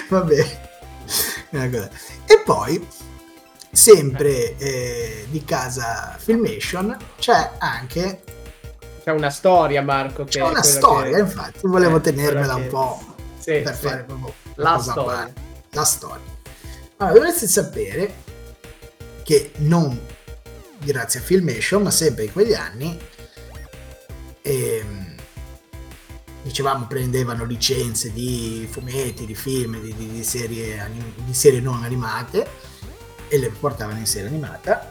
[0.08, 0.58] Va bene.
[1.50, 1.88] Ecco.
[2.26, 2.84] E poi,
[3.72, 8.22] sempre eh, di casa Filmation, c'è anche
[9.04, 10.24] C'è una storia, Marco.
[10.24, 13.74] Che c'è una storia, che- infatti, volevo eh, tenermela quella un che- po' Sì, per
[13.74, 13.86] sì.
[13.86, 15.02] fare proprio La storia.
[15.04, 15.40] parte.
[15.70, 16.38] La storia.
[16.98, 18.14] Allora, dovreste sapere
[19.22, 19.98] che non
[20.78, 22.98] grazie a Filmation, ma sempre in quegli anni,
[24.42, 25.14] ehm,
[26.42, 32.46] dicevamo prendevano licenze di fumetti, di film, di, di- di serie, di serie non animate
[33.30, 34.90] e le portavano in serie animata.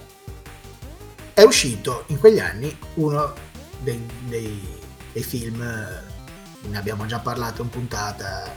[1.34, 3.34] È uscito in quegli anni uno
[3.80, 4.80] dei, dei-
[5.12, 8.50] dei film, eh, ne abbiamo già parlato in puntata,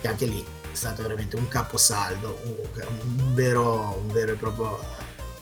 [0.00, 2.56] che anche lì è stato veramente un caposaldo, un,
[3.16, 4.78] un vero, un vero e proprio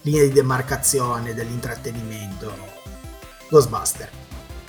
[0.02, 2.52] linea di demarcazione dell'intrattenimento.
[3.48, 4.10] Ghostbuster.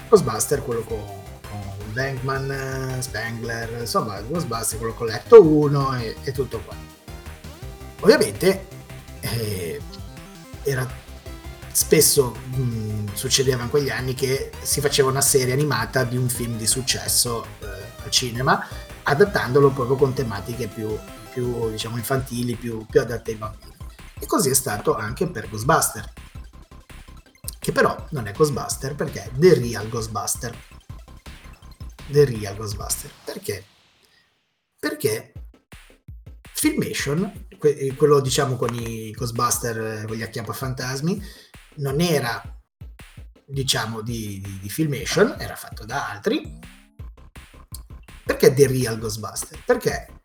[0.09, 1.19] Ghostbuster, quello con,
[1.93, 6.75] Bankman, Spangler, insomma, Ghostbuster, quello con letto 1 e, e tutto qua.
[8.01, 8.70] Ovviamente
[9.21, 9.81] eh,
[10.63, 10.87] era
[11.71, 16.57] spesso mh, succedeva in quegli anni che si faceva una serie animata di un film
[16.57, 17.65] di successo eh,
[18.03, 18.65] al cinema
[19.03, 20.97] adattandolo proprio con tematiche più,
[21.31, 23.75] più diciamo infantili, più, più adatte ai bambini.
[24.19, 26.13] E così è stato anche per Ghostbuster.
[27.59, 30.55] Che però non è Ghostbuster perché è The Real Ghostbuster.
[32.07, 33.11] The Real Ghostbuster.
[33.23, 33.65] Perché?
[34.79, 35.33] Perché
[36.61, 41.19] Filmation, que- quello diciamo con i Ghostbuster, eh, con gli acchiappafantasmi,
[41.77, 42.39] non era
[43.43, 46.59] diciamo di, di, di Filmation, era fatto da altri.
[48.23, 49.57] Perché The Real Ghostbuster?
[49.65, 50.21] Perché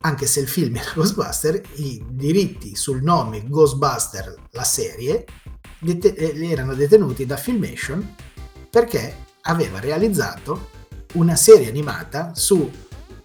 [0.00, 5.24] anche se il film era Ghostbuster, i diritti sul nome Ghostbuster, la serie,
[5.78, 8.14] det- eh, erano detenuti da Filmation
[8.68, 10.68] perché aveva realizzato
[11.14, 12.70] una serie animata su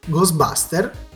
[0.06, 1.12] Ghostbuster,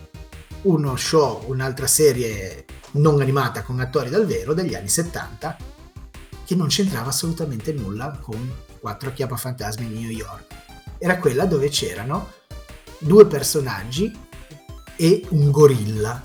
[0.68, 5.58] uno show, un'altra serie non animata con attori dal vero degli anni 70
[6.46, 10.46] che non c'entrava assolutamente nulla con quattro fantasmi di New York.
[10.98, 12.32] Era quella dove c'erano
[13.00, 14.16] due personaggi
[14.96, 16.22] e un gorilla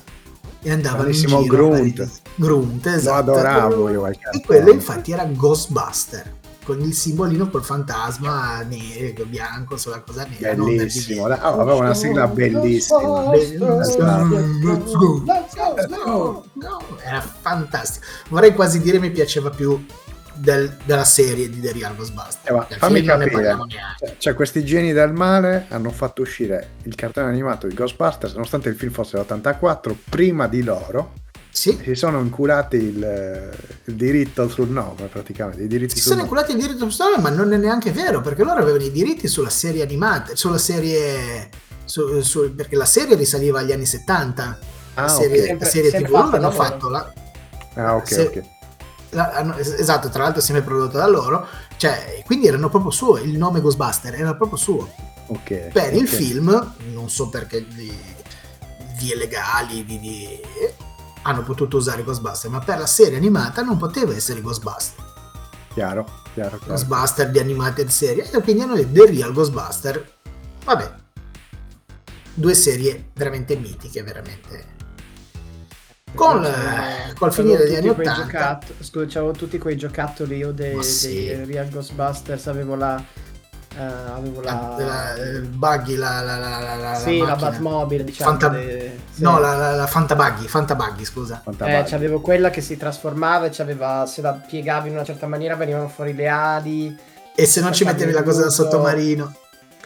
[0.61, 2.11] e andavano in giro Grunt.
[2.35, 3.31] Grunt, esatto.
[3.31, 9.77] Lo adoravo io E quello infatti era Ghostbuster con il simbolino col fantasma nero, bianco
[9.77, 10.55] sulla cosa nera.
[10.55, 13.31] Bellissimo, oh, aveva una sigla bellissima.
[13.31, 16.45] Let's go, let's go,
[17.03, 18.07] Era fantastico.
[18.29, 19.85] Vorrei quasi dire mi piaceva più
[20.35, 22.71] del, della serie di The Real Ghostbusters.
[22.71, 23.57] Eh, fammi capire,
[23.99, 28.69] cioè, cioè, questi geni del male hanno fatto uscire il cartone animato di Ghostbusters, nonostante
[28.69, 31.15] il film fosse l'84, prima di loro.
[31.53, 31.79] Sì.
[31.83, 33.51] Si sono inculati il,
[33.85, 35.63] il, diritto sul nome, praticamente.
[35.63, 36.29] I diritti si sono nome.
[36.29, 39.29] inculati il diritto sul nome, ma non è neanche vero, perché loro avevano i diritti
[39.29, 41.51] sulla serie animata, sulla serie...
[41.85, 44.59] Su, su, perché la serie risaliva agli anni 70.
[44.95, 45.59] Ah, la serie, okay.
[45.59, 47.13] la serie TV hanno fatto la...
[47.75, 48.43] Ah, ok, se, ok
[49.59, 51.47] esatto, tra l'altro sempre prodotto da loro,
[51.77, 54.91] cioè, quindi erano proprio suo, il nome Ghostbuster era proprio suo.
[55.27, 55.99] Okay, per okay.
[55.99, 57.95] il film, non so perché di
[58.99, 60.41] vie legali, di, di,
[61.23, 65.05] hanno potuto usare Ghostbuster, ma per la serie animata non poteva essere Ghostbuster.
[65.73, 66.05] Chiaro,
[66.35, 66.73] chiaro, chiaro.
[66.75, 70.13] Ghostbuster di animated serie, e quindi hanno detto The Real Ghostbuster.
[70.65, 70.93] Vabbè,
[72.35, 74.81] due serie veramente mitiche, veramente
[76.15, 80.83] con eh, col finire degli anni 80 giocatt- scusa, c'avevo tutti quei giocattoli io dei,
[80.83, 81.25] sì.
[81.25, 83.03] dei Real Ghostbusters avevo la
[83.77, 88.31] uh, avevo la, la, la buggy la, la, la, la sì la, la Batmobile diciamo
[88.31, 88.49] Fanta...
[88.49, 88.99] de...
[89.11, 89.23] sì.
[89.23, 91.79] no la, la, la Fantabuggy Fantabuggy scusa Fantabuggy.
[91.79, 95.57] eh c'avevo quella che si trasformava e c'aveva se la piegavi in una certa maniera
[95.57, 96.97] venivano fuori le ali
[97.35, 99.35] e se non ci mettevi la cosa da sottomarino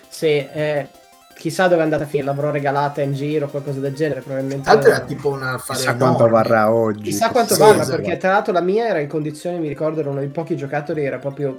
[0.08, 0.88] sì eh
[1.36, 4.64] chissà dove è andata a finire, l'avrò regalata in giro, qualcosa del genere, probabilmente.
[4.64, 7.02] Tra l'altro era tipo una affare Chissà quanto varrà oggi.
[7.02, 7.96] Chissà quanto sì, varrà, esatto.
[7.96, 11.04] perché tra l'altro la mia era in condizioni, mi ricordo, era uno dei pochi giocattoli,
[11.04, 11.58] era proprio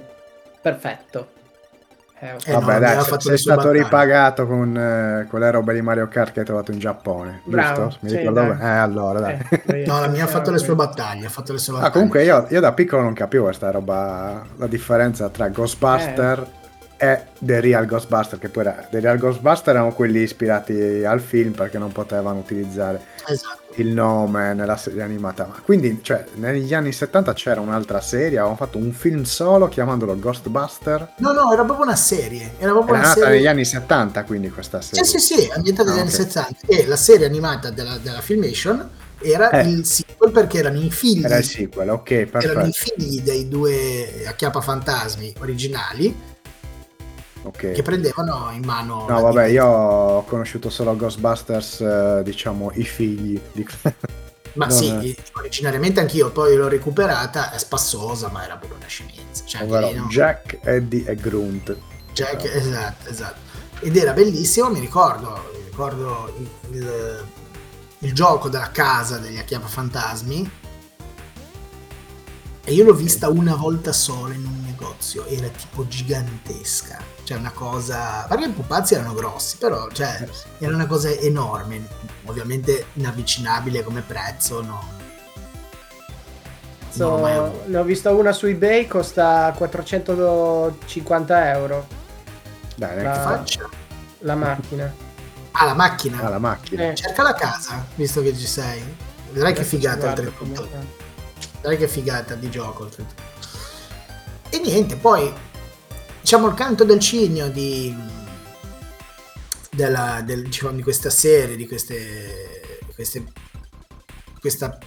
[0.60, 1.36] perfetto.
[2.20, 3.82] Eh, Vabbè, no, dai, sei, stato battaglie.
[3.84, 7.98] ripagato con eh, quelle robe di Mario Kart che hai trovato in Giappone, Bravo, giusto?
[8.02, 8.48] Mi sì, ricordo dai.
[8.48, 8.60] bene.
[8.62, 9.38] Eh, allora, dai.
[9.66, 11.92] Eh, no la mia ha fatto le sue battaglie ha fatto le sue Ah, battaglie
[11.92, 16.46] comunque io, io da piccolo non capivo questa roba, la differenza tra Ghostbuster
[17.00, 21.52] e The Real Ghostbuster, che poi era, The Real Ghostbuster erano quelli ispirati al film
[21.52, 25.46] perché non potevano utilizzare esatto il nome nella serie animata.
[25.46, 30.18] Ma quindi, cioè, negli anni 70 c'era un'altra serie, avevano fatto un film solo chiamandolo
[30.18, 31.12] Ghostbuster.
[31.18, 34.24] no no era proprio una serie era proprio Era una nata serie negli anni 70,
[34.24, 35.04] quindi questa serie.
[35.04, 36.16] Sì, sì, sì, ambientata negli Ah, anni ok.
[36.16, 36.56] 70.
[36.66, 38.88] E la serie animata della, della Filmation
[39.20, 39.68] era Eh.
[39.68, 42.94] il sequel perché erano i figli, Era il sequel, ok, erano i perfetto.
[42.96, 46.36] figli dei due acchiappafantasmi originali
[47.42, 47.72] Ok.
[47.72, 49.06] che prendevano in mano.
[49.08, 53.66] No, vabbè, io ho conosciuto solo Ghostbusters, eh, diciamo, i figli di...
[54.54, 55.02] Ma no, sì, no.
[55.36, 59.44] originariamente anch'io poi l'ho recuperata, è spassosa, ma era proprio una scemenza.
[59.44, 60.06] Cioè, ovvero no?
[60.08, 61.76] Jack, Eddie e Grunt.
[62.12, 63.38] Jack, esatto, esatto.
[63.80, 67.26] Ed era bellissimo, mi ricordo, mi ricordo il, il-
[68.00, 70.50] il gioco della casa degli acchiappafantasmi.
[72.64, 77.02] E io l'ho vista una volta sola in un negozio, era tipo gigantesca.
[77.28, 78.24] Cioè una cosa...
[78.26, 80.26] Perché i pupazzi erano grossi, però cioè,
[80.56, 81.86] era una cosa enorme.
[82.24, 84.82] Ovviamente inavvicinabile come prezzo, no.
[86.88, 91.86] So- No, ne ho vista una su eBay, costa 450 euro
[92.76, 93.68] Dai, La- Che faccia?
[94.20, 94.94] la macchina.
[95.50, 96.22] Ah, la macchina.
[96.22, 96.90] Ah, la macchina.
[96.90, 96.94] Eh.
[96.94, 98.82] Cerca la casa, visto che ci sei.
[99.32, 100.38] Vedrai che Adesso figata oltretutto.
[100.38, 100.68] comunque.
[101.60, 103.22] Dai che figata di gioco oltretutto.
[104.48, 105.30] E niente, poi
[106.28, 107.96] diciamo il canto del cigno di,
[109.70, 113.32] della, del- diciamo, di questa serie, di queste, queste-
[114.38, 114.78] questa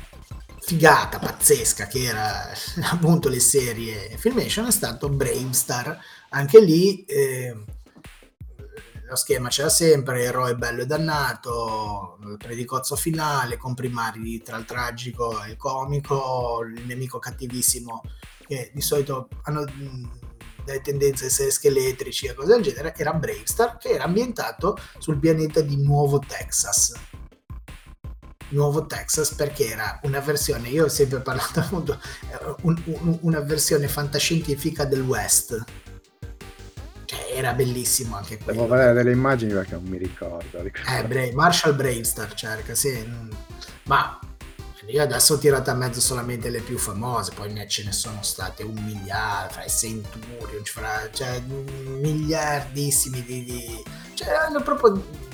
[0.60, 2.52] figata pazzesca che era
[2.92, 5.98] appunto le serie Filmation è stato Bravestar.
[6.30, 7.58] Anche lì eh,
[9.10, 15.44] lo schema c'era sempre, eroe bello e dannato, predicozzo finale, con primari tra il tragico
[15.44, 18.04] e il comico, il nemico cattivissimo
[18.46, 19.66] che di solito hanno
[20.72, 24.78] mh, delle tendenze a essere scheletrici e cose del genere, era Bravestar che era ambientato
[24.98, 26.94] sul pianeta di Nuovo Texas.
[28.50, 31.94] Nuovo Texas perché era una versione, io ho sempre parlato appunto,
[32.30, 35.64] eh, un- un- una versione fantascientifica del West.
[37.06, 38.68] Cioè, era bellissimo anche Devo quello.
[38.68, 40.58] vedere delle immagini perché non mi ricordo.
[40.58, 42.90] cosa- Eh, Bra- Marshall Bravestar cerca, sì.
[43.08, 43.30] mm.
[43.86, 44.20] Ma
[44.88, 48.64] io adesso ho tirato a mezzo solamente le più famose, poi ce ne sono state
[48.64, 53.44] un miliardo, fra i Centurion, fra, cioè miliardissimi di...
[53.44, 53.84] di
[54.14, 55.30] cioè, hanno proprio...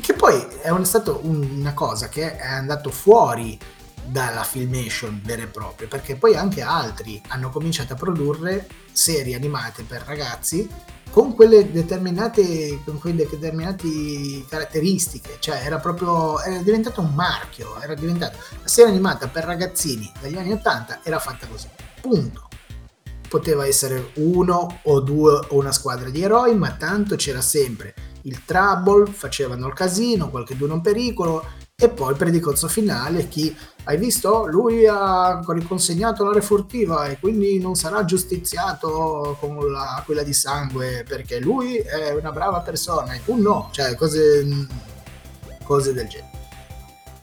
[0.00, 3.58] Che poi è un- stato un- una cosa che è andato fuori
[4.06, 9.82] dalla filmation vera e propria, perché poi anche altri hanno cominciato a produrre serie animate
[9.84, 10.68] per ragazzi
[11.14, 17.94] con quelle determinate con quelle determinate caratteristiche cioè era proprio era diventato un marchio era
[17.94, 21.68] diventato la serie animata per ragazzini dagli anni 80 era fatta così
[22.00, 22.48] punto.
[23.28, 28.44] Poteva essere uno o due o una squadra di eroi ma tanto c'era sempre il
[28.44, 31.46] trouble facevano il casino qualche duno in pericolo
[31.84, 33.54] e poi predicozzo finale chi
[33.84, 34.46] hai visto?
[34.46, 41.04] Lui ha riconsegnato l'area furtiva e quindi non sarà giustiziato con la, quella di sangue
[41.06, 44.46] perché lui è una brava persona e tu no cioè cose,
[45.62, 46.32] cose del genere.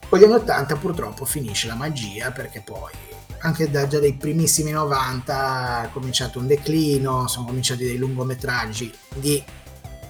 [0.08, 2.92] Con gli anni 80 purtroppo finisce la magia perché poi
[3.38, 9.42] anche da, già dai primissimi 90 è cominciato un declino sono cominciati dei lungometraggi di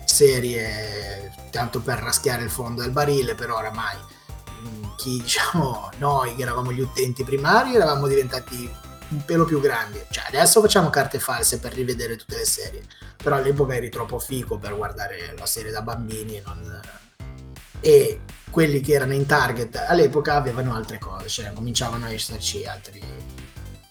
[0.04, 3.96] serie tanto per raschiare il fondo del barile però oramai
[4.96, 8.70] chi diciamo noi che eravamo gli utenti primari eravamo diventati
[9.08, 10.00] un pelo più grandi.
[10.10, 12.82] Cioè adesso facciamo carte false per rivedere tutte le serie.
[13.16, 16.80] Però all'epoca eri troppo fico per guardare la serie da bambini e, non...
[17.80, 18.20] e
[18.52, 23.02] quelli che erano in target all'epoca avevano altre cose cioè cominciavano a esserci altri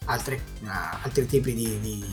[0.06, 2.06] altri, ah, altri tipi di, di,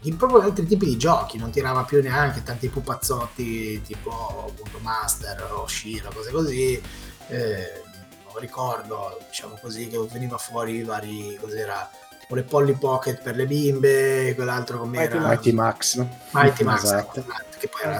[0.00, 5.42] di- proprio altri tipi di giochi non tirava più neanche tanti pupazzotti tipo appunto Master
[5.52, 6.82] o Shiro cose così
[7.30, 7.82] eh,
[8.26, 11.88] non ricordo diciamo così che veniva fuori i vari cos'era
[12.28, 16.06] o le Polly Pocket per le bimbe quell'altro come Mighty era Mighty Max.
[16.30, 17.24] Mighty Max Esatto.
[17.58, 17.98] che poi era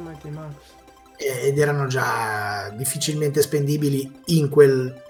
[0.00, 0.52] Mighty Max.
[1.16, 5.02] ed erano già difficilmente spendibili in quel,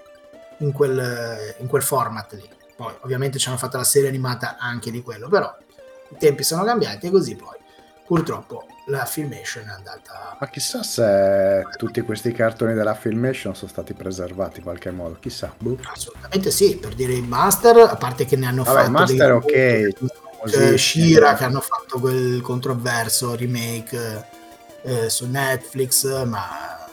[0.59, 2.47] in quel, in quel format lì.
[2.75, 5.53] Poi ovviamente ci hanno fatto la serie animata anche di quello, però
[6.09, 7.57] i tempi sono cambiati e così poi
[8.05, 10.37] purtroppo la filmation è andata...
[10.39, 15.17] Ma chissà se tutti questi cartoni della Filmation sono stati preservati in qualche modo.
[15.19, 15.53] Chissà.
[15.57, 15.77] boh.
[15.93, 18.91] Assolutamente sì, per dire i Master, a parte che ne hanno Vabbè, fatto...
[18.91, 19.45] Master ok.
[19.51, 19.95] dei-
[20.39, 24.27] Così, eh, Shira che hanno fatto quel controverso remake
[24.83, 26.87] eh, su Netflix, ma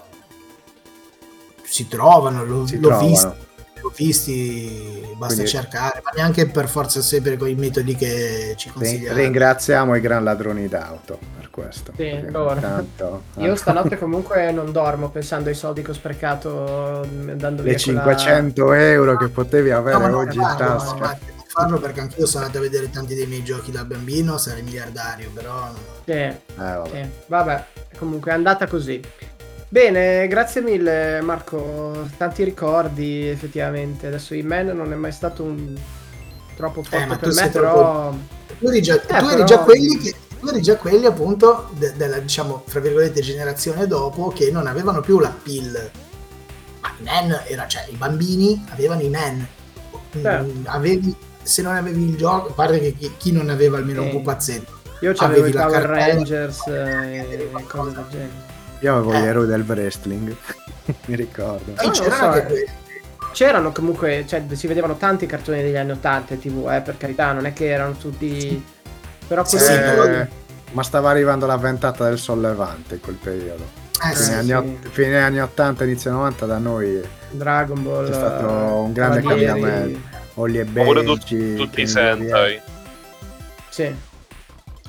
[1.62, 3.06] si trovano, l'ho, Si l'ho trovano.
[3.08, 3.36] visto,
[3.84, 8.70] l'ho visti, basta Quindi- cercare, ma neanche per forza sempre con i metodi che ci
[8.70, 9.16] consigliano.
[9.16, 11.92] Ringraziamo i gran ladroni d'auto per questo.
[11.96, 17.30] Sì, ogni tanto- Io stanotte comunque non dormo pensando ai soldi che ho sprecato mm,
[17.32, 20.94] dando via le quella- 500 euro che potevi avere No, oggi in farlo, tasca.
[20.94, 24.38] infatti, non farlo perché anch'io sono andato a vedere tanti dei miei giochi da bambino,
[24.38, 25.68] sarei miliardario, però
[26.04, 26.88] Sì, Eh, vabbè.
[26.90, 27.08] sì.
[27.26, 27.64] Vabbè,
[27.98, 29.00] comunque è andata così.
[29.74, 34.06] Bene, grazie mille Marco, tanti ricordi effettivamente.
[34.06, 35.74] Adesso Man non è mai stato un
[36.54, 38.14] troppo forte ma per tu me, però
[38.60, 41.92] tu eri già, tu eri però- già quelli che tu eri già quelli appunto de-
[41.96, 45.90] della diciamo fra virgolette generazione dopo che non avevano più la pill
[46.80, 49.44] ma i men era cioè i bambini avevano i men
[50.16, 54.02] Mm, avevi se non avevi il gioco a parte che chi, chi non aveva almeno
[54.02, 54.16] un Sì.
[54.16, 58.52] pupazzetto io c'avevo avevi i la Power cartella- Rangers eh, e cose del genere.
[58.84, 59.26] Io avevo gli Eh.
[59.28, 60.36] eroi del wrestling,
[61.06, 61.72] mi ricordo.
[61.80, 62.68] e non c'erano so, anche eh.
[63.32, 67.32] C'erano comunque, cioè si vedevano tanti cartoni degli anni 80 in tv, eh, per carità,
[67.32, 68.62] non è che erano tutti...
[69.26, 69.72] Però Sì, quelli...
[69.72, 70.26] sì, però-
[70.72, 73.64] ma stava arrivando la ventata del sollevante in quel periodo.
[74.04, 74.88] eh, Fine, sì, anni, sì.
[74.90, 77.00] fine anni 80, inizio 90 da noi
[77.30, 78.06] Dragon Ball...
[78.06, 79.98] C'è stato un grande cambiamento.
[80.34, 81.86] Olli e Benji, tut- tutti i.
[81.86, 82.60] Sentai.
[83.70, 83.94] Sì.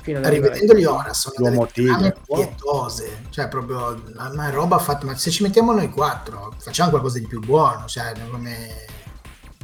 [0.06, 2.38] Fino ad rivedendoli ora sono delle trame tigre, wow.
[2.38, 7.26] pietose cioè proprio è roba fatta ma se ci mettiamo noi quattro facciamo qualcosa di
[7.26, 8.86] più buono cioè come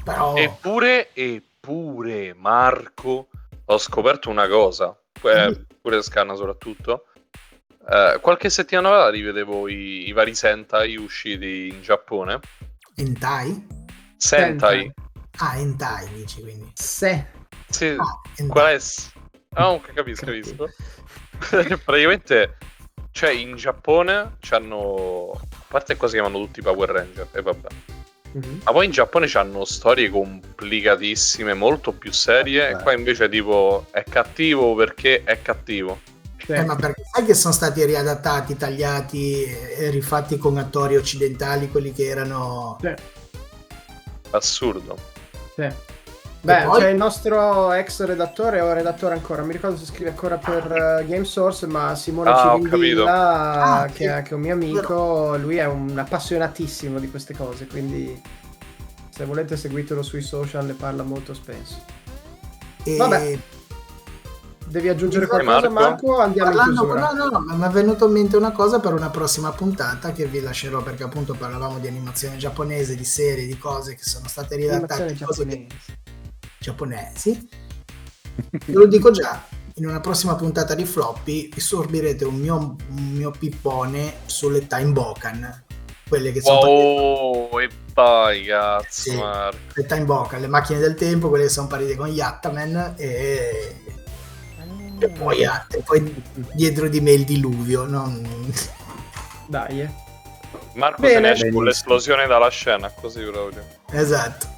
[0.02, 3.28] però Eppure, eppure, Marco,
[3.64, 7.06] ho scoperto una cosa, eh, pure Scanna soprattutto.
[7.88, 12.40] Eh, qualche settimana fa rivedevo i, i vari Sentai usciti in Giappone.
[12.94, 13.66] hentai
[14.16, 14.92] Sentai,
[15.38, 17.26] ah hentai dici quindi Se.
[17.68, 18.78] sì, ah, qual è?
[19.54, 20.70] Ah, ok, capisco, capisco.
[21.84, 22.56] Praticamente,
[23.10, 25.30] cioè, in Giappone c'hanno...
[25.32, 27.68] A parte qua si chiamano tutti Power Ranger, e vabbè.
[28.32, 28.60] Mhm.
[28.64, 32.68] Ma poi in Giappone c'hanno storie complicatissime, molto più serie.
[32.68, 32.72] Eh.
[32.72, 36.00] E qua invece tipo è cattivo perché è cattivo.
[36.38, 36.46] Sì.
[36.46, 36.52] Sì.
[36.52, 41.92] Eh, ma perché sai che sono stati riadattati, tagliati e rifatti con attori occidentali, quelli
[41.92, 42.78] che erano...
[42.80, 42.92] Sì,
[44.30, 44.96] Assurdo.
[45.54, 45.68] sì.
[46.44, 50.38] Beh, poi- c'è il nostro ex redattore o redattore ancora, mi ricordo se scrive ancora
[50.38, 54.04] per eh, GameSource, ma Simone Ah, Civindilla, Ah, che, sì.
[54.04, 58.20] è- che è un mio amico, lui è un appassionatissimo di queste cose, quindi
[59.08, 61.76] se volete seguitelo sui social, ne parla molto spesso.
[62.82, 63.38] E Vabbè.
[64.66, 66.06] Devi aggiungere qualcosa Marco?
[66.08, 66.18] Marco?
[66.18, 67.12] Andiamo in Parlando, chiusura.
[67.12, 70.24] no, no, no, mi è venuto in mente una cosa per una prossima puntata che
[70.24, 74.56] vi lascerò perché appunto parlavamo di animazione giapponese, di serie, di cose che sono state
[74.56, 76.00] riadattate, Animazione cose che- giapponese.
[76.62, 77.48] Giapponesi.
[78.50, 79.44] Ve lo dico già,
[79.74, 82.56] in una prossima puntata di Floppy vi sorbirete un mio,
[82.88, 85.64] un mio pippone sulle Time Bokan,
[86.08, 89.20] quelle che sono Wow, e poi cazzo, Sì.
[89.74, 93.76] Le Time Bokan, le macchine del tempo, quelle che sono parite con Yattaman e,
[94.98, 96.22] e poi, e poi
[96.54, 97.84] dietro di me il diluvio.
[97.84, 98.50] non-
[99.46, 99.90] Dai, eh.
[100.74, 101.14] Marco Bene.
[101.14, 103.62] se ne esce con l'esplosione dalla scena, così proprio.
[103.90, 104.51] Esatto.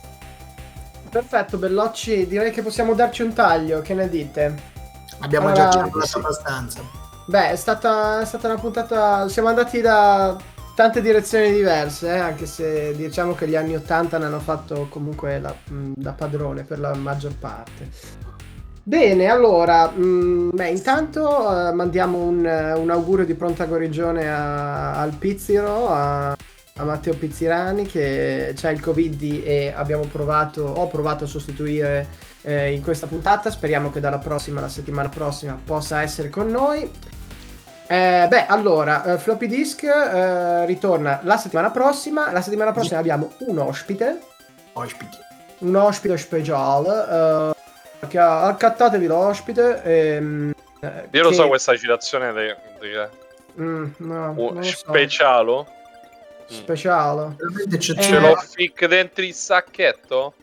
[1.14, 4.52] Perfetto, Bellocci, direi che possiamo darci un taglio, che ne dite?
[5.20, 6.80] Abbiamo Allora- già parlato abbastanza.
[7.26, 9.28] Beh, è stata, è stata una puntata.
[9.28, 10.36] Siamo andati da
[10.74, 15.38] tante direzioni diverse, eh, anche se diciamo che gli anni 80 ne hanno fatto comunque
[15.38, 17.90] la- mh, da padrone per la maggior parte.
[18.82, 22.38] Bene, allora, mh, beh, intanto eh, mandiamo un,
[22.76, 26.36] un augurio di pronta guarigione a- al Pizziro, a,
[26.76, 32.08] a Matteo Pizzirani che c'ha il Covid e abbiamo provato, ho provato a sostituire
[32.42, 33.48] eh, in questa puntata.
[33.48, 36.82] Speriamo che dalla prossima, la settimana prossima, possa essere con noi.
[37.86, 42.32] Eh, beh, allora, eh, Floppy Disk eh, ritorna la settimana prossima.
[42.32, 44.18] La settimana prossima abbiamo un ospite,
[44.72, 45.16] Ospiti.
[45.58, 47.52] un ospite speciale.
[48.00, 49.80] eh, che ha- accattatevi l'ospite.
[49.84, 53.22] ehm, eh, Io lo che- so questa citazione di, di
[53.62, 54.84] Mm, no, lo so.
[56.46, 57.34] Specialo.
[57.34, 57.36] Speciale.
[57.36, 60.34] Veramente c'è, Eh, Ce l'ho fic dentro il sacchetto?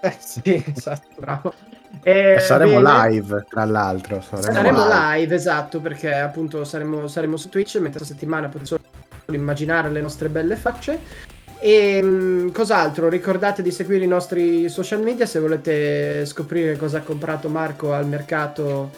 [0.00, 1.54] Eh, sì, esatto, bravo.
[2.02, 3.08] Eh, E saremo bene.
[3.10, 4.20] live, tra l'altro.
[4.20, 5.18] Saremo, Saremo live.
[5.18, 8.80] live, esatto, perché appunto saremo, saremo su Twitch, mentre questa settimana potete solo
[9.30, 10.98] immaginare le nostre belle facce.
[11.60, 13.08] E mh, cos'altro?
[13.08, 18.06] Ricordate di seguire i nostri social media se volete scoprire cosa ha comprato Marco al
[18.06, 18.90] mercato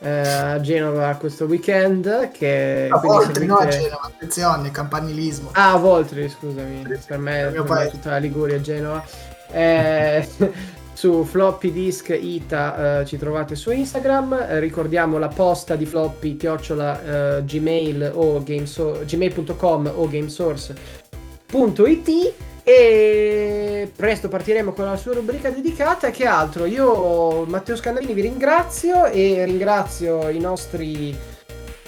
[0.00, 2.30] eh, a Genova questo weekend.
[2.30, 5.50] Che a volte, no, seguite- Genova, attenzione, campanilismo.
[5.52, 9.04] Ah, a Voltri, scusami, per me, per me tutta la Liguria Genova.
[9.52, 10.28] Eh,
[10.92, 14.46] su floppy disk ita eh, ci trovate su Instagram.
[14.48, 22.32] Eh, ricordiamo la posta di floppy chiocciola eh, gmail o gameso- gmail.com o gamesource.it
[22.62, 26.10] e presto partiremo con la sua rubrica dedicata.
[26.10, 26.64] Che altro?
[26.66, 31.16] Io, Matteo Scandalini, vi ringrazio e ringrazio i nostri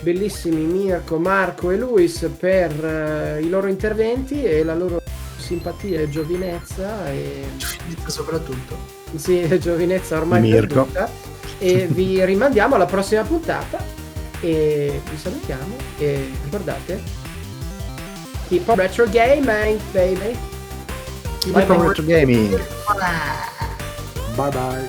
[0.00, 5.00] bellissimi Mirko, Marco e Luis per eh, i loro interventi e la loro
[5.36, 7.44] simpatia e giovinezza e
[8.06, 8.76] Soprattutto.
[9.14, 10.84] sì, giovinezza ormai Mirko.
[10.84, 11.08] perduta.
[11.58, 13.78] e vi rimandiamo alla prossima puntata
[14.40, 17.00] e vi salutiamo e ricordate
[18.48, 20.36] keep on retro gaming baby
[21.42, 22.50] Keep on retro gaming.
[24.36, 24.86] Bye bye.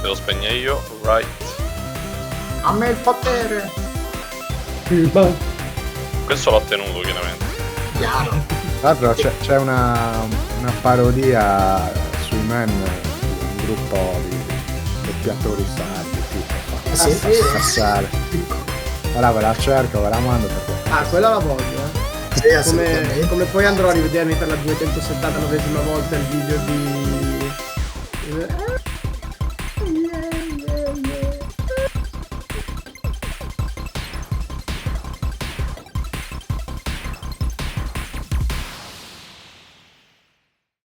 [0.00, 1.26] Te lo spegne io, right.
[2.62, 3.70] A me il potere.
[6.26, 7.44] Questo l'ho tenuto chiaramente.
[7.98, 8.30] Chiaro.
[8.80, 10.26] Tra l'altro c'è, c'è una,
[10.58, 11.90] una parodia
[12.26, 14.36] sui men, un gruppo di
[15.06, 16.52] doppiatori sardi, tipo,
[16.90, 17.12] Ah, fa sì?
[17.12, 18.08] fa passare.
[19.14, 20.90] Ora ve la cerco, ve la mando perché...
[20.90, 22.02] ah quella la voglio eh.
[22.64, 27.13] Come, come poi andrò a rivedermi per la 279esima volta il video di